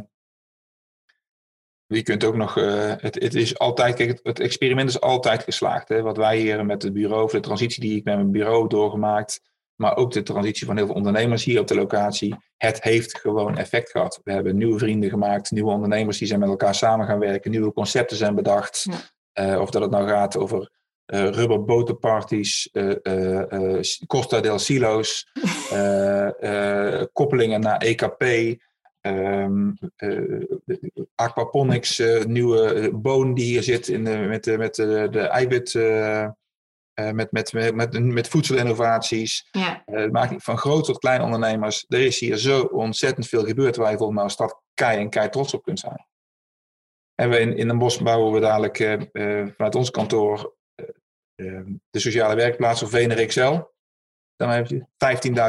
je 1.85 2.03
kunt 2.03 2.23
ook 2.23 2.35
nog. 2.35 2.53
Het, 2.53 3.15
het 3.15 3.35
is 3.35 3.57
altijd. 3.57 3.95
Kijk, 3.95 4.19
het, 4.23 4.39
experiment 4.39 4.89
is 4.89 5.01
altijd 5.01 5.43
geslaagd. 5.43 5.89
Hè? 5.89 6.01
Wat 6.01 6.17
wij 6.17 6.37
hier 6.39 6.65
met 6.65 6.83
het 6.83 6.93
bureau, 6.93 7.23
of 7.23 7.31
de 7.31 7.39
transitie 7.39 7.81
die 7.81 7.97
ik 7.97 8.03
met 8.03 8.15
mijn 8.15 8.31
bureau 8.31 8.67
doorgemaakt 8.67 9.41
maar 9.79 9.95
ook 9.95 10.11
de 10.11 10.23
transitie 10.23 10.65
van 10.65 10.77
heel 10.77 10.85
veel 10.85 10.95
ondernemers 10.95 11.43
hier 11.43 11.59
op 11.59 11.67
de 11.67 11.75
locatie. 11.75 12.35
Het 12.57 12.83
heeft 12.83 13.19
gewoon 13.19 13.57
effect 13.57 13.91
gehad. 13.91 14.21
We 14.23 14.31
hebben 14.31 14.57
nieuwe 14.57 14.79
vrienden 14.79 15.09
gemaakt, 15.09 15.51
nieuwe 15.51 15.71
ondernemers 15.71 16.17
die 16.17 16.27
zijn 16.27 16.39
met 16.39 16.49
elkaar 16.49 16.75
samen 16.75 17.05
gaan 17.05 17.19
werken, 17.19 17.51
nieuwe 17.51 17.73
concepten 17.73 18.17
zijn 18.17 18.35
bedacht. 18.35 18.85
Uh, 19.39 19.59
of 19.61 19.69
dat 19.69 19.81
het 19.81 19.91
nou 19.91 20.07
gaat 20.07 20.37
over 20.37 20.71
uh, 21.05 21.29
rubberbotenparties, 21.29 22.69
uh, 22.71 23.79
Costa 24.07 24.39
del 24.39 24.59
Silo's, 24.59 25.31
koppelingen 27.13 27.59
naar 27.59 27.77
EKP, 27.77 28.23
um, 29.01 29.77
aquaponics, 31.15 32.01
nieuwe 32.27 32.91
boon 32.93 33.33
die 33.33 33.45
hier 33.45 33.63
zit 33.63 33.87
in 33.87 34.03
de, 34.03 34.17
met, 34.17 34.43
de, 34.43 34.57
met 34.57 34.75
de, 34.75 35.07
de 35.11 35.29
met, 37.11 37.31
met, 37.31 37.73
met, 37.73 37.99
met 37.99 38.27
voedselinnovaties. 38.27 39.47
Ja. 39.51 39.83
Maakt 40.11 40.43
van 40.43 40.57
groot 40.57 40.85
tot 40.85 40.97
klein 40.97 41.21
ondernemers. 41.21 41.85
Er 41.87 42.01
is 42.01 42.19
hier 42.19 42.37
zo 42.37 42.61
ontzettend 42.61 43.27
veel 43.27 43.45
gebeurd 43.45 43.75
waar 43.75 43.91
je 43.91 43.97
volgens 43.97 44.15
mij 44.15 44.23
als 44.23 44.33
stad 44.33 44.61
kei 44.73 44.99
en 44.99 45.09
kei 45.09 45.29
trots 45.29 45.53
op 45.53 45.63
kunt 45.63 45.79
zijn. 45.79 46.05
En 47.15 47.29
we 47.29 47.39
in, 47.39 47.57
in 47.57 47.69
een 47.69 47.77
bos 47.77 47.97
bouwen 47.97 48.33
we 48.33 48.39
dadelijk 48.39 48.79
uh, 48.79 49.47
vanuit 49.55 49.75
ons 49.75 49.91
kantoor 49.91 50.57
de 51.89 51.99
sociale 51.99 52.35
werkplaats 52.35 52.83
of 52.83 53.25
XL. 53.25 53.57
Dan 54.35 54.49
heb 54.49 54.67
je 54.67 54.85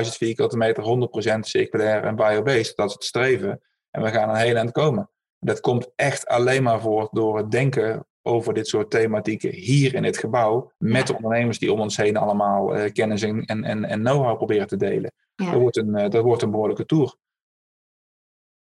15.000 0.04 0.16
vierkante 0.16 0.56
meter, 0.56 1.08
100% 1.36 1.38
circulair 1.40 2.04
en 2.04 2.16
biobased. 2.16 2.76
Dat 2.76 2.88
is 2.88 2.94
het 2.94 3.04
streven. 3.04 3.60
En 3.90 4.02
we 4.02 4.10
gaan 4.10 4.28
een 4.28 4.36
heel 4.36 4.56
eind 4.56 4.72
komen. 4.72 5.10
Dat 5.38 5.60
komt 5.60 5.92
echt 5.96 6.26
alleen 6.26 6.62
maar 6.62 6.80
voort 6.80 7.08
door 7.12 7.36
het 7.36 7.50
denken 7.50 8.06
over 8.30 8.54
dit 8.54 8.68
soort 8.68 8.90
thematieken 8.90 9.50
hier 9.50 9.94
in 9.94 10.04
het 10.04 10.18
gebouw. 10.18 10.72
Met 10.78 11.06
de 11.06 11.16
ondernemers 11.16 11.58
die 11.58 11.72
om 11.72 11.80
ons 11.80 11.96
heen 11.96 12.16
allemaal 12.16 12.76
uh, 12.76 12.92
kennis 12.92 13.22
en, 13.22 13.44
en, 13.44 13.84
en 13.84 14.00
know-how 14.00 14.36
proberen 14.36 14.66
te 14.66 14.76
delen. 14.76 15.12
Dat, 15.34 15.52
wordt 15.52 15.76
een, 15.76 15.98
uh, 15.98 16.08
dat 16.08 16.24
wordt 16.24 16.42
een 16.42 16.50
behoorlijke 16.50 16.86
tour. 16.86 17.14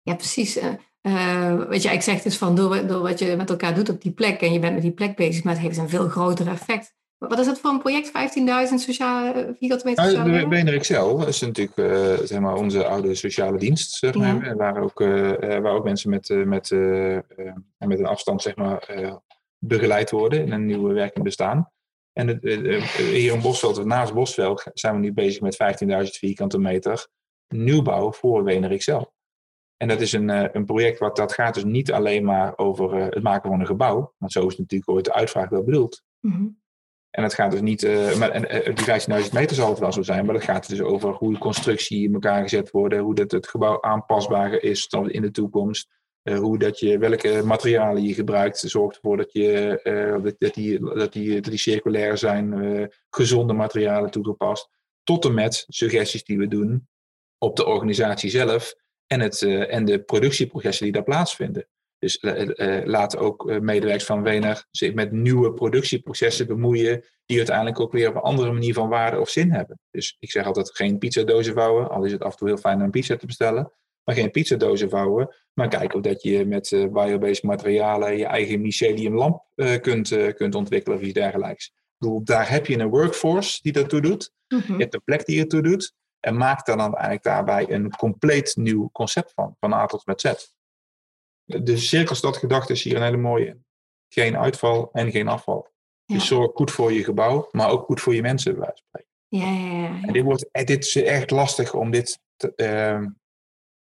Ja, 0.01 0.15
precies. 0.15 0.57
Uh, 1.01 1.63
weet 1.63 1.83
je, 1.83 1.89
ik 1.89 2.01
zeg 2.01 2.21
dus 2.21 2.37
van 2.37 2.55
door, 2.55 2.87
door 2.87 3.01
wat 3.01 3.19
je 3.19 3.35
met 3.35 3.49
elkaar 3.49 3.75
doet 3.75 3.89
op 3.89 4.01
die 4.01 4.11
plek 4.11 4.41
en 4.41 4.53
je 4.53 4.59
bent 4.59 4.73
met 4.73 4.81
die 4.81 4.91
plek 4.91 5.15
bezig, 5.15 5.43
maar 5.43 5.53
het 5.53 5.61
heeft 5.61 5.77
een 5.77 5.89
veel 5.89 6.07
groter 6.07 6.47
effect. 6.47 6.95
Wat 7.17 7.39
is 7.39 7.45
dat 7.45 7.59
voor 7.59 7.69
een 7.69 7.79
project? 7.79 8.11
15.000 8.69 8.73
sociale 8.73 9.55
vierkante 9.59 9.85
meter 9.85 10.03
sociale 10.03 10.29
uh, 10.29 10.39
De 10.39 10.47
BNR 10.47 11.27
is 11.27 11.39
natuurlijk 11.39 11.77
uh, 11.77 12.13
zeg 12.25 12.39
maar 12.39 12.55
onze 12.55 12.85
oude 12.85 13.15
sociale 13.15 13.57
dienst, 13.57 13.91
zeg 13.91 14.13
maar. 14.13 14.45
Ja. 14.45 14.55
Waar, 14.55 14.81
ook, 14.81 14.99
uh, 15.01 15.31
waar 15.39 15.73
ook 15.73 15.83
mensen 15.83 16.09
met, 16.09 16.29
met, 16.29 16.69
met 17.77 17.99
een 17.99 18.05
afstand 18.05 18.41
zeg 18.41 18.55
maar, 18.55 18.89
begeleid 19.59 20.11
worden 20.11 20.45
in 20.45 20.51
een 20.51 20.65
nieuwe 20.65 20.93
werking 20.93 21.23
bestaan. 21.23 21.71
En 22.13 22.27
het, 22.27 22.43
hier 22.97 23.33
in 23.33 23.41
Bosveld, 23.41 23.85
naast 23.85 24.13
Bosveld, 24.13 24.65
zijn 24.73 24.93
we 24.93 24.99
nu 24.99 25.13
bezig 25.13 25.41
met 25.41 25.83
15.000 25.83 25.87
vierkante 26.03 26.59
meter 26.59 27.07
nieuwbouw 27.47 28.11
voor 28.11 28.43
Wener 28.43 28.77
XL. 28.77 29.01
En 29.77 29.87
dat 29.87 30.01
is 30.01 30.11
een, 30.11 30.29
eh, 30.29 30.49
een 30.51 30.65
project 30.65 30.99
wat 30.99 31.15
dat 31.15 31.33
gaat 31.33 31.53
dus 31.53 31.63
niet 31.63 31.91
alleen 31.91 32.23
maar 32.23 32.57
over 32.57 32.93
eh, 32.93 33.05
het 33.09 33.23
maken 33.23 33.49
van 33.49 33.59
een 33.59 33.65
gebouw. 33.65 34.13
Want 34.17 34.31
zo 34.31 34.39
is 34.39 34.49
het 34.49 34.59
natuurlijk 34.59 34.89
ooit 34.89 35.05
de 35.05 35.13
uitvraag 35.13 35.49
wel 35.49 35.63
bedoeld. 35.63 36.03
Mm 36.19 36.61
En 37.09 37.23
het 37.23 37.33
gaat 37.33 37.51
dus 37.51 37.61
niet, 37.61 37.83
uh, 37.83 38.15
maar, 38.15 38.29
en, 38.29 38.75
die 38.75 38.85
15.000 38.85 39.33
meter 39.33 39.55
zal 39.55 39.69
het 39.69 39.79
wel 39.79 39.91
zo 39.91 40.01
zijn, 40.01 40.25
maar 40.25 40.35
het 40.35 40.43
gaat 40.43 40.69
dus 40.69 40.81
over 40.81 41.13
hoe 41.13 41.33
de 41.33 41.39
constructie 41.39 42.07
in 42.07 42.13
elkaar 42.13 42.41
gezet 42.41 42.71
wordt, 42.71 42.95
hoe 42.95 43.15
dat 43.15 43.31
het 43.31 43.47
gebouw 43.47 43.81
aanpasbaar 43.81 44.53
is 44.53 44.87
in 44.87 45.21
de 45.21 45.31
toekomst, 45.31 45.96
hoe 46.35 46.57
dat 46.57 46.79
je, 46.79 46.97
welke 46.97 47.41
materialen 47.45 48.03
je 48.03 48.13
gebruikt, 48.13 48.59
zorgt 48.59 48.95
ervoor 48.95 49.17
dat, 49.17 49.31
je, 49.31 49.79
dat, 50.23 50.35
dat, 50.37 50.53
die, 50.53 50.79
dat, 50.79 51.13
die, 51.13 51.33
dat 51.33 51.43
die 51.43 51.59
circulair 51.59 52.17
zijn, 52.17 52.91
gezonde 53.09 53.53
materialen 53.53 54.11
toegepast. 54.11 54.69
Tot 55.03 55.25
en 55.25 55.33
met 55.33 55.65
suggesties 55.67 56.23
die 56.23 56.37
we 56.37 56.47
doen 56.47 56.87
op 57.37 57.55
de 57.55 57.65
organisatie 57.65 58.29
zelf 58.29 58.75
en, 59.07 59.19
het, 59.19 59.41
en 59.41 59.85
de 59.85 60.03
productieprocessen 60.03 60.83
die 60.83 60.93
daar 60.93 61.03
plaatsvinden. 61.03 61.67
Dus 61.99 62.17
laat 62.83 63.17
ook 63.17 63.59
medewerkers 63.59 64.05
van 64.05 64.23
Wener 64.23 64.65
zich 64.71 64.93
met 64.93 65.11
nieuwe 65.11 65.53
productieprocessen 65.53 66.47
bemoeien, 66.47 67.03
die 67.25 67.37
uiteindelijk 67.37 67.79
ook 67.79 67.91
weer 67.91 68.09
op 68.09 68.15
een 68.15 68.21
andere 68.21 68.51
manier 68.51 68.73
van 68.73 68.89
waarde 68.89 69.19
of 69.19 69.29
zin 69.29 69.51
hebben. 69.51 69.79
Dus 69.91 70.15
ik 70.19 70.31
zeg 70.31 70.45
altijd 70.45 70.75
geen 70.75 70.97
pizzadozen 70.97 71.53
vouwen, 71.53 71.89
al 71.89 72.03
is 72.03 72.11
het 72.11 72.21
af 72.21 72.31
en 72.31 72.37
toe 72.37 72.47
heel 72.47 72.57
fijn 72.57 72.77
om 72.77 72.83
een 72.83 72.89
pizza 72.89 73.15
te 73.15 73.25
bestellen, 73.25 73.71
maar 74.07 74.15
geen 74.15 74.31
pizzadozen 74.31 74.89
vouwen, 74.89 75.35
maar 75.53 75.67
kijken 75.67 75.95
of 75.95 76.01
dat 76.01 76.23
je 76.23 76.45
met 76.45 76.71
uh, 76.71 76.91
biobased 76.91 77.43
materialen 77.43 78.17
je 78.17 78.25
eigen 78.25 78.61
mycelium 78.61 79.15
lamp 79.15 79.43
kunt, 79.81 80.33
kunt 80.35 80.55
ontwikkelen 80.55 80.97
of 80.97 81.03
iets 81.03 81.13
dergelijks. 81.13 81.65
Ik 81.65 81.73
bedoel, 81.97 82.23
daar 82.23 82.49
heb 82.49 82.65
je 82.65 82.79
een 82.79 82.89
workforce 82.89 83.59
die 83.61 83.71
dat 83.71 83.89
toe 83.89 84.01
doet, 84.01 84.31
mhm. 84.47 84.71
je 84.73 84.81
hebt 84.81 84.93
een 84.93 85.03
plek 85.03 85.25
die 85.25 85.39
het 85.39 85.49
toe 85.49 85.61
doet, 85.61 85.93
en 86.19 86.37
maak 86.37 86.65
dan 86.65 86.79
eigenlijk 86.79 87.23
daarbij 87.23 87.71
een 87.71 87.89
compleet 87.89 88.55
nieuw 88.55 88.89
concept 88.91 89.31
van, 89.33 89.55
van 89.59 89.73
A 89.73 89.85
tot 89.85 90.05
met 90.05 90.21
Z 90.21 90.33
de 91.47 91.77
cirkelstadgedachte 91.77 92.73
is 92.73 92.83
hier 92.83 92.95
een 92.95 93.03
hele 93.03 93.17
mooie. 93.17 93.57
Geen 94.07 94.37
uitval 94.37 94.89
en 94.91 95.11
geen 95.11 95.27
afval. 95.27 95.67
Dus 96.05 96.27
zorg 96.27 96.51
goed 96.53 96.71
voor 96.71 96.93
je 96.93 97.03
gebouw, 97.03 97.47
maar 97.51 97.69
ook 97.69 97.85
goed 97.85 98.01
voor 98.01 98.15
je 98.15 98.21
mensen, 98.21 98.51
bij 98.55 98.61
wijze 98.61 98.83
van 98.91 99.01
Ja, 99.27 99.51
ja, 99.51 99.81
ja. 99.81 100.01
En 100.01 100.13
dit, 100.13 100.23
wordt, 100.23 100.51
eh, 100.51 100.65
dit 100.65 100.83
is 100.83 100.95
echt 100.95 101.31
lastig 101.31 101.73
om 101.73 101.91
dit 101.91 102.19
te, 102.35 102.53
uh, 102.55 103.09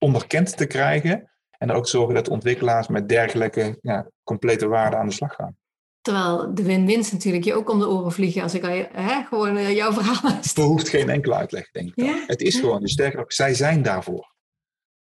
onderkend 0.02 0.56
te 0.56 0.66
krijgen. 0.66 1.30
En 1.58 1.70
ook 1.70 1.88
zorgen 1.88 2.14
dat 2.14 2.28
ontwikkelaars 2.28 2.88
met 2.88 3.08
dergelijke 3.08 3.78
ja, 3.80 4.10
complete 4.24 4.66
waarden 4.66 4.98
aan 4.98 5.06
de 5.06 5.12
slag 5.12 5.34
gaan. 5.34 5.56
Terwijl 6.00 6.54
de 6.54 6.62
win-wins 6.62 7.12
natuurlijk 7.12 7.44
je 7.44 7.54
ook 7.54 7.70
om 7.70 7.78
de 7.78 7.88
oren 7.88 8.12
vliegen 8.12 8.42
als 8.42 8.54
ik 8.54 8.64
al, 8.64 8.86
hè, 8.92 9.24
gewoon 9.24 9.56
uh, 9.56 9.76
jouw 9.76 9.92
verhaal 9.92 10.32
Het 10.36 10.54
behoeft 10.54 10.88
geen 10.88 11.08
enkele 11.08 11.34
uitleg, 11.34 11.70
denk 11.70 11.94
ik. 11.94 12.24
Het 12.26 12.40
is 12.40 12.60
gewoon, 12.60 12.80
dus 12.80 12.92
sterker 12.92 13.18
nog, 13.18 13.32
zij 13.32 13.54
zijn 13.54 13.82
daarvoor. 13.82 14.34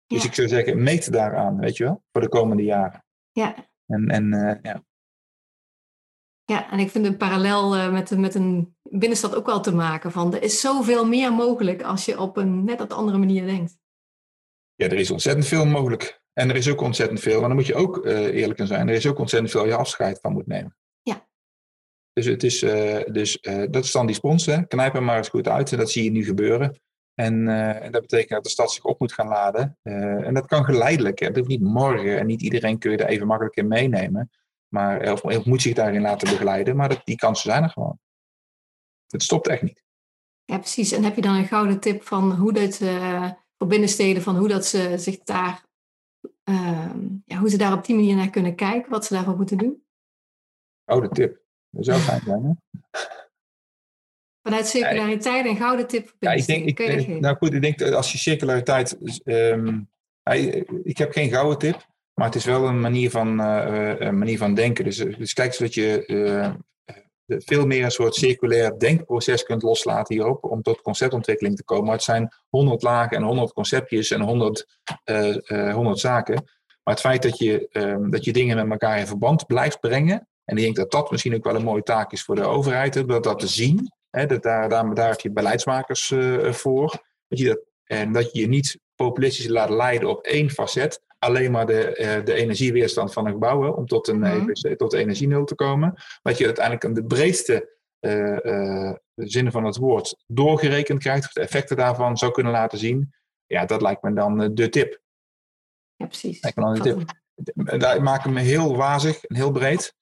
Dus 0.06 0.24
ik 0.24 0.34
zou 0.34 0.48
zeggen, 0.48 0.82
meet 0.82 1.12
daaraan, 1.12 1.58
weet 1.58 1.76
je 1.76 1.84
wel, 1.84 2.02
voor 2.12 2.20
de 2.20 2.28
komende 2.28 2.62
jaren. 2.62 3.04
Ja. 3.32 3.54
En, 3.86 4.08
en 4.08 4.32
uh, 4.32 4.54
ja. 4.62 4.84
Ja, 6.44 6.70
en 6.70 6.78
ik 6.78 6.90
vind 6.90 7.06
een 7.06 7.16
parallel 7.16 7.76
uh, 7.76 7.92
met, 7.92 8.18
met 8.18 8.34
een 8.34 8.76
binnenstad 8.82 9.34
ook 9.34 9.46
wel 9.46 9.60
te 9.60 9.74
maken 9.74 10.12
van 10.12 10.34
er 10.34 10.42
is 10.42 10.60
zoveel 10.60 11.06
meer 11.06 11.32
mogelijk 11.32 11.82
als 11.82 12.04
je 12.04 12.20
op 12.20 12.36
een 12.36 12.64
net 12.64 12.78
wat 12.78 12.92
andere 12.92 13.18
manier 13.18 13.46
denkt. 13.46 13.78
Ja, 14.80 14.86
er 14.86 14.98
is 14.98 15.10
ontzettend 15.10 15.46
veel 15.46 15.66
mogelijk. 15.66 16.22
En 16.32 16.48
er 16.48 16.56
is 16.56 16.68
ook 16.68 16.80
ontzettend 16.80 17.20
veel, 17.20 17.38
maar 17.38 17.48
dan 17.48 17.56
moet 17.56 17.66
je 17.66 17.74
ook 17.74 18.06
uh, 18.06 18.18
eerlijk 18.18 18.58
in 18.58 18.66
zijn, 18.66 18.88
er 18.88 18.94
is 18.94 19.06
ook 19.06 19.18
ontzettend 19.18 19.52
veel 19.52 19.66
je 19.66 19.74
afscheid 19.74 20.18
van 20.20 20.32
moet 20.32 20.46
nemen. 20.46 20.76
Ja. 21.02 21.28
Dus, 22.12 22.26
het 22.26 22.42
is, 22.42 22.58
dus 23.12 23.40
dat 23.70 23.84
is 23.84 23.92
dan 23.92 24.06
die 24.06 24.14
spons, 24.14 24.44
knijp 24.68 24.92
hem 24.92 25.04
maar 25.04 25.16
eens 25.16 25.28
goed 25.28 25.48
uit 25.48 25.72
en 25.72 25.78
dat 25.78 25.90
zie 25.90 26.04
je 26.04 26.10
nu 26.10 26.24
gebeuren. 26.24 26.80
En, 27.14 27.48
en, 27.82 27.92
dat 27.92 28.00
betekent 28.00 28.30
dat 28.30 28.44
de 28.44 28.50
stad 28.50 28.72
zich 28.72 28.84
op 28.84 29.00
moet 29.00 29.12
gaan 29.12 29.28
laden. 29.28 29.78
En 29.82 30.34
dat 30.34 30.46
kan 30.46 30.64
geleidelijk. 30.64 31.18
Hè. 31.18 31.26
Dat 31.26 31.36
hoeft 31.36 31.48
niet 31.48 31.60
morgen. 31.60 32.18
En 32.18 32.26
niet 32.26 32.42
iedereen 32.42 32.78
kun 32.78 32.90
je 32.90 32.96
er 32.96 33.08
even 33.08 33.26
makkelijk 33.26 33.56
in 33.56 33.68
meenemen. 33.68 34.30
Maar, 34.68 35.12
of, 35.12 35.22
of 35.22 35.44
moet 35.44 35.62
zich 35.62 35.74
daarin 35.74 36.00
laten 36.00 36.28
begeleiden. 36.28 36.76
Maar 36.76 36.88
dat, 36.88 37.00
die 37.04 37.16
kansen 37.16 37.50
zijn 37.50 37.62
er 37.62 37.70
gewoon. 37.70 37.98
Het 39.06 39.22
stopt 39.22 39.48
echt 39.48 39.62
niet. 39.62 39.82
Ja, 40.44 40.58
precies. 40.58 40.92
En 40.92 41.04
heb 41.04 41.14
je 41.14 41.22
dan 41.22 41.34
een 41.34 41.46
gouden 41.46 41.80
tip 41.80 42.02
van 42.02 42.32
hoe 42.32 42.52
dat 42.52 42.80
uh, 42.80 43.30
voor 43.60 43.68
binnensteden, 43.68 44.22
van 44.22 44.36
hoe 44.36 44.48
dat 44.48 44.66
ze 44.66 44.98
zich 44.98 45.18
daar, 45.18 45.64
ehm, 46.44 46.98
ja, 47.24 47.38
hoe 47.38 47.50
ze 47.50 47.58
daar 47.58 47.72
op 47.72 47.84
die 47.84 47.94
manier 47.94 48.16
naar 48.16 48.30
kunnen 48.30 48.54
kijken, 48.54 48.90
wat 48.90 49.04
ze 49.04 49.14
daarvoor 49.14 49.36
moeten 49.36 49.58
doen? 49.58 49.84
Gouden 50.84 51.10
tip. 51.10 51.40
Dat 51.70 51.84
zou 51.84 51.98
fijn 51.98 52.20
zijn, 52.24 52.42
hè? 52.42 52.52
Vanuit 54.42 54.66
circulariteit 54.66 55.46
en 55.46 55.56
gouden 55.56 55.86
tip. 55.86 56.14
Ja, 56.18 56.32
ik 56.32 56.46
denk, 56.46 56.64
ik, 56.64 57.08
nou 57.20 57.36
goed, 57.36 57.52
ik 57.52 57.62
denk 57.62 57.78
dat 57.78 57.92
als 57.92 58.12
je 58.12 58.18
circulariteit. 58.18 58.98
Um, 59.24 59.90
ik 60.82 60.98
heb 60.98 61.12
geen 61.12 61.30
gouden 61.30 61.58
tip, 61.58 61.86
maar 62.14 62.26
het 62.26 62.34
is 62.34 62.44
wel 62.44 62.68
een 62.68 62.80
manier 62.80 63.10
van, 63.10 63.40
uh, 63.40 63.94
een 63.98 64.18
manier 64.18 64.38
van 64.38 64.54
denken. 64.54 64.84
Dus, 64.84 64.96
dus 64.96 65.32
kijk 65.32 65.54
zodat 65.54 65.74
je 65.74 66.04
uh, 66.06 66.54
veel 67.38 67.66
meer 67.66 67.84
een 67.84 67.90
soort 67.90 68.14
circulair 68.14 68.78
denkproces 68.78 69.42
kunt 69.42 69.62
loslaten 69.62 70.14
hierop 70.14 70.44
om 70.44 70.62
tot 70.62 70.82
conceptontwikkeling 70.82 71.56
te 71.56 71.64
komen. 71.64 71.84
Maar 71.84 71.94
het 71.94 72.02
zijn 72.02 72.32
honderd 72.48 72.82
lagen 72.82 73.16
en 73.16 73.22
honderd 73.22 73.52
conceptjes 73.52 74.10
en 74.10 74.20
honderd, 74.20 74.66
honderd 75.72 75.98
zaken. 75.98 76.34
Maar 76.82 76.94
het 76.94 77.00
feit 77.00 77.22
dat 77.22 77.38
je, 77.38 77.68
um, 77.72 78.10
dat 78.10 78.24
je 78.24 78.32
dingen 78.32 78.56
met 78.56 78.70
elkaar 78.70 78.98
in 78.98 79.06
verband 79.06 79.46
blijft 79.46 79.80
brengen. 79.80 80.28
En 80.44 80.56
ik 80.56 80.62
denk 80.62 80.76
dat 80.76 80.90
dat 80.90 81.10
misschien 81.10 81.34
ook 81.34 81.44
wel 81.44 81.54
een 81.54 81.64
mooie 81.64 81.82
taak 81.82 82.12
is 82.12 82.22
voor 82.22 82.34
de 82.34 82.44
overheid, 82.44 83.08
dat 83.08 83.22
dat 83.22 83.38
te 83.38 83.46
zien. 83.46 83.92
Hè, 84.10 84.26
dat 84.26 84.42
daar, 84.42 84.68
daar, 84.68 84.94
daar 84.94 85.10
heb 85.10 85.20
je 85.20 85.30
beleidsmakers 85.30 86.10
uh, 86.10 86.52
voor. 86.52 87.02
Dat 87.28 87.38
je 87.38 87.44
dat, 87.44 87.60
en 87.84 88.12
dat 88.12 88.32
je 88.32 88.40
je 88.40 88.48
niet 88.48 88.78
populistisch 88.94 89.46
laat 89.48 89.70
leiden 89.70 90.08
op 90.08 90.24
één 90.24 90.50
facet. 90.50 91.02
Alleen 91.20 91.50
maar 91.50 91.66
de, 91.66 91.98
uh, 92.00 92.24
de 92.24 92.34
energieweerstand 92.34 93.12
van 93.12 93.26
een 93.26 93.32
gebouw 93.32 93.72
om 93.72 93.86
tot 93.86 94.08
een 94.08 94.16
mm 94.16 94.24
-hmm. 94.24 94.76
tot 94.76 94.92
energie 94.92 95.44
te 95.44 95.54
komen. 95.54 95.94
Dat 96.22 96.38
je 96.38 96.44
uiteindelijk 96.44 96.84
aan 96.84 96.94
de 96.94 97.04
breedste 97.04 97.78
uh, 98.00 98.92
zinnen 99.14 99.52
van 99.52 99.64
het 99.64 99.76
woord 99.76 100.24
doorgerekend 100.26 100.98
krijgt. 100.98 101.34
De 101.34 101.40
effecten 101.40 101.76
daarvan 101.76 102.16
zou 102.16 102.32
kunnen 102.32 102.52
laten 102.52 102.78
zien. 102.78 103.14
Ja, 103.46 103.64
dat 103.64 103.82
lijkt 103.82 104.02
me 104.02 104.12
dan 104.12 104.54
de 104.54 104.68
tip. 104.68 105.00
Ja, 105.96 106.06
precies. 106.06 106.42
Lijkt 106.42 106.56
me 106.56 106.64
dan 106.64 106.74
de 106.74 106.80
tip. 106.80 107.18
Daar 107.80 108.02
maak 108.02 108.24
ik 108.24 108.32
me 108.32 108.40
heel 108.40 108.76
wazig 108.76 109.24
en 109.24 109.36
heel 109.36 109.50
breed. 109.50 109.94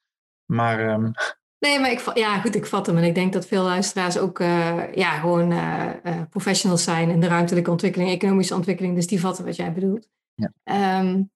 Maar 0.44 0.90
um, 0.90 1.12
Nee, 1.58 1.80
maar 1.80 1.90
ik, 1.90 2.10
ja, 2.14 2.40
goed, 2.40 2.54
ik 2.54 2.66
vat 2.66 2.86
hem. 2.86 2.96
En 2.96 3.04
ik 3.04 3.14
denk 3.14 3.32
dat 3.32 3.46
veel 3.46 3.62
luisteraars 3.62 4.18
ook 4.18 4.38
uh, 4.38 4.94
ja, 4.94 5.18
gewoon 5.18 5.52
uh, 5.52 5.90
uh, 6.04 6.22
professionals 6.30 6.84
zijn 6.84 7.10
in 7.10 7.20
de 7.20 7.26
ruimtelijke 7.26 7.70
ontwikkeling, 7.70 8.10
economische 8.10 8.54
ontwikkeling. 8.54 8.94
Dus 8.94 9.06
die 9.06 9.20
vatten 9.20 9.44
wat 9.44 9.56
jij 9.56 9.72
bedoelt. 9.72 10.08
Ja. 10.38 11.00
Um, 11.00 11.30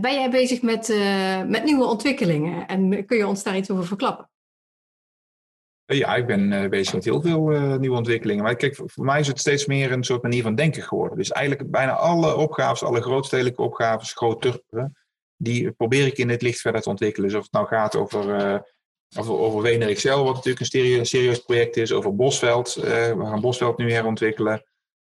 ben 0.00 0.12
jij 0.12 0.30
bezig 0.30 0.62
met, 0.62 0.88
met 1.46 1.64
nieuwe 1.64 1.84
ontwikkelingen? 1.84 2.66
En 2.66 3.06
kun 3.06 3.16
je 3.16 3.26
ons 3.26 3.42
daar 3.42 3.56
iets 3.56 3.70
over 3.70 3.86
verklappen? 3.86 4.30
Ja, 5.84 6.16
ik 6.16 6.26
ben 6.26 6.70
bezig 6.70 6.94
met 6.94 7.04
heel 7.04 7.20
veel 7.20 7.48
nieuwe 7.78 7.96
ontwikkelingen. 7.96 8.44
Maar 8.44 8.56
kijk, 8.56 8.80
voor 8.84 9.04
mij 9.04 9.20
is 9.20 9.26
het 9.26 9.38
steeds 9.38 9.66
meer 9.66 9.92
een 9.92 10.04
soort 10.04 10.22
manier 10.22 10.42
van 10.42 10.54
denken 10.54 10.82
geworden. 10.82 11.18
Dus 11.18 11.30
eigenlijk 11.30 11.70
bijna 11.70 11.92
alle 11.92 12.36
opgaves, 12.36 12.82
alle 12.82 13.02
grootstedelijke 13.02 13.62
opgaves, 13.62 14.12
groter, 14.12 14.62
die 15.36 15.70
probeer 15.70 16.06
ik 16.06 16.18
in 16.18 16.28
het 16.28 16.42
licht 16.42 16.60
verder 16.60 16.80
te 16.80 16.88
ontwikkelen. 16.88 17.28
Dus 17.28 17.38
of 17.38 17.44
het 17.44 17.52
nou 17.52 17.66
gaat 17.66 17.96
over 17.96 18.64
over, 19.16 19.38
over 19.38 19.62
Wener 19.62 19.88
Excel, 19.88 20.24
wat 20.24 20.34
natuurlijk 20.34 20.72
een 20.72 21.06
serieus 21.06 21.38
project 21.38 21.76
is. 21.76 21.92
Over 21.92 22.16
Bosveld. 22.16 22.74
We 22.74 23.24
gaan 23.24 23.40
Bosveld 23.40 23.78
nu 23.78 23.92
herontwikkelen. 23.92 24.64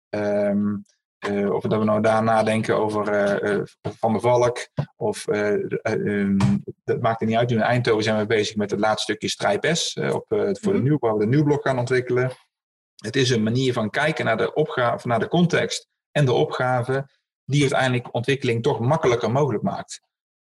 Um, 0.09 0.86
uh, 1.30 1.53
of 1.53 1.61
dat 1.61 1.80
we 1.80 1.86
nou 1.86 2.01
daar 2.01 2.24
nadenken 2.24 2.78
over 2.78 3.34
uh, 3.43 3.61
Van 3.82 4.11
der 4.11 4.22
Valk. 4.22 4.67
Of 4.95 5.28
um, 5.28 6.38
dat 6.84 7.01
maakt 7.01 7.22
er 7.22 7.28
niet 7.28 7.36
uit. 7.36 7.49
Nu 7.49 7.55
in 7.55 7.61
Eindhoven 7.61 8.03
zijn 8.03 8.17
we 8.17 8.26
bezig 8.26 8.55
met 8.55 8.72
het 8.72 8.80
laatste 8.80 9.03
stukje 9.03 9.30
Strijp 9.30 9.76
S. 9.76 9.97
op, 9.97 10.26
voor 10.28 10.74
de 10.74 10.80
mhm. 10.80 10.84
nieuw, 10.84 10.97
waar 10.99 11.13
we 11.13 11.19
de 11.19 11.30
nieuwblok 11.30 11.61
gaan 11.61 11.80
ontwikkelen. 11.80 12.32
Het 12.95 13.15
is 13.15 13.30
een 13.30 13.43
manier 13.43 13.74
van 13.74 13.89
kijken 13.89 14.26
naar 14.26 14.38
de 14.38 14.53
opgave, 14.53 15.07
naar 15.07 15.19
de 15.19 15.28
context 15.28 15.88
en 16.11 16.26
de 16.26 16.34
opgave. 16.34 17.09
Die 17.45 17.61
uiteindelijk 17.61 18.13
ontwikkeling 18.13 18.63
toch 18.63 18.80
makkelijker 18.80 19.32
mogelijk 19.32 19.63
maakt. 19.63 20.01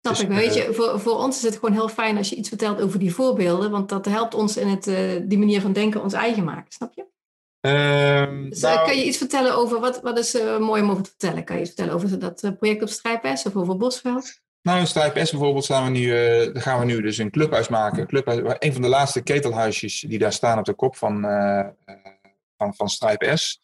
Snap 0.01 0.15
dus, 0.15 0.23
ik. 0.23 0.29
weet 0.29 0.55
je, 0.55 0.75
voor, 0.75 1.01
voor 1.01 1.19
ons 1.19 1.37
is 1.37 1.43
het 1.43 1.55
gewoon 1.55 1.73
heel 1.73 1.89
fijn 1.89 2.17
als 2.17 2.29
je 2.29 2.37
iets 2.37 2.49
vertelt 2.49 2.81
over 2.81 2.99
die 2.99 3.15
voorbeelden, 3.15 3.71
want 3.71 3.89
dat 3.89 4.05
helpt 4.05 4.35
ons 4.35 4.57
in 4.57 4.69
het, 4.69 4.87
uh, 4.87 5.21
die 5.25 5.39
manier 5.39 5.61
van 5.61 5.73
denken 5.73 6.03
ons 6.03 6.13
eigen 6.13 6.45
maken, 6.45 6.73
snap 6.73 6.95
je? 6.95 7.07
Um, 7.67 8.51
dus, 8.51 8.61
nou, 8.61 8.87
kan 8.87 8.97
je 8.97 9.05
iets 9.05 9.19
vertellen 9.19 9.55
over, 9.55 9.81
wat, 9.81 10.01
wat 10.01 10.19
is 10.19 10.35
uh, 10.35 10.59
mooi 10.59 10.83
om 10.83 10.91
over 10.91 11.03
te 11.03 11.09
vertellen? 11.09 11.45
Kan 11.45 11.57
je 11.57 11.63
iets 11.63 11.71
vertellen 11.71 11.95
over 11.95 12.19
dat 12.19 12.59
project 12.59 12.83
op 12.83 12.89
Strijp 12.89 13.25
of 13.25 13.57
over 13.57 13.77
Bosveld? 13.77 14.41
Nou, 14.63 14.79
in 14.79 14.87
Strijp 14.87 15.15
bijvoorbeeld 15.15 15.65
staan 15.65 15.85
we 15.85 15.91
nu, 15.91 16.01
uh, 16.01 16.63
gaan 16.63 16.79
we 16.79 16.85
nu 16.85 17.03
dus 17.03 17.19
een 17.19 17.31
clubhuis 17.31 17.69
maken. 17.69 18.01
Een, 18.01 18.07
clubhuis, 18.07 18.57
een 18.59 18.73
van 18.73 18.83
de 18.83 18.89
laatste 18.89 19.23
ketelhuisjes 19.23 20.01
die 20.01 20.19
daar 20.19 20.33
staan 20.33 20.59
op 20.59 20.65
de 20.65 20.75
kop 20.75 20.97
van, 20.97 21.23
van, 22.57 22.75
van 22.75 22.89
Strijp 22.89 23.31
S. 23.35 23.61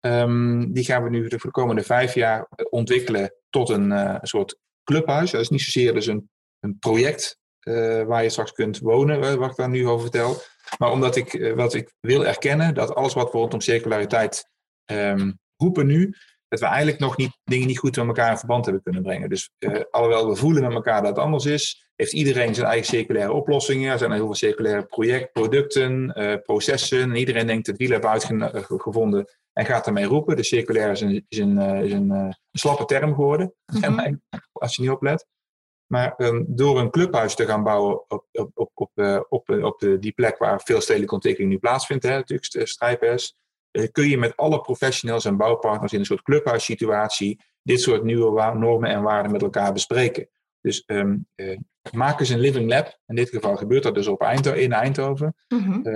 Um, 0.00 0.72
die 0.72 0.84
gaan 0.84 1.02
we 1.02 1.10
nu 1.10 1.28
voor 1.28 1.40
de 1.40 1.50
komende 1.50 1.82
vijf 1.82 2.14
jaar 2.14 2.48
ontwikkelen 2.70 3.34
tot 3.50 3.68
een 3.68 4.18
soort 4.22 4.58
clubhuis. 4.84 5.30
Dat 5.30 5.40
is 5.40 5.48
niet 5.48 5.62
zozeer 5.62 5.94
dus 5.94 6.06
een, 6.06 6.30
een 6.60 6.78
project 6.78 7.38
uh, 7.64 8.02
waar 8.02 8.22
je 8.22 8.28
straks 8.28 8.52
kunt 8.52 8.78
wonen, 8.78 9.22
uh, 9.22 9.34
wat 9.34 9.50
ik 9.50 9.56
daar 9.56 9.68
nu 9.68 9.86
over 9.88 10.00
vertel. 10.00 10.36
Maar 10.78 10.90
omdat 10.90 11.16
ik, 11.16 11.32
uh, 11.32 11.54
wat 11.54 11.74
ik 11.74 11.92
wil 12.00 12.26
erkennen, 12.26 12.74
dat 12.74 12.94
alles 12.94 13.14
wat 13.14 13.32
we 13.32 13.38
rondom 13.38 13.60
circulariteit 13.60 14.50
um, 14.92 15.38
roepen 15.56 15.86
nu, 15.86 16.14
dat 16.48 16.60
we 16.60 16.66
eigenlijk 16.66 16.98
nog 16.98 17.16
niet, 17.16 17.38
dingen 17.44 17.66
niet 17.66 17.78
goed 17.78 17.96
met 17.96 18.06
elkaar 18.06 18.30
in 18.30 18.38
verband 18.38 18.64
hebben 18.64 18.82
kunnen 18.82 19.02
brengen. 19.02 19.28
Dus 19.28 19.50
alhoewel 19.90 20.28
we 20.28 20.36
voelen 20.36 20.62
met 20.62 20.72
elkaar 20.72 21.02
dat 21.02 21.10
het 21.10 21.24
anders 21.24 21.44
is, 21.44 21.90
heeft 21.96 22.12
iedereen 22.12 22.54
zijn 22.54 22.66
eigen 22.66 22.86
circulaire 22.86 23.32
oplossingen. 23.32 23.92
Er 23.92 23.98
zijn 23.98 24.12
heel 24.12 24.24
veel 24.24 24.34
circulaire 24.34 24.86
project, 24.86 25.32
producten, 25.32 26.12
processen. 26.44 27.00
En 27.00 27.16
iedereen 27.16 27.46
denkt 27.46 27.66
het 27.66 27.76
wiel 27.76 27.90
hebben 27.90 28.10
uitgevonden 28.10 29.24
en 29.52 29.64
gaat 29.66 29.86
ermee 29.86 30.04
roepen. 30.04 30.36
De 30.36 30.44
circulair 30.44 30.90
is 30.90 31.00
een, 31.00 31.24
is 31.28 31.38
een, 31.38 31.58
is 31.58 31.92
een, 31.92 32.10
een 32.10 32.36
slappe 32.52 32.84
term 32.84 33.14
geworden, 33.14 33.54
mhm. 33.72 34.14
als 34.52 34.76
je 34.76 34.82
niet 34.82 34.90
oplet. 34.90 35.26
Maar 35.88 36.14
um, 36.16 36.44
door 36.48 36.78
een 36.78 36.90
clubhuis 36.90 37.34
te 37.34 37.46
gaan 37.46 37.62
bouwen 37.62 38.10
op, 38.10 38.26
op, 38.32 38.50
op, 38.54 38.70
op, 38.74 38.90
uh, 38.94 39.20
op, 39.28 39.48
op 39.48 39.78
de, 39.78 39.98
die 39.98 40.12
plek 40.12 40.38
waar 40.38 40.60
veel 40.60 40.80
stedelijke 40.80 41.14
ontwikkeling 41.14 41.52
nu 41.52 41.58
plaatsvindt, 41.58 42.04
hè, 42.04 42.10
natuurlijk 42.10 42.68
Strijpers, 42.68 43.36
uh, 43.72 43.86
kun 43.92 44.08
je 44.08 44.18
met 44.18 44.36
alle 44.36 44.60
professionals 44.60 45.24
en 45.24 45.36
bouwpartners 45.36 45.92
in 45.92 45.98
een 45.98 46.04
soort 46.04 46.22
clubhuissituatie 46.22 47.40
dit 47.62 47.80
soort 47.80 48.02
nieuwe 48.02 48.54
normen 48.54 48.90
en 48.90 49.02
waarden 49.02 49.32
met 49.32 49.42
elkaar 49.42 49.72
bespreken. 49.72 50.28
Dus 50.60 50.82
um, 50.86 51.26
uh, 51.36 51.58
maak 51.92 52.20
eens 52.20 52.28
een 52.28 52.40
living 52.40 52.70
lab. 52.70 52.98
In 53.06 53.14
dit 53.14 53.28
geval 53.28 53.56
gebeurt 53.56 53.82
dat 53.82 53.94
dus 53.94 54.06
op 54.06 54.20
Eindho 54.20 54.52
in 54.52 54.72
Eindhoven. 54.72 55.34
Mm 55.48 55.58
-hmm. 55.58 55.86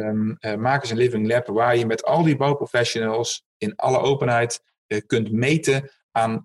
um, 0.42 0.60
maak 0.60 0.80
eens 0.82 0.90
een 0.90 0.96
living 0.96 1.26
lab 1.26 1.46
waar 1.46 1.76
je 1.76 1.86
met 1.86 2.04
al 2.04 2.22
die 2.22 2.36
bouwprofessionals 2.36 3.44
in 3.58 3.76
alle 3.76 3.98
openheid 3.98 4.62
kunt 5.06 5.32
meten 5.32 5.90
aan, 6.10 6.44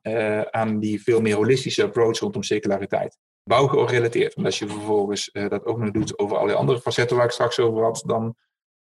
aan 0.52 0.80
die 0.80 1.04
veel 1.04 1.22
meer 1.22 1.36
holistische 1.36 1.84
approach 1.84 2.20
rondom 2.20 2.44
circulariteit 2.44 3.18
bouwgerelateerd. 3.48 4.34
Want 4.34 4.46
als 4.46 4.60
je 4.60 4.68
vervolgens 4.68 5.30
uh, 5.34 5.50
dat 5.50 5.66
ook 5.66 5.78
nog 5.78 5.92
doet 5.92 6.20
over 6.20 6.38
alle 6.38 6.54
andere 6.54 6.82
facetten 6.82 7.18
waar 7.18 7.26
ik 7.26 7.32
straks 7.32 7.60
over 7.60 7.84
had, 7.84 8.04
dan 8.06 8.36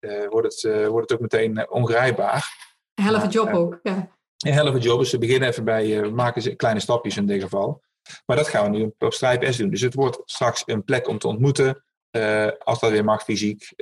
uh, 0.00 0.28
wordt, 0.28 0.54
het, 0.54 0.62
uh, 0.62 0.86
wordt 0.86 1.10
het 1.10 1.12
ook 1.12 1.30
meteen 1.30 1.70
ongrijpbaar. 1.70 2.72
Helft 2.94 3.32
job 3.32 3.52
ook, 3.52 3.78
ja. 3.82 4.12
Een 4.38 4.52
helft 4.52 4.82
job, 4.82 4.98
dus 4.98 5.10
we 5.10 5.18
beginnen 5.18 5.48
even 5.48 5.64
bij, 5.64 6.00
we 6.00 6.10
maken 6.10 6.56
kleine 6.56 6.80
stapjes 6.80 7.16
in 7.16 7.26
dit 7.26 7.42
geval. 7.42 7.82
Maar 8.26 8.36
dat 8.36 8.48
gaan 8.48 8.70
we 8.70 8.78
nu 8.78 8.94
op 8.98 9.12
Stripe 9.12 9.52
S 9.52 9.56
doen. 9.56 9.70
Dus 9.70 9.80
het 9.80 9.94
wordt 9.94 10.20
straks 10.24 10.62
een 10.66 10.84
plek 10.84 11.08
om 11.08 11.18
te 11.18 11.28
ontmoeten, 11.28 11.84
als 12.58 12.80
dat 12.80 12.90
weer 12.90 13.04
mag 13.04 13.22
fysiek, 13.22 13.72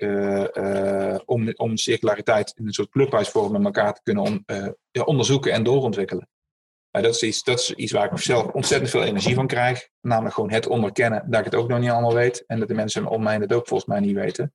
om, 1.25 1.53
om 1.55 1.77
circulariteit 1.77 2.53
in 2.57 2.67
een 2.67 2.73
soort 2.73 2.91
clubhuisvorm 2.91 3.53
met 3.53 3.65
elkaar 3.65 3.95
te 3.95 4.01
kunnen 4.03 4.23
on, 4.23 4.45
ja, 4.91 5.03
onderzoeken 5.03 5.53
en 5.53 5.63
doorontwikkelen. 5.63 6.29
Maar 6.93 7.03
dat 7.03 7.15
is, 7.15 7.23
iets, 7.23 7.43
dat 7.43 7.59
is 7.59 7.73
iets 7.75 7.93
waar 7.93 8.13
ik 8.13 8.19
zelf 8.19 8.47
ontzettend 8.47 8.91
veel 8.91 9.03
energie 9.03 9.35
van 9.35 9.47
krijg. 9.47 9.89
Namelijk 10.01 10.35
gewoon 10.35 10.51
het 10.51 10.67
onderkennen 10.67 11.25
dat 11.27 11.39
ik 11.39 11.45
het 11.45 11.55
ook 11.55 11.69
nog 11.69 11.79
niet 11.79 11.91
allemaal 11.91 12.15
weet. 12.15 12.45
En 12.47 12.59
dat 12.59 12.69
de 12.69 12.75
mensen 12.75 13.07
om 13.07 13.23
mij 13.23 13.37
het 13.37 13.53
ook 13.53 13.67
volgens 13.67 13.89
mij 13.89 14.01
niet 14.01 14.15
weten. 14.15 14.53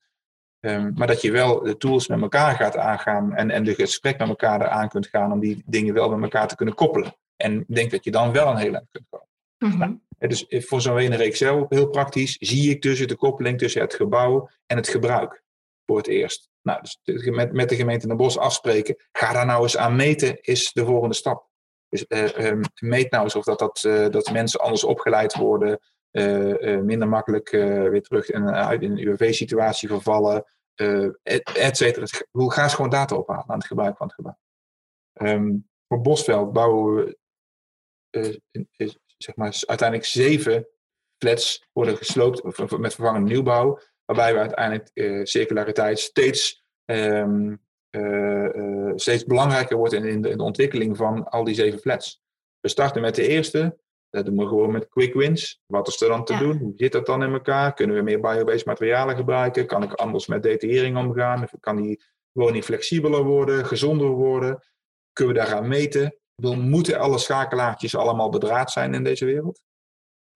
Um, 0.60 0.94
maar 0.96 1.08
dat 1.08 1.22
je 1.22 1.32
wel 1.32 1.64
de 1.64 1.78
tools 1.78 2.08
met 2.08 2.22
elkaar 2.22 2.56
gaat 2.56 2.78
aangaan 2.78 3.34
en, 3.36 3.52
en 3.52 3.64
de 3.64 3.76
gesprek 3.76 4.18
met 4.18 4.28
elkaar 4.28 4.62
eraan 4.62 4.90
kunt 4.90 5.08
gaan 5.08 5.32
om 5.32 5.40
die 5.40 5.64
dingen 5.66 5.94
wel 5.94 6.10
met 6.10 6.24
elkaar 6.24 6.48
te 6.48 6.56
kunnen 6.56 6.76
koppelen. 6.76 7.16
En 7.36 7.60
ik 7.60 7.76
denk 7.76 7.92
dat 7.92 8.04
je 8.04 8.12
dan 8.12 8.32
wel 8.32 8.48
een 8.48 8.58
heel 8.58 8.74
eind 8.74 8.88
kunt 8.92 9.06
komen. 9.10 9.28
Mm 9.58 9.78
nou, 9.78 10.00
dus 10.18 10.46
voor 10.68 10.82
zo'n 10.82 10.98
ene 10.98 11.36
zelf 11.36 11.70
heel 11.70 11.90
praktisch, 11.90 12.38
zie 12.40 12.70
ik 12.70 12.82
dus 12.82 13.08
de 13.08 13.16
koppeling 13.16 13.58
tussen 13.58 13.82
het 13.82 13.94
gebouw 13.94 14.50
en 14.66 14.78
het 14.78 14.88
gebruik 14.88 15.44
voor 15.86 15.98
het 15.98 16.08
eerst. 16.08 16.50
Nou, 16.62 16.82
dus 16.82 17.26
met, 17.30 17.54
met 17.54 17.70
de 17.70 17.76
gemeente 17.76 18.08
Den 18.08 18.18
Bosch 18.18 18.38
afspreken, 18.38 18.96
ga 19.12 19.34
daar 19.34 19.46
nou 19.46 19.64
eens 19.64 19.78
aan 19.78 19.96
meten, 19.96 20.42
is 20.42 20.72
de 20.72 20.86
volgende 20.86 21.16
stap. 21.16 21.47
Dus 21.90 22.06
uh, 22.08 22.62
meet 22.80 23.12
nou 23.12 23.24
eens 23.24 23.36
of 23.36 23.44
dat, 23.44 23.60
dat, 23.60 23.84
uh, 23.84 24.10
dat 24.10 24.32
mensen 24.32 24.60
anders 24.60 24.84
opgeleid 24.84 25.36
worden, 25.36 25.80
minder 26.86 27.08
makkelijk 27.08 27.50
weer 27.50 28.02
terug 28.02 28.30
in, 28.30 28.48
in 28.82 28.92
een 28.92 29.08
UWV-situatie 29.08 29.88
vervallen, 29.88 30.46
et, 31.24 31.52
et 31.56 31.78
cetera. 31.78 32.06
Ga 32.32 32.64
eens 32.64 32.74
gewoon 32.74 32.90
data 32.90 33.16
ophalen 33.16 33.50
aan 33.50 33.58
het 33.58 33.68
gebruik 33.68 33.98
van 33.98 34.08
het 34.08 34.16
gebouw. 34.16 34.38
Um, 35.14 35.70
voor 35.88 36.02
Bosveld 36.02 36.54
bouwen 36.54 37.18
we 38.10 38.42
zeg 39.18 39.36
maar, 39.36 39.64
uiteindelijk 39.66 40.10
zeven 40.10 40.68
flats 41.18 41.68
worden 41.72 41.98
gesloopt 41.98 42.44
met 42.78 42.96
vervangende 42.96 43.30
nieuwbouw, 43.30 43.80
waarbij 44.06 44.34
we 44.34 44.40
uiteindelijk 44.40 45.28
circulariteit 45.28 46.00
steeds 46.00 46.66
uh, 46.86 47.54
steeds 48.96 49.26
belangrijker 49.26 49.78
wordt 49.78 49.94
in, 49.94 50.06
in, 50.06 50.22
de, 50.22 50.30
in, 50.30 50.38
de, 50.38 50.44
ontwikkeling 50.44 50.98
van 50.98 51.30
al 51.30 51.44
die 51.44 51.56
zeven 51.56 51.80
flats. 51.80 52.22
We 52.60 52.70
starten 52.70 53.02
met 53.02 53.16
de 53.16 53.28
eerste. 53.28 53.78
Dat 54.10 54.26
doen 54.26 54.38
we 54.38 54.48
gewoon 54.48 54.72
met 54.72 54.88
quick 54.88 55.14
wins. 55.14 55.62
Wat 55.66 55.88
is 55.88 56.02
er 56.02 56.08
dan 56.08 56.26
te 56.26 56.38
doen? 56.38 56.58
Hoe 56.58 56.74
zit 56.76 56.92
dat 56.92 57.06
dan 57.06 57.24
in 57.24 57.34
elkaar? 57.34 57.74
Kunnen 57.74 57.96
we 57.96 58.02
meer 58.02 58.20
biobased 58.20 58.66
materialen 58.66 59.16
gebruiken? 59.16 59.66
Kan 59.66 59.84
ik 59.84 59.94
anders 59.94 60.28
met 60.28 60.44
detaillering 60.44 60.98
omgaan? 60.98 61.48
Kan 61.60 61.76
die 61.76 62.04
woning 62.32 62.64
flexibeler 62.64 63.24
worden, 63.24 63.66
gezonder 63.66 64.10
worden? 64.10 64.64
Kunnen 65.14 65.34
we 65.36 65.40
daaraan 65.40 65.68
meten? 65.68 66.16
We 66.36 66.56
moeten 66.56 67.00
alle 67.00 67.18
schakelaartjes 67.18 67.96
allemaal 67.96 68.30
bedraad 68.30 68.72
zijn 68.72 68.94
in 68.94 69.04
deze 69.04 69.26
wereld? 69.26 69.62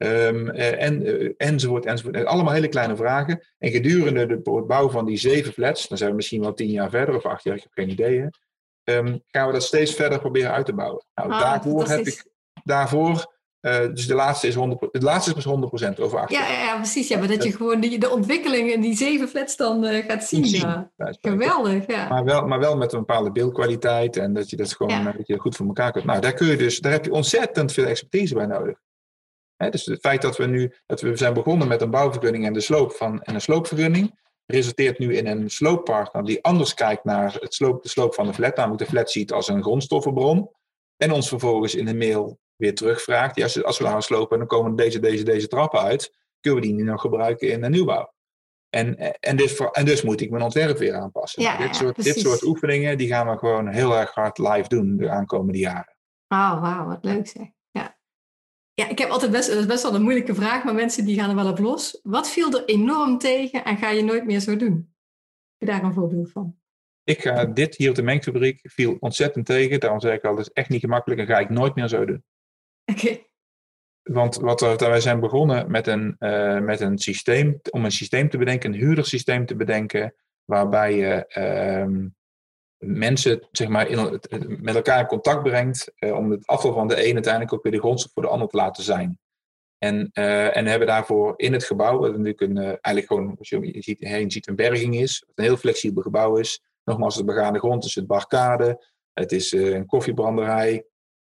Um, 0.04 0.50
en, 0.50 1.08
uh, 1.08 1.32
enzovoort, 1.38 1.86
enzovoort. 1.86 2.26
Allemaal 2.26 2.54
hele 2.54 2.68
kleine 2.68 2.96
vragen. 2.96 3.48
En 3.58 3.72
gedurende 3.72 4.26
de, 4.26 4.34
het 4.34 4.68
bouwen 4.68 4.92
van 4.92 5.06
die 5.06 5.18
zeven 5.18 5.54
flats, 5.54 5.88
dan 5.88 5.98
zijn 5.98 6.10
we 6.10 6.16
misschien 6.16 6.42
wel 6.42 6.54
tien 6.54 6.70
jaar 6.70 6.90
verder 6.90 7.16
of 7.16 7.26
acht 7.26 7.44
jaar, 7.44 7.56
ik 7.56 7.64
heb 7.64 7.72
geen 7.74 7.90
idee, 7.90 8.28
um, 8.84 9.22
gaan 9.28 9.48
we 9.48 9.54
dat 9.54 9.64
steeds 9.64 9.94
verder 9.94 10.20
proberen 10.20 10.52
uit 10.52 10.66
te 10.66 10.74
bouwen. 10.74 11.06
Nou, 11.16 11.32
ah, 11.32 11.40
daarvoor 11.40 11.88
heb 11.88 12.06
ik, 12.06 12.26
daarvoor, 12.64 13.34
uh, 13.62 13.80
dus 13.94 14.08
de 14.08 14.14
laatste 14.14 14.48
is 14.48 14.56
100%, 14.56 14.60
de 14.92 15.02
laatste 15.02 15.36
is 15.36 15.44
pas 15.44 15.94
100% 15.98 16.00
over 16.00 16.20
acht 16.20 16.32
ja, 16.32 16.48
ja, 16.48 16.64
ja, 16.64 16.76
precies. 16.76 17.08
Ja, 17.08 17.18
maar 17.18 17.28
dat 17.28 17.44
je 17.44 17.52
gewoon 17.52 17.80
die, 17.80 18.00
de 18.00 18.10
ontwikkeling 18.10 18.72
in 18.72 18.82
die 18.82 18.96
zeven 18.96 19.28
flats 19.28 19.58
dan 19.58 19.84
uh, 19.84 20.06
gaat 20.06 20.24
zien. 20.24 20.46
zien 20.46 20.90
geweldig, 21.22 21.88
ja. 21.88 22.08
Maar 22.08 22.24
wel, 22.24 22.48
maar 22.48 22.60
wel 22.60 22.78
met 22.78 22.94
een 22.94 23.00
bepaalde 23.00 23.32
beeldkwaliteit 23.32 24.18
en 24.18 24.34
dat 24.34 24.50
je 24.50 24.56
dat 24.56 24.74
gewoon 24.74 25.04
ja. 25.04 25.12
dat 25.12 25.28
je 25.28 25.38
goed 25.38 25.56
voor 25.56 25.68
elkaar 25.68 25.92
kunt. 25.92 26.06
Nou, 26.06 26.22
daar 26.22 26.34
kun 26.34 26.48
je 26.48 26.58
dus, 26.58 26.80
daar 26.80 26.92
heb 26.92 27.06
je 27.06 27.12
ontzettend 27.12 27.74
veel 27.74 27.86
expertise 27.86 28.34
bij 28.34 28.46
nodig 28.46 28.78
dus 29.70 29.86
het 29.86 30.00
feit 30.00 30.22
dat 30.22 30.38
we 30.38 30.46
nu 30.46 30.74
dat 30.86 31.02
we 31.02 31.16
zijn 31.16 31.34
begonnen 31.34 31.68
met 31.68 31.82
een 31.82 31.90
bouwvergunning 31.90 32.46
en 32.46 32.54
de 32.54 32.62
sloop 32.62 32.92
van 32.92 33.22
en 33.22 33.36
een 33.36 33.42
sloopvergunning, 33.42 34.20
resulteert 34.46 35.00
nu 35.00 35.16
in 35.16 35.28
een 35.28 35.50
slooppartner 35.50 36.24
die 36.24 36.44
anders 36.44 36.74
kijkt 36.74 37.04
naar 37.04 37.34
het 37.40 37.54
sloop, 37.54 37.84
de 37.84 37.90
sloop 37.90 38.14
van 38.14 38.26
de 38.26 38.34
flat, 38.34 38.56
namelijk 38.56 38.84
de 38.84 38.90
flat 38.90 39.12
ziet 39.12 39.32
als 39.32 39.48
een 39.48 39.64
grondstoffenbron. 39.64 40.50
En 40.98 41.12
ons 41.12 41.28
vervolgens 41.28 41.76
in 41.76 41.86
de 41.86 41.96
mail 41.96 42.40
weer 42.56 42.76
terugvraagt. 42.76 43.36
Ja, 43.36 43.44
als, 43.44 43.64
als 43.64 43.78
we 43.78 43.86
gaan 43.86 44.04
slopen, 44.04 44.38
dan 44.38 44.48
komen 44.48 44.76
deze, 44.76 45.00
deze, 45.00 45.24
deze 45.24 45.48
trappen 45.48 45.80
uit. 45.80 46.16
Kunnen 46.40 46.62
we 46.62 46.68
die 46.68 46.76
nu 46.76 46.84
nog 46.84 47.02
gebruiken 47.02 47.52
in 47.52 47.62
de 47.62 47.70
nieuwbouw? 47.70 48.14
En, 48.70 48.98
en, 49.20 49.38
dus, 49.38 49.60
en 49.72 49.86
dus 49.86 50.02
moet 50.02 50.22
ik 50.22 50.30
mijn 50.30 50.44
ontwerp 50.44 50.78
weer 50.78 50.96
aanpassen. 50.96 51.42
Ja, 51.42 51.58
dit, 51.58 51.76
soort, 51.76 52.04
dit 52.04 52.20
soort 52.20 52.44
oefeningen 52.44 52.98
die 52.98 53.08
gaan 53.08 53.30
we 53.30 53.38
gewoon 53.38 53.68
heel 53.68 53.98
erg 53.98 54.14
hard 54.14 54.38
live 54.38 54.68
doen 54.68 54.98
de 54.98 55.10
aankomende 55.10 55.60
jaren. 55.60 55.96
Wauw, 56.28 56.60
wauw, 56.60 56.88
wat 56.88 57.00
leuk 57.02 57.28
zeg. 57.28 57.48
Ja, 58.82 58.90
ik 58.90 59.00
heb 59.00 59.10
altijd 59.10 59.32
best, 59.32 59.50
dat 59.50 59.58
is 59.58 59.66
best 59.66 59.84
wel 59.84 59.96
een 59.96 60.02
moeilijke 60.02 60.36
vraag, 60.36 60.64
maar 60.64 60.74
mensen 60.74 61.06
die 61.06 61.20
gaan 61.20 61.30
er 61.30 61.36
wel 61.36 61.50
op 61.50 61.60
los. 61.60 62.00
Wat 62.04 62.30
viel 62.30 62.54
er 62.54 62.66
enorm 62.66 63.18
tegen 63.18 63.64
en 63.64 63.78
ga 63.78 63.90
je 63.90 64.04
nooit 64.04 64.26
meer 64.26 64.40
zo 64.40 64.56
doen? 64.56 64.94
Heb 65.58 65.58
je 65.58 65.66
daar 65.66 65.84
een 65.84 65.94
voorbeeld 65.94 66.32
van? 66.32 66.56
Ik 67.04 67.22
ga 67.22 67.46
dit 67.46 67.76
hier 67.76 67.90
op 67.90 67.96
de 67.96 68.02
mengfabriek 68.02 68.60
viel 68.64 68.98
ontzettend 69.00 69.46
tegen. 69.46 69.80
Daarom 69.80 70.00
zeg 70.00 70.14
ik 70.14 70.24
al, 70.24 70.36
dat 70.36 70.46
is 70.46 70.52
echt 70.54 70.70
niet 70.70 70.80
gemakkelijk 70.80 71.22
en 71.22 71.28
ga 71.28 71.40
ik 71.40 71.50
nooit 71.50 71.76
meer 71.76 71.88
zo 71.88 72.06
doen. 72.06 72.24
Oké. 72.86 73.18
Want 74.02 74.36
wat, 74.36 74.62
wij 74.80 75.00
zijn 75.00 75.20
begonnen 75.20 75.72
met 75.72 75.88
een, 75.88 76.16
uh, 76.20 76.60
met 76.60 76.80
een 76.80 76.98
systeem, 76.98 77.60
om 77.70 77.86
een 77.86 77.92
systeem 77.92 78.30
te 78.30 78.38
bedenken, 78.38 78.74
een 78.74 78.80
huurdersysteem 78.80 79.46
te 79.46 79.56
bedenken, 79.56 80.16
waarbij 80.46 80.96
je 80.96 81.26
uh, 81.38 82.08
mensen 82.86 83.48
zeg 83.52 83.68
maar, 83.68 83.88
in, 83.88 84.20
met 84.62 84.76
elkaar 84.76 85.00
in 85.00 85.06
contact 85.06 85.44
brengt 85.44 85.92
uh, 86.00 86.16
om 86.16 86.32
het 86.32 86.48
afval 86.48 86.74
van 86.74 86.88
de 86.88 87.08
een 87.08 87.14
uiteindelijk 87.14 87.54
ook 87.54 87.64
weer 87.64 87.72
de 87.72 87.80
grondstof 87.80 88.12
voor 88.14 88.24
de 88.24 88.30
ander 88.30 88.48
te 88.48 88.58
laten 88.58 88.84
zijn. 88.84 89.20
En, 89.78 90.10
uh, 90.14 90.58
en 90.58 90.66
hebben 90.66 90.88
daarvoor 90.88 91.34
in 91.38 91.54
het 91.54 91.64
gebouw, 91.64 92.00
wat 92.00 92.10
natuurlijk 92.10 92.42
een, 92.42 92.58
uh, 92.58 92.64
eigenlijk 92.64 93.06
gewoon, 93.06 93.36
als 93.38 93.50
je 93.50 93.76
ziet, 93.80 94.00
heen 94.00 94.32
ziet, 94.32 94.48
een 94.48 94.56
berging 94.56 94.96
is, 94.96 95.24
wat 95.28 95.38
een 95.38 95.44
heel 95.44 95.58
flexibel 95.58 96.02
gebouw 96.02 96.36
is. 96.36 96.62
Nogmaals, 96.84 97.16
het 97.16 97.26
begane 97.26 97.60
grond 97.60 97.86
is 97.86 97.96
het 97.96 98.08
barkade, 98.08 98.86
het 99.14 99.32
is 99.32 99.52
een 99.52 99.86
koffiebranderij, 99.86 100.86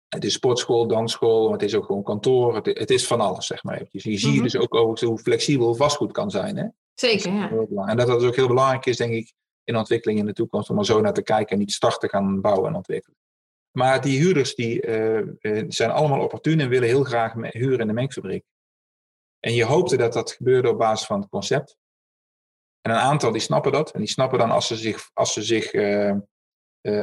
het 0.08 0.24
is 0.24 0.32
sportschool, 0.32 0.86
dansschool, 0.86 1.52
het 1.52 1.62
is 1.62 1.74
ook 1.74 1.84
gewoon 1.84 2.02
kantoor, 2.02 2.54
het, 2.54 2.66
het 2.66 2.90
is 2.90 3.06
van 3.06 3.20
alles, 3.20 3.46
zeg 3.46 3.62
maar. 3.62 3.82
Dus 3.90 4.02
je 4.02 4.18
ziet 4.18 4.34
mm 4.34 4.42
dus 4.42 4.56
ook 4.56 5.00
hoe 5.00 5.18
flexibel 5.18 5.74
vastgoed 5.74 6.12
kan 6.12 6.30
zijn. 6.30 6.56
Hè? 6.56 6.66
Zeker, 6.94 7.32
ja. 7.32 7.86
En 7.86 7.96
dat 7.96 8.06
dat 8.06 8.20
dus 8.20 8.28
ook 8.28 8.36
heel 8.36 8.48
belangrijk 8.48 8.86
is, 8.86 8.96
denk 8.96 9.12
ik, 9.12 9.32
in 9.64 9.76
ontwikkeling 9.76 10.18
in 10.18 10.26
de 10.26 10.32
toekomst 10.32 10.70
om 10.70 10.78
er 10.78 10.84
zo 10.84 11.00
naar 11.00 11.12
te 11.12 11.22
kijken 11.22 11.52
en 11.52 11.58
niet 11.58 11.72
starten 11.72 12.08
gaan 12.08 12.40
bouwen 12.40 12.68
en 12.68 12.76
ontwikkelen. 12.76 13.18
Maar 13.70 14.00
die 14.00 14.18
huurders 14.18 14.54
die, 14.54 14.86
uh, 14.86 15.64
zijn 15.68 15.90
allemaal 15.90 16.20
opportun 16.20 16.60
en 16.60 16.68
willen 16.68 16.88
heel 16.88 17.04
graag 17.04 17.32
huren 17.32 17.78
in 17.78 17.86
de 17.86 17.92
mengfabriek. 17.92 18.44
En 19.40 19.54
je 19.54 19.64
hoopte 19.64 19.96
dat 19.96 20.12
dat 20.12 20.32
gebeurde 20.32 20.68
op 20.68 20.78
basis 20.78 21.06
van 21.06 21.20
het 21.20 21.28
concept. 21.28 21.76
En 22.80 22.90
een 22.90 22.96
aantal 22.96 23.32
die 23.32 23.40
snappen 23.40 23.72
dat. 23.72 23.90
En 23.90 24.00
die 24.00 24.08
snappen 24.08 24.38
dan 24.38 24.50
als 24.50 24.66
ze 24.66 24.76
zich, 24.76 25.10
als 25.12 25.32
ze 25.32 25.42
zich, 25.42 25.72
uh, 25.72 26.16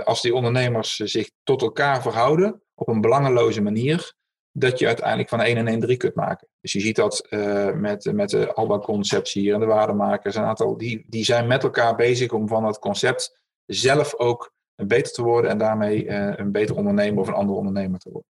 als 0.04 0.22
die 0.22 0.34
ondernemers 0.34 0.96
zich 0.96 1.32
tot 1.44 1.62
elkaar 1.62 2.02
verhouden 2.02 2.64
op 2.74 2.88
een 2.88 3.02
belangeloze 3.02 3.62
manier, 3.62 4.14
dat 4.52 4.80
je 4.80 4.88
uiteindelijk 4.88 5.30
van 5.30 5.42
1 5.42 5.58
en 5.58 5.68
1 5.68 5.80
3 5.80 5.98
kunt 5.98 6.16
maken. 6.16 6.48
Dus 6.62 6.72
je 6.72 6.80
ziet 6.80 6.96
dat 6.96 7.28
uh, 7.30 7.74
met, 7.74 8.12
met 8.14 8.30
de 8.30 8.54
Alba-conceptie 8.54 9.42
hier 9.42 9.54
en 9.54 9.60
de 9.60 9.66
waardemakers. 9.66 10.36
Een 10.36 10.44
aantal, 10.44 10.78
die, 10.78 11.06
die 11.08 11.24
zijn 11.24 11.48
met 11.48 11.64
elkaar 11.64 11.96
bezig 11.96 12.32
om 12.32 12.48
van 12.48 12.64
dat 12.64 12.80
concept 12.80 13.40
zelf 13.66 14.16
ook 14.16 14.54
beter 14.76 15.14
te 15.14 15.24
worden 15.24 15.52
en 15.52 15.58
daarmee 15.58 16.06
uh, 16.06 16.34
een 16.36 16.52
beter 16.52 16.76
ondernemer 16.76 17.22
of 17.22 17.28
een 17.28 17.34
ander 17.34 17.56
ondernemer 17.56 18.00
te 18.00 18.10
worden. 18.10 18.30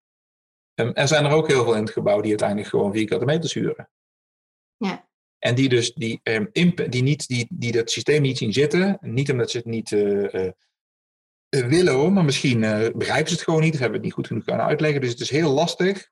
Um, 0.74 0.94
er 0.94 1.08
zijn 1.08 1.24
er 1.24 1.32
ook 1.32 1.48
heel 1.48 1.64
veel 1.64 1.74
in 1.74 1.82
het 1.82 1.90
gebouw 1.90 2.20
die 2.20 2.30
uiteindelijk 2.30 2.68
gewoon 2.68 2.92
vierkante 2.92 3.24
meters 3.24 3.54
huren. 3.54 3.90
Ja. 4.76 5.08
En 5.38 5.54
die 5.54 5.68
dus 5.68 5.94
die, 5.94 6.20
um, 6.22 6.48
die, 6.88 7.02
niet, 7.02 7.26
die, 7.26 7.46
die 7.50 7.72
dat 7.72 7.90
systeem 7.90 8.22
niet 8.22 8.38
zien 8.38 8.52
zitten, 8.52 8.98
niet 9.00 9.30
omdat 9.30 9.50
ze 9.50 9.56
het 9.56 9.66
niet 9.66 9.90
uh, 9.90 10.50
willen 11.48 12.12
maar 12.12 12.24
misschien 12.24 12.60
begrijpen 12.96 13.28
ze 13.28 13.34
het 13.34 13.44
gewoon 13.44 13.60
niet 13.60 13.72
of 13.72 13.78
hebben 13.78 13.96
het 13.96 14.04
niet 14.04 14.14
goed 14.14 14.26
genoeg 14.26 14.44
kunnen 14.44 14.66
uitleggen. 14.66 15.00
Dus 15.00 15.10
het 15.10 15.20
is 15.20 15.30
heel 15.30 15.50
lastig 15.50 16.10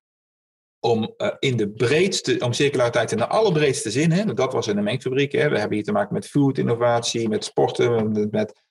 om 0.81 1.15
in 1.39 1.57
de 1.57 1.69
breedste, 1.69 2.37
om 2.39 2.53
circulariteit 2.53 3.13
in 3.13 3.19
de 3.19 3.27
allerbreedste 3.27 3.91
zin, 3.91 4.13
hè, 4.13 4.35
dat 4.35 4.53
was 4.53 4.67
in 4.67 4.77
de 4.77 4.83
mengfabriek, 4.83 5.33
hè, 5.33 5.49
we 5.49 5.59
hebben 5.59 5.77
hier 5.77 5.85
te 5.85 5.93
maken 5.93 6.15
met 6.15 6.29
food 6.29 6.59
innovatie, 6.59 7.29
met 7.29 7.45
sporten, 7.45 8.11
met, 8.13 8.31
met 8.31 8.63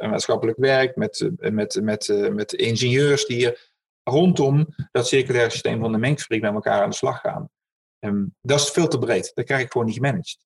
maatschappelijk 0.00 0.58
werk, 0.58 0.96
met, 0.96 1.30
met, 1.36 1.80
met, 1.82 2.30
met 2.32 2.52
ingenieurs 2.52 3.26
die 3.26 3.36
hier 3.36 3.70
rondom 4.02 4.66
dat 4.90 5.08
circulaire 5.08 5.50
systeem 5.50 5.80
van 5.80 5.92
de 5.92 5.98
mengfabriek 5.98 6.42
met 6.42 6.54
elkaar 6.54 6.82
aan 6.82 6.90
de 6.90 6.96
slag 6.96 7.20
gaan. 7.20 7.50
Ehm, 7.98 8.24
dat 8.40 8.60
is 8.60 8.70
veel 8.70 8.88
te 8.88 8.98
breed. 8.98 9.30
Dat 9.34 9.44
krijg 9.44 9.62
ik 9.62 9.72
gewoon 9.72 9.86
niet 9.86 9.96
gemanaged. 9.96 10.38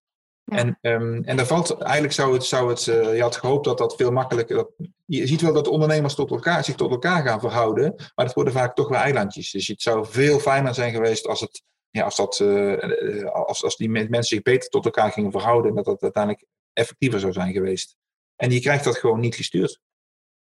En, 0.47 0.79
um, 0.81 1.25
en 1.25 1.37
daar 1.37 1.47
valt, 1.47 1.79
eigenlijk 1.79 2.13
zou 2.13 2.33
het, 2.33 2.45
zou 2.45 2.69
het 2.69 2.87
uh, 2.87 3.15
je 3.15 3.23
had 3.23 3.37
gehoopt 3.37 3.65
dat 3.65 3.79
dat 3.79 3.97
veel 3.97 4.11
makkelijker, 4.11 4.57
dat, 4.57 4.71
je 5.05 5.27
ziet 5.27 5.41
wel 5.41 5.53
dat 5.53 5.69
ondernemers 5.69 6.15
tot 6.15 6.31
elkaar, 6.31 6.65
zich 6.65 6.75
tot 6.75 6.91
elkaar 6.91 7.23
gaan 7.23 7.41
verhouden, 7.41 7.95
maar 8.15 8.27
het 8.27 8.35
worden 8.35 8.53
vaak 8.53 8.75
toch 8.75 8.89
wel 8.89 8.99
eilandjes. 8.99 9.51
Dus 9.51 9.67
het 9.67 9.83
zou 9.83 10.07
veel 10.07 10.39
fijner 10.39 10.75
zijn 10.75 10.93
geweest 10.93 11.27
als, 11.27 11.41
het, 11.41 11.63
ja, 11.91 12.05
als, 12.05 12.17
dat, 12.17 12.39
uh, 12.43 13.25
als, 13.25 13.65
als 13.65 13.77
die 13.77 13.89
mensen 13.89 14.25
zich 14.25 14.43
beter 14.43 14.69
tot 14.69 14.85
elkaar 14.85 15.13
gingen 15.13 15.31
verhouden 15.31 15.71
en 15.71 15.77
dat 15.77 15.85
dat 15.85 16.03
uiteindelijk 16.03 16.45
effectiever 16.73 17.21
zou 17.21 17.33
zijn 17.33 17.53
geweest. 17.53 17.97
En 18.37 18.51
je 18.51 18.61
krijgt 18.61 18.85
dat 18.85 18.99
gewoon 18.99 19.21
niet 19.21 19.35
gestuurd. 19.35 19.81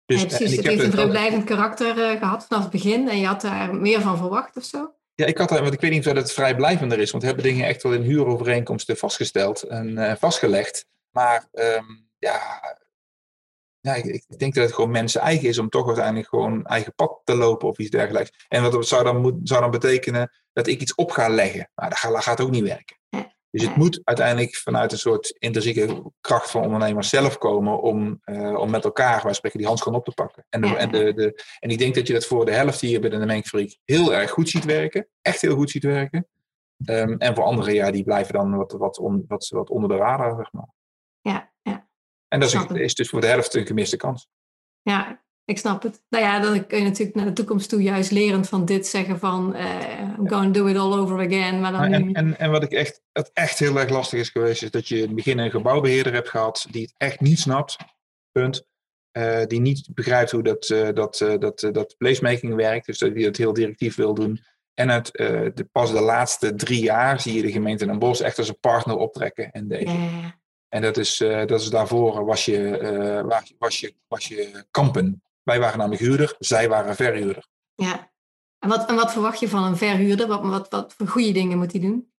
Dus, 0.05 0.21
ja, 0.21 0.27
precies, 0.27 0.55
het 0.55 0.65
heeft 0.65 0.83
een 0.83 0.91
vrijblijvend 0.91 1.43
karakter 1.43 1.97
uh, 1.97 2.19
gehad 2.19 2.45
vanaf 2.45 2.63
het 2.63 2.71
begin 2.71 3.09
en 3.09 3.19
je 3.19 3.25
had 3.25 3.41
daar 3.41 3.75
meer 3.75 4.01
van 4.01 4.17
verwacht 4.17 4.57
of 4.57 4.63
zo? 4.63 4.93
Ja, 5.15 5.25
ik 5.25 5.37
had 5.37 5.49
want 5.49 5.73
ik 5.73 5.81
weet 5.81 5.91
niet 5.91 6.07
of 6.07 6.13
het 6.13 6.31
vrijblijvender 6.31 6.99
is, 6.99 7.11
want 7.11 7.23
we 7.23 7.29
hebben 7.29 7.47
dingen 7.47 7.67
echt 7.67 7.83
wel 7.83 7.93
in 7.93 8.01
huurovereenkomsten 8.01 8.97
vastgesteld 8.97 9.63
en 9.63 9.97
uh, 9.97 10.15
vastgelegd. 10.15 10.87
Maar 11.11 11.47
um, 11.53 12.09
ja, 12.17 12.61
ja 13.79 13.95
ik, 13.95 14.05
ik, 14.05 14.39
denk 14.39 14.53
dat 14.53 14.63
het 14.63 14.73
gewoon 14.73 14.91
mensen 14.91 15.21
eigen 15.21 15.47
is 15.47 15.57
om 15.57 15.69
toch 15.69 15.87
uiteindelijk 15.87 16.27
gewoon 16.27 16.65
eigen 16.65 16.95
pad 16.95 17.21
te 17.23 17.35
lopen 17.35 17.67
of 17.67 17.77
iets 17.77 17.89
dergelijks. 17.89 18.45
En 18.47 18.71
wat 18.71 18.87
zou 18.87 19.03
dan, 19.03 19.39
zou 19.43 19.61
dan 19.61 19.71
betekenen 19.71 20.31
dat 20.53 20.67
ik 20.67 20.81
iets 20.81 20.95
op 20.95 21.11
ga 21.11 21.29
leggen. 21.29 21.69
Dat 21.75 21.97
gaat, 21.97 22.11
dat 22.11 22.23
gaat 22.23 22.41
ook 22.41 22.51
niet 22.51 22.63
werken. 22.63 22.97
Dus 23.55 23.65
het 23.65 23.75
moet 23.75 24.01
uiteindelijk 24.03 24.55
vanuit 24.55 24.91
een 24.91 24.97
soort 24.97 25.35
intrinsieke 25.39 26.11
kracht 26.21 26.51
van 26.51 26.63
ondernemers 26.63 27.09
zelf 27.09 27.37
komen 27.37 27.81
om, 27.81 28.21
uh, 28.25 28.59
om 28.59 28.69
met 28.69 28.83
elkaar, 28.83 29.23
wij 29.23 29.33
spreken, 29.33 29.59
die 29.59 29.67
handschoen 29.67 29.95
op 29.95 30.05
te 30.05 30.11
pakken. 30.11 30.45
En, 30.49 30.61
de, 30.61 30.75
en, 30.75 30.91
de, 30.91 31.13
de, 31.13 31.43
en 31.59 31.69
ik 31.69 31.77
denk 31.77 31.95
dat 31.95 32.07
je 32.07 32.13
dat 32.13 32.25
voor 32.25 32.45
de 32.45 32.51
helft 32.51 32.81
hier 32.81 32.99
binnen 32.99 33.19
de 33.19 33.25
mengfabriek 33.25 33.77
heel 33.85 34.13
erg 34.13 34.31
goed 34.31 34.49
ziet 34.49 34.65
werken. 34.65 35.07
Echt 35.21 35.41
heel 35.41 35.55
goed 35.55 35.69
ziet 35.69 35.83
werken. 35.83 36.27
Um, 36.85 37.17
en 37.17 37.35
voor 37.35 37.43
anderen, 37.43 37.73
ja, 37.73 37.91
die 37.91 38.03
blijven 38.03 38.33
dan 38.33 38.55
wat, 38.55 38.71
wat, 38.71 38.99
on, 38.99 39.25
wat, 39.27 39.47
wat 39.47 39.69
onder 39.69 39.89
de 39.89 39.95
radar, 39.95 40.35
zeg 40.35 40.51
maar. 40.51 40.69
Ja, 41.21 41.51
ja. 41.61 41.87
En 42.27 42.39
dat 42.39 42.53
is, 42.53 42.65
is 42.69 42.95
dus 42.95 43.09
voor 43.09 43.21
de 43.21 43.27
helft 43.27 43.53
een 43.53 43.65
gemiste 43.65 43.97
kans. 43.97 44.27
Ja, 44.81 45.24
ik 45.45 45.57
snap 45.57 45.83
het. 45.83 46.03
Nou 46.09 46.23
ja, 46.23 46.39
dan 46.39 46.67
kun 46.67 46.77
je 46.77 46.83
natuurlijk 46.83 47.15
naar 47.15 47.25
de 47.25 47.33
toekomst 47.33 47.69
toe 47.69 47.81
juist 47.81 48.11
lerend 48.11 48.49
van 48.49 48.65
dit 48.65 48.87
zeggen 48.87 49.19
van 49.19 49.55
uh, 49.55 50.17
I'm 50.17 50.29
going 50.29 50.53
to 50.53 50.61
do 50.61 50.67
it 50.67 50.77
all 50.77 50.93
over 50.93 51.25
again. 51.25 51.59
Maar 51.59 51.71
dan 51.71 51.81
en, 51.81 52.13
en, 52.13 52.39
en 52.39 52.51
wat 52.51 52.63
ik 52.63 52.71
echt, 52.71 53.01
het 53.11 53.31
echt 53.33 53.59
heel 53.59 53.79
erg 53.79 53.89
lastig 53.89 54.19
is 54.19 54.29
geweest, 54.29 54.63
is 54.63 54.71
dat 54.71 54.87
je 54.87 54.95
in 54.95 55.01
het 55.01 55.15
begin 55.15 55.37
een 55.37 55.51
gebouwbeheerder 55.51 56.13
hebt 56.13 56.29
gehad 56.29 56.65
die 56.71 56.81
het 56.81 56.93
echt 56.97 57.19
niet 57.19 57.39
snapt. 57.39 57.75
Punt. 58.31 58.65
Uh, 59.17 59.45
die 59.45 59.59
niet 59.59 59.87
begrijpt 59.93 60.31
hoe 60.31 60.43
dat, 60.43 60.69
uh, 60.69 60.89
dat, 60.93 61.17
dat, 61.39 61.67
dat 61.71 61.95
placemaking 61.97 62.55
werkt. 62.55 62.85
Dus 62.85 62.97
die 62.97 63.25
het 63.25 63.37
heel 63.37 63.53
directief 63.53 63.95
wil 63.95 64.13
doen. 64.13 64.39
En 64.73 64.89
het, 64.89 65.09
de, 65.13 65.67
pas 65.71 65.91
de 65.91 66.01
laatste 66.01 66.55
drie 66.55 66.81
jaar 66.81 67.21
zie 67.21 67.33
je 67.33 67.41
de 67.41 67.51
gemeente 67.51 67.85
Den 67.85 67.99
Bosch 67.99 68.21
echt 68.21 68.37
als 68.37 68.47
een 68.47 68.59
partner 68.59 68.97
optrekken 68.97 69.49
in 69.51 69.67
deze. 69.67 69.95
En 70.69 70.81
dat 70.81 70.97
is, 70.97 71.17
dat 71.17 71.61
is 71.61 71.69
daarvoor 71.69 72.25
was 72.25 72.45
je, 72.45 73.55
was 73.59 73.79
je, 73.79 73.93
was 74.07 74.27
je 74.27 74.65
kampen. 74.71 75.23
Wij 75.45 75.59
waren 75.59 75.77
namelijk 75.77 76.01
huurder, 76.01 76.35
zij 76.39 76.69
waren 76.69 76.95
verhuurder. 76.95 77.47
Ja. 77.75 78.11
En 78.59 78.69
wat, 78.69 78.89
en 78.89 78.95
wat 78.95 79.11
verwacht 79.11 79.39
je 79.39 79.49
van 79.49 79.63
een 79.63 79.77
verhuurder? 79.77 80.27
Wat, 80.27 80.41
wat, 80.41 80.69
wat 80.69 80.93
voor 80.93 81.07
goede 81.07 81.31
dingen 81.31 81.57
moet 81.57 81.71
hij 81.71 81.81
doen? 81.81 82.11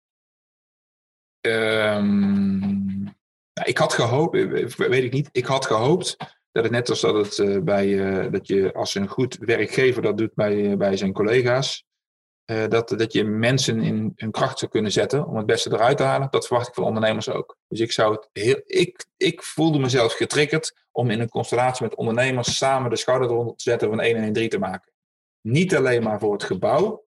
Um, 1.40 3.04
nou, 3.52 3.68
ik 3.68 3.78
had 3.78 3.92
gehoopt, 3.92 4.32
weet 4.76 5.04
ik 5.04 5.12
niet, 5.12 5.28
ik 5.32 5.46
had 5.46 5.66
gehoopt 5.66 6.16
dat 6.52 6.62
het 6.62 6.72
net 6.72 6.88
als 6.88 7.00
dat 7.00 7.14
het 7.14 7.38
uh, 7.38 7.62
bij, 7.62 7.86
uh, 7.86 8.32
dat 8.32 8.46
je 8.46 8.74
als 8.74 8.94
een 8.94 9.08
goed 9.08 9.36
werkgever 9.36 10.02
dat 10.02 10.18
doet 10.18 10.34
bij, 10.34 10.54
uh, 10.54 10.76
bij 10.76 10.96
zijn 10.96 11.12
collega's, 11.12 11.84
dat, 12.68 12.88
dat 12.88 13.12
je 13.12 13.24
mensen 13.24 13.80
in 13.80 14.12
hun 14.16 14.30
kracht 14.30 14.58
zou 14.58 14.70
kunnen 14.70 14.92
zetten 14.92 15.26
om 15.26 15.36
het 15.36 15.46
beste 15.46 15.72
eruit 15.72 15.96
te 15.96 16.02
halen. 16.02 16.28
Dat 16.30 16.46
verwacht 16.46 16.68
ik 16.68 16.74
van 16.74 16.84
ondernemers 16.84 17.28
ook. 17.28 17.56
Dus 17.68 17.80
ik 17.80 17.92
zou 17.92 18.14
het 18.14 18.28
heel, 18.32 18.60
ik, 18.66 19.06
ik 19.16 19.42
voelde 19.42 19.78
mezelf 19.78 20.12
getriggerd 20.12 20.85
om 20.96 21.10
in 21.10 21.20
een 21.20 21.28
constellatie 21.28 21.84
met 21.84 21.94
ondernemers 21.94 22.56
samen 22.56 22.90
de 22.90 22.96
schouder 22.96 23.30
eronder 23.30 23.56
te 23.56 23.62
zetten 23.62 23.88
van 23.88 24.00
1 24.00 24.16
en 24.16 24.22
1 24.22 24.32
3 24.32 24.48
te 24.48 24.58
maken. 24.58 24.92
Niet 25.40 25.76
alleen 25.76 26.02
maar 26.02 26.18
voor 26.18 26.32
het 26.32 26.42
gebouw, 26.42 27.04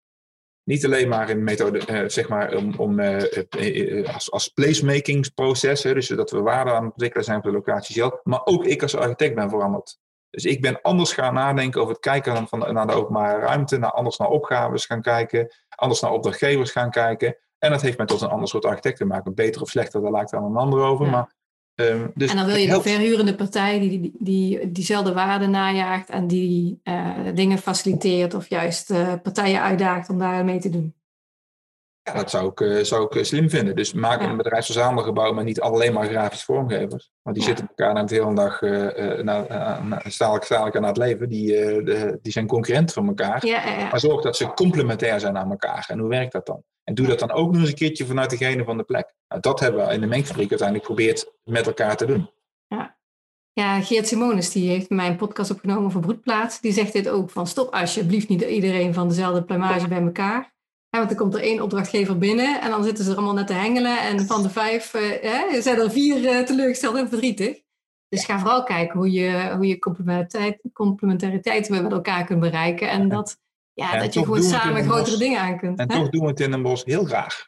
niet 0.64 0.86
alleen 0.86 1.08
maar 1.08 1.30
in 1.30 1.44
methode, 1.44 1.86
eh, 1.86 2.04
zeg 2.08 2.30
maar, 2.30 2.56
om, 2.56 2.74
om 2.78 3.00
eh, 3.00 4.00
eh, 4.00 4.14
als, 4.14 4.32
als 4.32 4.48
placemakingsproces, 4.48 5.84
hè, 5.84 5.94
dus 5.94 6.08
dat 6.08 6.32
we 6.32 6.42
waarde 6.42 6.72
aan 6.72 6.84
het 6.84 6.92
ontwikkelen 6.92 7.26
zijn 7.26 7.38
op 7.38 7.44
de 7.44 7.52
locatie 7.52 7.96
zelf, 7.96 8.20
maar 8.24 8.42
ook 8.44 8.66
ik 8.66 8.82
als 8.82 8.96
architect 8.96 9.36
ben 9.36 9.50
veranderd. 9.50 10.00
Dus 10.30 10.46
ik 10.46 10.62
ben 10.62 10.82
anders 10.82 11.14
gaan 11.14 11.34
nadenken 11.34 11.82
over 11.82 11.94
het 11.94 12.02
kijken 12.02 12.48
van, 12.48 12.74
naar 12.74 12.88
de 12.88 12.94
openbare 12.94 13.40
ruimte, 13.40 13.78
naar 13.78 13.92
anders 13.92 14.18
naar 14.18 14.30
opgaves 14.30 14.86
gaan 14.86 15.02
kijken, 15.02 15.56
anders 15.76 16.02
naar 16.02 16.12
opdrachtgevers 16.12 16.72
gaan 16.72 16.90
kijken. 16.90 17.38
En 17.58 17.72
dat 17.72 17.82
heeft 17.82 17.98
mij 17.98 18.06
tot 18.06 18.22
een 18.22 18.30
ander 18.30 18.48
soort 18.48 18.66
architect 18.66 18.98
te 18.98 19.06
maken. 19.06 19.36
Beter 19.36 19.62
of 19.62 19.70
slechter, 19.70 20.02
daar 20.02 20.12
laat 20.12 20.32
ik 20.32 20.40
aan 20.40 20.44
een 20.44 20.56
ander 20.56 20.82
over. 20.82 21.08
Maar 21.08 21.34
Um, 21.80 22.12
dus 22.16 22.30
en 22.32 22.38
dan 22.38 22.46
wil 22.46 22.56
je 22.56 22.68
de 22.68 22.82
verhurende 22.82 23.36
partij 23.36 23.80
die, 23.80 23.90
die, 23.90 24.12
die 24.20 24.72
diezelfde 24.72 25.14
waarde 25.14 25.48
najaagt 25.48 26.10
en 26.10 26.28
die 26.28 26.80
uh, 26.84 27.18
dingen 27.34 27.58
faciliteert 27.58 28.34
of 28.34 28.50
juist 28.50 28.92
uh, 28.92 29.14
partijen 29.24 29.62
uitdaagt 29.62 30.10
om 30.10 30.20
daar 30.20 30.46
mee 30.46 30.60
te 30.60 30.70
doen. 30.70 30.94
Ja, 32.02 32.14
dat 32.14 32.30
zou 32.30 32.48
ik, 32.48 32.60
uh, 32.60 32.84
zou 32.84 33.18
ik 33.18 33.26
slim 33.26 33.50
vinden. 33.50 33.76
Dus 33.76 33.94
maak 33.94 34.22
ja. 34.22 34.30
een 34.30 34.38
bedrijfsverzamelgebouw, 34.38 35.34
maar 35.34 35.44
niet 35.44 35.62
alleen 35.62 35.94
maar 35.94 36.08
grafische 36.08 36.46
vormgevers. 36.46 37.12
Want 37.22 37.36
die 37.36 37.46
ja. 37.46 37.50
zitten 37.50 37.68
elkaar 37.68 37.94
na 37.94 38.04
de 38.04 38.16
hele 38.16 38.34
dag 38.34 38.58
stadelijk 40.12 40.76
aan 40.76 40.84
het 40.84 40.98
leven. 40.98 41.30
Die, 41.30 41.48
de, 41.84 42.20
die 42.22 42.32
zijn 42.32 42.48
concurrenten 42.48 42.96
van 42.96 43.08
elkaar. 43.08 43.44
Maar 43.92 44.00
zorg 44.00 44.22
dat 44.22 44.36
ze 44.36 44.54
complementair 44.54 45.20
zijn 45.20 45.38
aan 45.38 45.50
elkaar. 45.50 45.86
En 45.88 46.00
hoe 46.00 46.10
werkt 46.10 46.32
dat 46.32 46.46
dan? 46.46 46.64
En 46.90 46.96
doe 46.96 47.08
dat 47.08 47.20
dan 47.20 47.32
ook 47.32 47.52
nog 47.52 47.62
eens 47.62 47.70
een 47.70 47.76
keertje 47.76 48.06
vanuit 48.06 48.30
degene 48.30 48.64
van 48.64 48.78
de 48.78 48.84
plek. 48.84 49.14
Nou, 49.28 49.42
dat 49.42 49.60
hebben 49.60 49.88
we 49.88 49.94
in 49.94 50.02
de 50.02 50.08
mengfabriek 50.08 50.50
uiteindelijk 50.50 50.88
geprobeerd 50.88 51.32
met 51.44 51.68
elkaar 51.68 51.98
te 51.98 52.06
doen. 52.06 52.30
Ja. 52.68 52.98
Ja, 53.54 53.82
Geert 53.82 54.08
Simonis 54.08 54.52
die 54.52 54.70
heeft 54.70 54.90
mijn 54.90 55.16
podcast 55.16 55.52
opgenomen 55.52 55.84
over 55.84 56.00
broedplaats. 56.00 56.62
Die 56.62 56.72
zegt 56.72 56.94
dit 56.94 57.10
ook 57.10 57.30
van 57.30 57.48
stop 57.48 57.74
alsjeblieft 57.74 58.30
niet 58.30 58.42
iedereen 58.42 58.94
van 58.94 59.08
dezelfde 59.08 59.44
plumage 59.44 59.88
bij 59.88 60.02
elkaar. 60.02 60.54
Ja, 60.90 60.98
want 60.98 61.08
dan 61.10 61.18
komt 61.18 61.34
er 61.34 61.42
één 61.42 61.62
opdrachtgever 61.62 62.18
binnen 62.18 62.62
en 62.62 62.70
dan 62.70 62.84
zitten 62.84 63.04
ze 63.04 63.10
er 63.10 63.18
allemaal 63.18 63.34
net 63.34 63.48
te 63.48 63.54
hengelen. 63.54 64.02
En 64.02 64.26
van 64.26 64.44
de 64.44 64.50
vijf 64.50 64.94
uh, 64.94 65.62
zijn 65.62 65.80
er 65.80 65.92
vier 65.92 66.18
uh, 66.18 66.40
teleurgesteld 66.40 66.96
en 66.96 67.10
verdrietig. 67.10 67.62
Dus 68.08 68.26
ga 68.26 68.40
vooral 68.40 68.64
kijken 68.64 68.98
hoe 68.98 69.12
je, 69.12 69.54
hoe 69.56 69.68
je 69.68 69.80
complementariteit, 69.80 70.62
complementariteit 70.74 71.70
met 71.70 71.92
elkaar 71.92 72.26
kunt 72.26 72.40
bereiken. 72.40 72.90
En 72.90 73.10
dat 73.10 73.38
ja, 73.80 74.00
dat 74.00 74.14
je 74.14 74.24
gewoon 74.24 74.44
samen 74.44 74.84
grotere 74.84 75.18
dingen 75.18 75.40
aan 75.40 75.58
kunt. 75.58 75.80
En 75.80 75.88
toch 75.88 76.10
doen 76.10 76.22
we 76.22 76.28
het 76.28 76.40
in 76.40 76.52
Den 76.52 76.62
Bosch 76.62 76.86
heel 76.86 77.06
graag. 77.06 77.48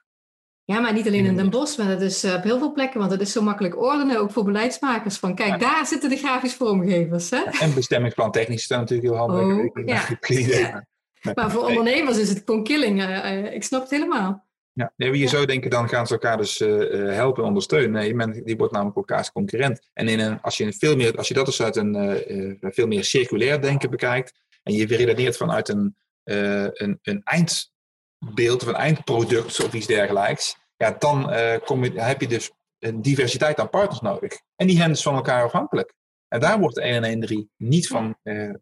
Ja, 0.63 0.79
maar 0.79 0.93
niet 0.93 1.07
alleen 1.07 1.25
in 1.25 1.35
Den 1.35 1.49
Bosch, 1.49 1.77
maar 1.77 1.87
dat 1.87 2.01
is 2.01 2.23
eh, 2.23 2.33
op 2.33 2.43
heel 2.43 2.57
veel 2.57 2.71
plekken. 2.71 2.99
Want 2.99 3.11
het 3.11 3.21
is 3.21 3.31
zo 3.31 3.41
makkelijk 3.41 3.81
ordenen, 3.81 4.19
ook 4.19 4.31
voor 4.31 4.43
beleidsmakers. 4.43 5.17
Van 5.17 5.35
kijk, 5.35 5.59
daar 5.59 5.85
zitten 5.85 6.09
de 6.09 6.17
grafisch 6.17 6.53
vormgevers. 6.53 7.29
Hè? 7.29 7.41
En 7.59 7.73
bestemmingsplan 7.73 8.31
technisch 8.31 8.61
is 8.61 8.67
dat 8.67 8.79
natuurlijk 8.79 9.09
heel 9.09 9.17
handig. 9.17 9.43
Oh, 9.43 9.85
ja. 9.85 10.85
Maar 11.33 11.51
voor 11.51 11.65
ondernemers 11.65 12.17
is 12.17 12.29
het 12.29 12.41
gewoon 12.45 12.63
killing. 12.63 13.01
Uh, 13.01 13.53
ik 13.53 13.63
snap 13.63 13.81
het 13.81 13.91
helemaal. 13.91 14.49
Ja, 14.73 14.93
nee, 14.95 15.17
je 15.17 15.27
zou 15.27 15.45
denken, 15.45 15.69
dan 15.69 15.89
gaan 15.89 16.07
ze 16.07 16.13
elkaar 16.13 16.37
dus 16.37 16.61
uh, 16.61 17.13
helpen 17.13 17.41
en 17.41 17.47
ondersteunen. 17.47 17.91
Nee, 17.91 18.15
men, 18.15 18.43
die 18.43 18.57
wordt 18.57 18.73
namelijk 18.73 18.97
elkaars 18.97 19.31
concurrent. 19.31 19.89
En 19.93 20.07
in 20.07 20.19
een, 20.19 20.41
als, 20.41 20.57
je 20.57 20.63
een 20.65 20.73
veel 20.73 20.95
meer, 20.95 21.17
als 21.17 21.27
je 21.27 21.33
dat 21.33 21.45
dus 21.45 21.61
uit 21.61 21.75
een 21.75 22.59
veel 22.61 22.87
meer 22.87 23.03
circulair 23.03 23.61
denken 23.61 23.89
bekijkt. 23.89 24.33
En 24.63 24.73
je 24.73 24.85
redeneert 24.85 25.37
vanuit 25.37 25.69
een 25.69 25.95
uh, 26.23 26.67
een, 26.71 26.99
een 27.01 27.23
eindbeeld 27.23 28.61
of 28.61 28.67
een 28.67 28.75
eindproduct 28.75 29.63
of 29.63 29.73
iets 29.73 29.87
dergelijks, 29.87 30.57
ja, 30.75 30.91
dan 30.91 31.33
uh, 31.33 31.57
kom 31.65 31.83
je, 31.83 32.01
heb 32.01 32.21
je 32.21 32.27
dus 32.27 32.51
een 32.79 33.01
diversiteit 33.01 33.59
aan 33.59 33.69
partners 33.69 34.01
nodig. 34.01 34.41
En 34.55 34.67
die 34.67 34.75
zijn 34.75 34.89
dus 34.89 35.01
van 35.01 35.15
elkaar 35.15 35.43
afhankelijk. 35.43 35.93
En 36.27 36.39
daar 36.39 36.59
wordt 36.59 36.75
de 36.75 36.81
1 36.81 36.95
en 36.95 37.03
1 37.03 37.19
3 37.19 37.49
niet 37.57 37.87
van 37.87 38.17
uh, 38.23 38.53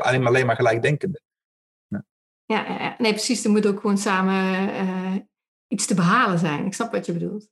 alleen, 0.00 0.20
maar, 0.20 0.28
alleen 0.28 0.46
maar 0.46 0.56
gelijkdenkende. 0.56 1.20
Ja. 1.86 2.04
Ja, 2.44 2.94
nee, 2.98 3.12
precies. 3.12 3.44
Er 3.44 3.50
moet 3.50 3.66
ook 3.66 3.80
gewoon 3.80 3.98
samen 3.98 5.28
iets 5.66 5.86
te 5.86 5.94
behalen 5.94 6.38
zijn. 6.38 6.66
Ik 6.66 6.74
snap 6.74 6.92
wat 6.92 7.06
je 7.06 7.12
bedoelt. 7.12 7.48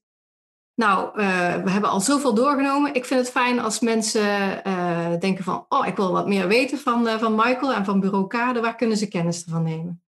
Nou, 0.75 1.21
uh, 1.21 1.55
we 1.55 1.71
hebben 1.71 1.91
al 1.91 2.01
zoveel 2.01 2.35
doorgenomen. 2.35 2.95
Ik 2.95 3.05
vind 3.05 3.21
het 3.21 3.31
fijn 3.31 3.61
als 3.61 3.81
mensen 3.81 4.61
uh, 4.67 5.19
denken 5.19 5.45
van... 5.45 5.67
oh, 5.69 5.87
ik 5.87 5.97
wil 5.97 6.13
wat 6.13 6.27
meer 6.27 6.49
weten 6.49 6.79
van, 6.79 7.07
uh, 7.07 7.19
van 7.19 7.35
Michael 7.35 7.73
en 7.73 7.85
van 7.85 8.01
Bureau 8.01 8.27
Kade. 8.27 8.61
Waar 8.61 8.77
kunnen 8.77 8.97
ze 8.97 9.09
kennis 9.09 9.45
ervan 9.45 9.63
nemen? 9.63 10.03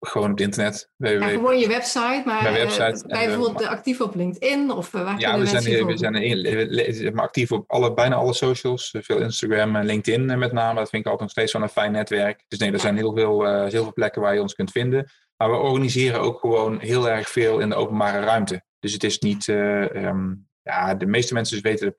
Gewoon 0.00 0.30
op 0.30 0.38
het 0.38 0.46
internet. 0.46 0.90
Ja, 0.96 1.28
gewoon 1.28 1.58
je 1.58 1.68
website, 1.68 2.22
maar 2.24 2.52
website, 2.52 3.04
bijvoorbeeld 3.06 3.66
actief 3.66 4.00
op 4.00 4.14
LinkedIn 4.14 4.70
of 4.70 4.90
waar 4.90 5.18
Ja, 5.18 5.38
we 5.38 5.46
zijn, 5.46 5.86
we 5.86 6.92
zijn 6.92 7.18
actief 7.18 7.52
op 7.52 7.64
alle, 7.66 7.94
bijna 7.94 8.14
alle 8.14 8.32
socials. 8.32 8.94
Veel 9.00 9.18
Instagram 9.18 9.76
en 9.76 9.84
LinkedIn 9.84 10.38
met 10.38 10.52
name. 10.52 10.78
Dat 10.78 10.88
vind 10.88 11.04
ik 11.04 11.10
altijd 11.10 11.20
nog 11.20 11.30
steeds 11.30 11.52
wel 11.52 11.62
een 11.62 11.68
fijn 11.68 11.92
netwerk. 11.92 12.44
Dus 12.48 12.58
nee, 12.58 12.72
er 12.72 12.80
zijn 12.80 12.96
heel 12.96 13.14
veel, 13.14 13.44
heel 13.44 13.82
veel 13.82 13.92
plekken 13.92 14.22
waar 14.22 14.34
je 14.34 14.40
ons 14.40 14.54
kunt 14.54 14.70
vinden. 14.70 15.10
Maar 15.36 15.50
we 15.50 15.56
organiseren 15.56 16.20
ook 16.20 16.40
gewoon 16.40 16.78
heel 16.78 17.08
erg 17.08 17.28
veel 17.28 17.58
in 17.58 17.68
de 17.68 17.74
openbare 17.74 18.24
ruimte. 18.24 18.64
Dus 18.84 18.92
het 18.92 19.04
is 19.04 19.18
niet, 19.18 19.46
um, 19.46 20.48
ja, 20.62 20.94
de 20.94 21.06
meeste 21.06 21.34
mensen 21.34 21.54
dus 21.54 21.70
weten, 21.70 21.96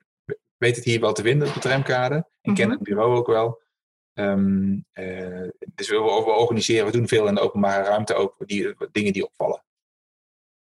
weten 0.56 0.76
het 0.76 0.84
hier 0.84 1.00
wel 1.00 1.12
te 1.12 1.22
vinden 1.22 1.48
op 1.48 1.54
de 1.54 1.60
tramkade. 1.60 2.14
En 2.14 2.50
mm 2.50 2.54
kennen 2.54 2.76
het 2.76 2.86
bureau 2.86 3.16
ook 3.16 3.26
wel. 3.26 3.62
Um, 4.14 4.84
uh, 4.94 5.48
dus 5.74 5.88
we, 5.88 5.96
we, 5.96 6.30
organiseren, 6.30 6.86
we 6.86 6.92
doen 6.92 7.08
veel 7.08 7.26
in 7.26 7.34
de 7.34 7.40
openbare 7.40 7.82
ruimte 7.82 8.14
ook, 8.14 8.34
die, 8.38 8.74
dingen 8.92 9.12
die 9.12 9.24
opvallen. 9.24 9.64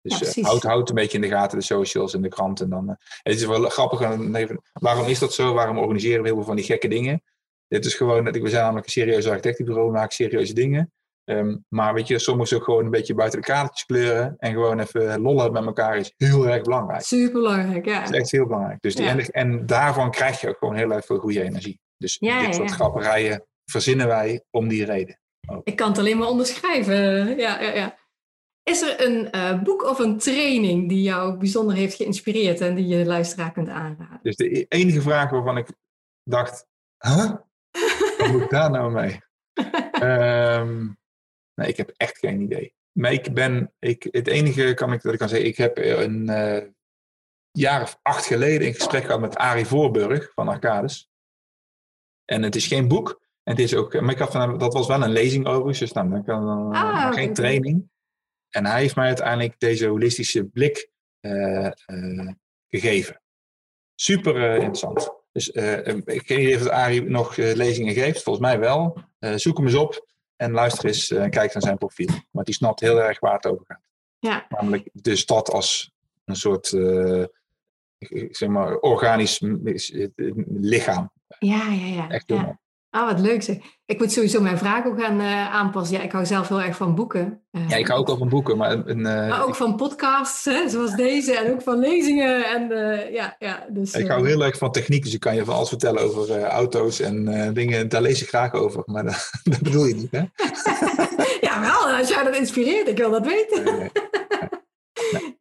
Dus 0.01 0.19
ja, 0.19 0.41
uh, 0.41 0.47
houd, 0.47 0.63
houd 0.63 0.89
een 0.89 0.95
beetje 0.95 1.17
in 1.17 1.21
de 1.21 1.29
gaten 1.29 1.57
de 1.57 1.63
socials 1.63 2.13
en 2.13 2.21
de 2.21 2.29
kranten. 2.29 2.65
En 2.65 2.71
dan, 2.71 2.89
uh, 2.89 2.95
het 3.23 3.35
is 3.35 3.45
wel 3.45 3.69
grappig, 3.69 4.01
even, 4.33 4.61
waarom 4.73 5.07
is 5.07 5.19
dat 5.19 5.33
zo? 5.33 5.53
Waarom 5.53 5.77
organiseren 5.77 6.21
we 6.21 6.27
heel 6.27 6.35
veel 6.35 6.45
van 6.45 6.55
die 6.55 6.65
gekke 6.65 6.87
dingen? 6.87 7.23
Dit 7.67 7.85
is 7.85 7.93
gewoon, 7.93 8.23
we 8.23 8.49
zijn 8.49 8.61
namelijk 8.61 8.85
een 8.85 8.91
serieus 8.91 9.27
architectenbureau, 9.27 9.87
we 9.87 9.93
maken 9.93 10.15
serieuze 10.15 10.53
dingen. 10.53 10.91
Um, 11.29 11.65
maar 11.69 11.93
weet 11.93 12.07
je, 12.07 12.19
soms 12.19 12.53
ook 12.53 12.63
gewoon 12.63 12.85
een 12.85 12.91
beetje 12.91 13.13
buiten 13.13 13.39
de 13.41 13.45
kadertjes 13.45 13.85
kleuren 13.85 14.35
en 14.37 14.51
gewoon 14.51 14.79
even 14.79 15.21
lollen 15.21 15.51
met 15.51 15.65
elkaar 15.65 15.97
is 15.97 16.13
heel 16.17 16.47
erg 16.47 16.61
belangrijk. 16.61 17.01
Super 17.01 17.31
belangrijk, 17.31 17.85
ja. 17.85 17.99
Dat 17.99 18.13
is 18.13 18.19
echt 18.19 18.31
heel 18.31 18.45
belangrijk. 18.45 18.81
Dus 18.81 18.95
die, 18.95 19.05
ja. 19.05 19.11
en, 19.11 19.25
en, 19.25 19.65
daarvan 19.65 20.11
krijg 20.11 20.41
je 20.41 20.47
ook 20.47 20.57
gewoon 20.57 20.75
heel 20.75 20.91
erg 20.91 21.05
veel 21.05 21.17
goede 21.17 21.41
energie. 21.41 21.79
Dus 21.97 22.17
ja, 22.19 22.45
dit 22.45 22.55
soort 22.55 22.71
grapperijen 22.71 23.45
verzinnen 23.65 24.07
wij 24.07 24.43
om 24.51 24.67
die 24.67 24.85
reden. 24.85 25.19
Ook. 25.47 25.67
Ik 25.67 25.75
kan 25.75 25.89
het 25.89 25.97
alleen 25.97 26.17
maar 26.17 26.27
onderschrijven. 26.27 27.27
Ja, 27.37 27.61
ja, 27.61 27.73
ja. 27.73 27.97
Is 28.63 28.81
er 28.81 29.05
een 29.05 29.27
uh, 29.31 29.63
boek 29.63 29.83
of 29.83 29.99
een 29.99 30.17
training 30.17 30.89
die 30.89 31.01
jou 31.01 31.37
bijzonder 31.37 31.75
heeft 31.75 31.95
geïnspireerd 31.95 32.61
en 32.61 32.75
die 32.75 32.87
je 32.87 33.05
luisteraar 33.05 33.51
kunt 33.51 33.69
aanraden? 33.69 34.19
Dus 34.21 34.35
de 34.35 34.65
enige 34.67 35.01
vraag 35.01 35.29
waarvan 35.29 35.57
ik 35.57 35.67
dacht, 36.23 36.67
huh? 36.97 37.31
Wat 38.17 38.31
moet 38.31 38.41
ik 38.41 38.49
daar 38.49 38.71
nou 38.71 38.91
mee? 38.91 39.19
um, 40.01 40.97
Nee, 41.57 41.69
ik 41.69 41.77
heb 41.77 41.93
echt 41.97 42.17
geen 42.17 42.41
idee. 42.41 42.73
Maar 42.91 43.11
ik 43.11 43.33
ben, 43.33 43.73
ik, 43.79 44.07
het 44.11 44.27
enige 44.27 44.73
kan 44.73 44.93
ik, 44.93 45.01
dat 45.01 45.13
ik 45.13 45.19
kan 45.19 45.29
zeggen, 45.29 45.47
ik 45.47 45.57
heb 45.57 45.77
een 45.77 46.29
uh, 46.29 46.63
jaar 47.51 47.81
of 47.81 47.99
acht 48.01 48.25
geleden 48.25 48.67
een 48.67 48.73
gesprek 48.73 49.05
gehad 49.05 49.19
met 49.19 49.35
Arie 49.35 49.65
Voorburg 49.65 50.31
van 50.33 50.47
Arcades. 50.47 51.09
En 52.25 52.43
het 52.43 52.55
is 52.55 52.67
geen 52.67 52.87
boek. 52.87 53.21
En 53.43 53.53
het 53.53 53.59
is 53.59 53.75
ook, 53.75 54.01
maar 54.01 54.13
ik 54.13 54.19
had 54.19 54.31
van, 54.31 54.57
dat 54.57 54.73
was 54.73 54.87
wel 54.87 55.03
een 55.03 55.11
lezing 55.11 55.47
overigens, 55.47 55.79
dus 55.79 55.91
dan, 55.91 56.09
dan, 56.09 56.23
dan 56.25 56.73
ah, 56.73 57.13
geen 57.13 57.33
training. 57.33 57.89
En 58.49 58.65
hij 58.65 58.81
heeft 58.81 58.95
mij 58.95 59.07
uiteindelijk 59.07 59.59
deze 59.59 59.87
holistische 59.87 60.45
blik 60.45 60.89
uh, 61.21 61.71
uh, 61.87 62.31
gegeven. 62.67 63.21
Super 63.95 64.55
interessant. 64.55 65.11
Dus 65.31 65.49
ik 65.49 66.27
weet 66.27 66.37
niet 66.37 66.55
of 66.55 66.67
Arie 66.67 67.03
nog 67.03 67.35
lezingen 67.35 67.93
geeft, 67.93 68.23
volgens 68.23 68.45
mij 68.45 68.59
wel. 68.59 69.03
zoek 69.19 69.57
hem 69.57 69.65
eens 69.65 69.75
op 69.75 70.05
en 70.37 70.51
luister 70.51 70.85
eens 70.85 71.11
en 71.11 71.29
kijk 71.29 71.53
naar 71.53 71.63
zijn 71.63 71.77
profiel. 71.77 72.09
Want 72.31 72.45
die 72.45 72.55
snapt 72.55 72.79
heel 72.79 73.01
erg 73.01 73.19
waar 73.19 73.33
het 73.33 73.45
over 73.45 73.65
gaat. 73.67 73.81
Ja. 74.19 74.45
Namelijk 74.49 74.89
de 74.93 75.15
stad 75.15 75.51
als 75.51 75.91
een 76.25 76.35
soort 76.35 76.71
uh, 76.71 77.25
zeg 78.31 78.49
maar, 78.49 78.77
organisch 78.77 79.39
lichaam. 80.47 81.11
Ja, 81.39 81.71
ja, 81.71 81.85
ja. 81.85 82.09
Echt 82.09 82.27
Ah, 82.97 83.05
wat 83.05 83.19
leuk 83.19 83.43
zeg. 83.43 83.55
Ik 83.85 83.99
moet 83.99 84.11
sowieso 84.11 84.41
mijn 84.41 84.57
vraag 84.57 84.85
ook 84.85 85.01
gaan 85.01 85.21
uh, 85.21 85.55
aanpassen. 85.55 85.97
Ja, 85.97 86.03
ik 86.03 86.11
hou 86.11 86.25
zelf 86.25 86.47
heel 86.47 86.61
erg 86.61 86.75
van 86.75 86.95
boeken. 86.95 87.41
Uh, 87.51 87.69
ja, 87.69 87.75
ik 87.75 87.87
hou 87.87 87.99
ook 87.99 88.07
wel 88.07 88.17
van 88.17 88.29
boeken. 88.29 88.57
Maar, 88.57 88.71
een, 88.71 88.97
uh, 88.97 89.29
maar 89.29 89.45
ook 89.45 89.55
van 89.55 89.75
podcasts, 89.75 90.45
hè, 90.45 90.69
zoals 90.69 90.95
deze. 90.95 91.37
En 91.37 91.53
ook 91.53 91.61
van 91.61 91.79
lezingen. 91.79 92.45
En, 92.45 92.67
ja, 93.11 93.35
ja, 93.39 93.65
dus, 93.69 93.93
ik 93.93 94.07
hou 94.07 94.27
heel 94.27 94.43
erg 94.43 94.57
van 94.57 94.71
techniek. 94.71 95.03
Dus 95.03 95.13
ik 95.13 95.19
kan 95.19 95.35
je 95.35 95.45
van 95.45 95.55
alles 95.55 95.69
vertellen 95.69 96.01
over 96.01 96.43
auto's 96.43 96.99
en 96.99 97.53
dingen. 97.53 97.89
Daar 97.89 98.01
lees 98.01 98.21
ik 98.21 98.27
graag 98.27 98.53
over. 98.53 98.83
Maar 98.85 99.03
dat, 99.43 99.61
bedoel 99.61 99.85
je 99.85 99.95
niet, 99.95 100.11
hè? 100.11 100.23
ja, 101.47 101.59
wel. 101.59 101.97
Als 101.97 102.09
jij 102.09 102.23
dat 102.23 102.37
inspireert. 102.37 102.87
Ik 102.87 102.97
wil 102.97 103.11
dat 103.11 103.25
weten. 103.25 103.63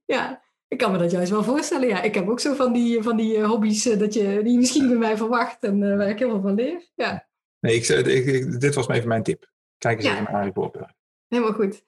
Ja. 0.05 0.45
Ik 0.69 0.79
kan 0.79 0.93
me 0.93 0.99
dat 0.99 1.11
juist 1.11 1.31
wel 1.31 1.45
voorstellen. 1.45 1.89
Ja, 1.89 2.03
ik 2.03 2.15
heb 2.15 2.29
ook 2.29 2.41
zo 2.41 2.55
van 2.55 2.73
die, 2.73 3.03
van 3.03 3.17
die 3.17 3.43
hobby's 3.43 3.83
dat 3.83 4.15
je, 4.15 4.41
die 4.43 4.53
je 4.53 4.59
misschien 4.59 4.89
bij 4.89 4.97
mij 4.97 5.17
verwacht 5.17 5.63
en 5.63 5.97
waar 5.97 6.09
ik 6.09 6.19
heel 6.19 6.31
veel 6.31 6.41
van 6.41 6.55
leer. 6.55 6.91
Ja. 6.95 7.26
Nee, 7.67 7.77
ik, 7.77 7.89
ik, 7.89 8.61
dit 8.61 8.75
was 8.75 8.89
even 8.89 9.09
mijn 9.09 9.23
tip. 9.23 9.51
Kijk 9.79 9.97
eens 9.97 10.07
ja. 10.07 10.12
even 10.12 10.25
naar 10.25 10.33
Harry 10.33 10.53
Potter. 10.53 10.95
Helemaal 11.29 11.53
goed. 11.53 11.85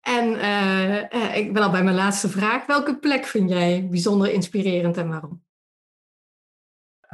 En 0.00 0.32
uh, 0.32 1.02
uh, 1.10 1.36
ik 1.36 1.52
ben 1.52 1.62
al 1.62 1.70
bij 1.70 1.82
mijn 1.82 1.96
laatste 1.96 2.28
vraag. 2.28 2.66
Welke 2.66 2.98
plek 2.98 3.24
vind 3.24 3.50
jij 3.50 3.88
bijzonder 3.88 4.32
inspirerend 4.32 4.96
en 4.96 5.08
waarom? 5.08 5.44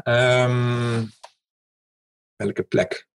Um, 0.04 1.10
welke 2.36 2.62
plek? 2.62 3.08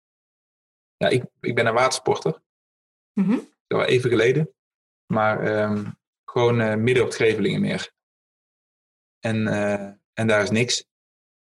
Ja, 0.97 1.07
ik, 1.07 1.25
ik 1.39 1.55
ben 1.55 1.65
een 1.65 1.73
watersporter. 1.73 2.41
Mm 3.13 3.25
-hmm. 3.25 3.49
Dat 3.67 3.79
was 3.79 3.87
even 3.87 4.09
geleden. 4.09 4.53
Maar 5.05 5.63
um, 5.63 5.99
gewoon 6.25 6.61
uh, 6.61 6.75
midden 6.75 7.03
op 7.03 7.09
het 7.09 7.17
Grevelingenmeer. 7.17 7.93
En, 9.19 9.47
en 10.13 10.27
daar 10.27 10.41
is 10.41 10.49
niks. 10.49 10.89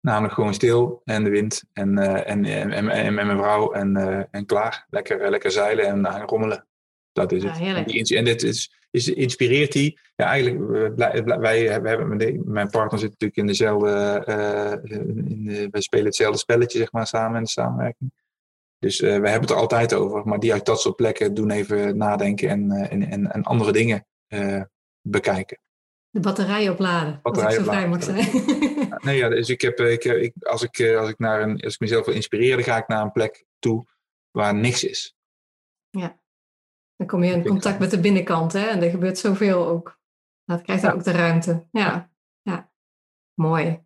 Namelijk 0.07 0.35
gewoon 0.35 0.55
stil 0.55 1.01
en 1.05 1.25
de 1.25 1.31
wind 1.31 1.65
en, 1.73 1.99
uh, 1.99 2.31
en, 2.31 2.45
en, 2.45 2.73
en, 2.73 2.89
en, 2.89 3.15
mijn 3.15 3.37
vrouw 3.37 3.73
en, 3.73 3.97
uh, 3.97 4.23
en 4.31 4.47
klaar. 4.47 4.87
Lekker, 4.91 5.31
lekker 5.31 5.51
zeilen 5.51 5.87
en 5.87 5.99
uh, 5.99 6.23
rommelen. 6.27 6.67
Dat 7.13 7.33
is 7.33 7.43
het. 7.43 7.59
Ja, 7.59 7.77
en, 7.77 7.85
die, 7.85 8.17
en 8.17 8.25
dit 8.25 8.43
is, 8.43 8.79
is, 8.91 9.09
inspireert 9.09 9.73
die. 9.73 9.99
Ja, 10.17 10.25
eigenlijk, 10.25 10.97
wij, 10.97 11.25
wij, 11.25 11.39
wij 11.39 11.91
hebben, 11.91 12.43
mijn 12.45 12.71
partner 12.71 13.01
zit 13.01 13.11
natuurlijk 13.11 13.39
in 13.39 13.47
dezelfde. 13.47 14.23
in 15.25 15.45
de, 15.45 15.69
we 15.71 15.83
spelen 15.83 16.05
hetzelfde 16.05 16.39
spelletje, 16.39 16.79
zeg 16.79 16.93
maar, 16.93 17.07
samen 17.07 17.37
in 17.37 17.43
de 17.43 17.49
samenwerking. 17.49 18.13
Dus 18.79 19.01
we 19.01 19.07
hebben 19.07 19.41
het 19.41 19.51
er 19.51 19.57
altijd 19.57 19.95
over. 19.95 20.27
Maar 20.29 20.39
die 20.39 20.53
uit 20.53 20.67
dat 20.67 20.81
soort 20.81 20.97
plekken 20.97 21.35
doen 21.35 21.51
even 21.51 21.97
nadenken 21.97 22.49
en, 22.49 22.71
en, 22.71 23.11
en, 23.11 23.33
en 23.33 23.43
andere 23.43 23.73
dingen 23.73 24.07
bekijken. 25.01 25.59
De 26.17 26.23
batterij 26.23 26.69
opladen. 26.69 27.21
Batterij 27.23 27.49
als 27.49 27.57
ik 27.59 27.65
zo 27.65 27.71
vrij 27.71 27.89
mag 27.89 28.03
zijn. 28.03 28.29
nee, 29.05 29.17
ja, 29.17 29.29
dus 29.29 29.49
ik 29.49 29.61
heb, 29.61 29.81
ik, 29.81 30.05
ik, 30.05 30.33
als, 30.41 30.63
ik, 30.63 30.97
als, 30.97 31.09
ik 31.09 31.19
naar 31.19 31.43
een, 31.43 31.61
als 31.61 31.75
ik 31.75 31.81
mezelf 31.81 32.07
wil 32.07 32.15
inspireren, 32.15 32.65
ga 32.65 32.77
ik 32.77 32.89
naar 32.89 33.03
een 33.03 33.13
plek 33.13 33.45
toe 33.59 33.87
waar 34.31 34.55
niks 34.55 34.85
is. 34.85 35.17
Ja, 35.91 36.21
dan 36.97 37.07
kom 37.07 37.25
je 37.25 37.33
in 37.33 37.47
contact 37.47 37.79
met 37.79 37.91
de 37.91 38.01
binnenkant 38.01 38.53
hè? 38.53 38.67
en 38.67 38.83
er 38.83 38.91
gebeurt 38.91 39.19
zoveel 39.19 39.67
ook. 39.67 40.01
Dat 40.45 40.63
krijgt 40.63 40.83
dan 40.83 40.91
ja. 40.91 40.97
ook 40.97 41.05
de 41.05 41.11
ruimte. 41.11 41.67
Ja. 41.71 42.11
ja, 42.43 42.71
mooi. 43.35 43.85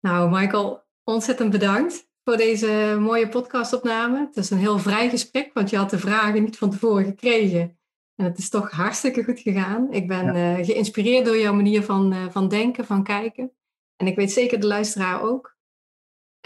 Nou, 0.00 0.30
Michael, 0.30 0.84
ontzettend 1.04 1.50
bedankt 1.50 2.08
voor 2.24 2.36
deze 2.36 2.96
mooie 3.00 3.28
podcastopname. 3.28 4.18
Het 4.18 4.36
is 4.36 4.50
een 4.50 4.58
heel 4.58 4.78
vrij 4.78 5.10
gesprek, 5.10 5.52
want 5.52 5.70
je 5.70 5.76
had 5.76 5.90
de 5.90 5.98
vragen 5.98 6.42
niet 6.42 6.58
van 6.58 6.70
tevoren 6.70 7.04
gekregen. 7.04 7.77
En 8.18 8.24
het 8.24 8.38
is 8.38 8.48
toch 8.48 8.70
hartstikke 8.70 9.24
goed 9.24 9.40
gegaan. 9.40 9.92
Ik 9.92 10.08
ben 10.08 10.24
ja. 10.24 10.58
uh, 10.58 10.64
geïnspireerd 10.64 11.24
door 11.24 11.38
jouw 11.38 11.54
manier 11.54 11.82
van, 11.82 12.12
uh, 12.12 12.30
van 12.30 12.48
denken, 12.48 12.86
van 12.86 13.02
kijken. 13.02 13.52
En 13.96 14.06
ik 14.06 14.16
weet 14.16 14.32
zeker 14.32 14.60
de 14.60 14.66
luisteraar 14.66 15.22
ook. 15.22 15.56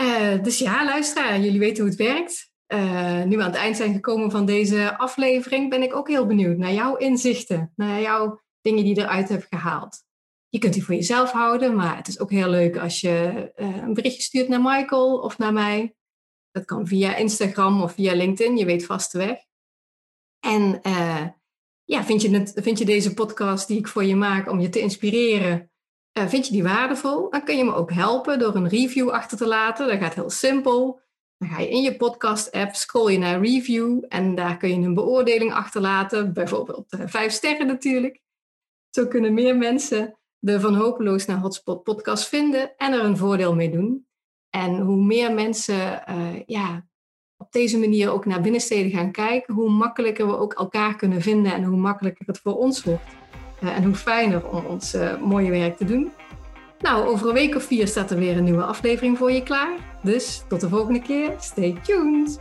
Uh, 0.01 0.43
dus 0.43 0.59
ja, 0.59 0.85
luisteraar, 0.85 1.41
jullie 1.41 1.59
weten 1.59 1.83
hoe 1.83 1.93
het 1.93 1.99
werkt. 1.99 2.53
nu 3.27 3.37
we 3.37 3.43
aan 3.43 3.51
het 3.51 3.55
eind 3.55 3.77
zijn 3.77 3.93
gekomen 3.93 4.31
van 4.31 4.47
deze 4.47 4.99
aflevering, 4.99 5.71
ben 5.71 5.83
ik 5.83 5.95
ook 5.95 6.09
heel 6.09 6.27
benieuwd 6.27 6.57
naar 6.57 6.73
jouw 6.73 6.97
inzichten, 6.97 7.73
naar 7.77 8.01
jouw 8.01 8.41
dingen 8.61 8.85
die 8.85 8.95
je 8.95 9.01
eruit 9.01 9.29
hebt 9.29 9.47
gehaald. 9.51 10.05
Je 10.49 10.59
kunt 10.59 10.73
die 10.73 10.85
voor 10.85 10.95
jezelf 10.95 11.31
houden, 11.31 11.75
maar 11.75 11.97
het 11.97 12.09
is 12.09 12.21
ook 12.21 12.31
heel 12.31 12.49
leuk 12.49 12.77
als 12.77 13.01
je 13.01 13.53
een 13.57 13.95
berichtje 13.95 14.23
stuurt 14.23 14.49
naar 14.49 14.63
Michael 14.63 15.19
of 15.19 15.39
naar 15.39 15.53
mij. 15.53 15.95
Dat 16.51 16.65
kan 16.65 16.87
via 16.87 17.17
Instagram 17.17 17.83
of 17.83 17.93
via 17.93 18.15
LinkedIn, 18.15 18.57
je 18.57 18.65
weet 18.65 18.87
vast 18.87 19.13
de 19.13 19.19
weg. 19.19 19.39
En 20.41 20.81
ja, 21.93 22.05
vind 22.05 22.23
je, 22.23 22.31
het, 22.31 22.53
vind 22.55 22.79
je 22.79 22.85
deze 22.85 23.15
podcast 23.15 23.67
die 23.69 23.79
ik 23.79 23.89
voor 23.89 24.05
je 24.05 24.17
maak 24.17 24.51
om 24.51 24.61
je 24.61 24.69
te 24.69 24.81
inspireren, 24.81 25.71
uh, 26.19 26.27
vind 26.27 26.47
je 26.47 26.53
die 26.53 26.63
waardevol? 26.63 27.31
Dan 27.31 27.45
kun 27.45 27.57
je 27.57 27.65
me 27.65 27.75
ook 27.75 27.93
helpen 27.93 28.39
door 28.39 28.55
een 28.55 28.69
review 28.69 29.11
achter 29.11 29.39
te 29.39 29.47
laten. 29.47 29.89
Dat 29.89 29.99
gaat 29.99 30.15
heel 30.15 30.31
simpel. 30.31 31.01
Dan 31.37 31.49
ga 31.49 31.61
je 31.61 31.69
in 31.69 31.83
je 31.83 31.97
podcast-app, 31.97 32.75
scroll 32.75 33.13
je 33.13 33.19
naar 33.19 33.41
review 33.41 34.05
en 34.09 34.35
daar 34.35 34.57
kun 34.57 34.69
je 34.69 34.87
een 34.87 34.95
beoordeling 34.95 35.53
achterlaten, 35.53 36.33
bijvoorbeeld 36.33 36.93
uh, 36.93 37.01
vijf 37.07 37.33
sterren 37.33 37.67
natuurlijk. 37.67 38.21
Zo 38.91 39.07
kunnen 39.07 39.35
meer 39.35 39.57
mensen 39.57 40.19
de 40.39 40.61
Van 40.61 40.75
Hopeloos 40.75 41.27
naar 41.27 41.39
Hotspot 41.39 41.83
podcast 41.83 42.29
vinden 42.29 42.77
en 42.77 42.93
er 42.93 43.05
een 43.05 43.17
voordeel 43.17 43.55
mee 43.55 43.71
doen. 43.71 44.07
En 44.51 44.81
hoe 44.81 45.03
meer 45.03 45.35
mensen 45.35 46.03
uh, 46.09 46.43
ja, 46.47 46.87
op 47.43 47.53
deze 47.53 47.79
manier 47.79 48.11
ook 48.11 48.27
naar 48.27 48.41
binnensteden 48.41 48.91
gaan 48.91 49.11
kijken, 49.11 49.55
hoe 49.55 49.71
makkelijker 49.71 50.27
we 50.27 50.39
ook 50.39 50.53
elkaar 50.53 50.97
kunnen 50.97 51.21
vinden 51.21 51.53
en 51.53 51.65
hoe 51.65 51.77
makkelijker 51.77 52.27
het 52.27 52.39
voor 52.39 52.57
ons 52.57 52.85
wordt. 52.85 53.03
Eh, 53.61 53.77
en 53.77 53.85
hoe 53.85 53.95
fijner 53.95 54.49
om 54.49 54.65
ons 54.65 54.95
eh, 54.95 55.21
mooie 55.21 55.51
werk 55.51 55.77
te 55.77 55.85
doen. 55.85 56.13
Nou, 56.79 57.07
over 57.07 57.29
een 57.29 57.35
week 57.35 57.55
of 57.55 57.65
vier 57.65 57.89
staat 57.89 58.11
er 58.11 58.19
weer 58.19 58.37
een 58.37 58.45
nieuwe 58.45 58.65
aflevering 58.65 59.19
voor 59.19 59.33
je 59.33 59.43
klaar. 59.43 59.99
Dus 60.03 60.45
tot 60.49 60.61
de 60.61 60.69
volgende 60.69 61.03
keer. 61.03 61.35
Stay 61.39 61.77
tuned. 61.83 62.41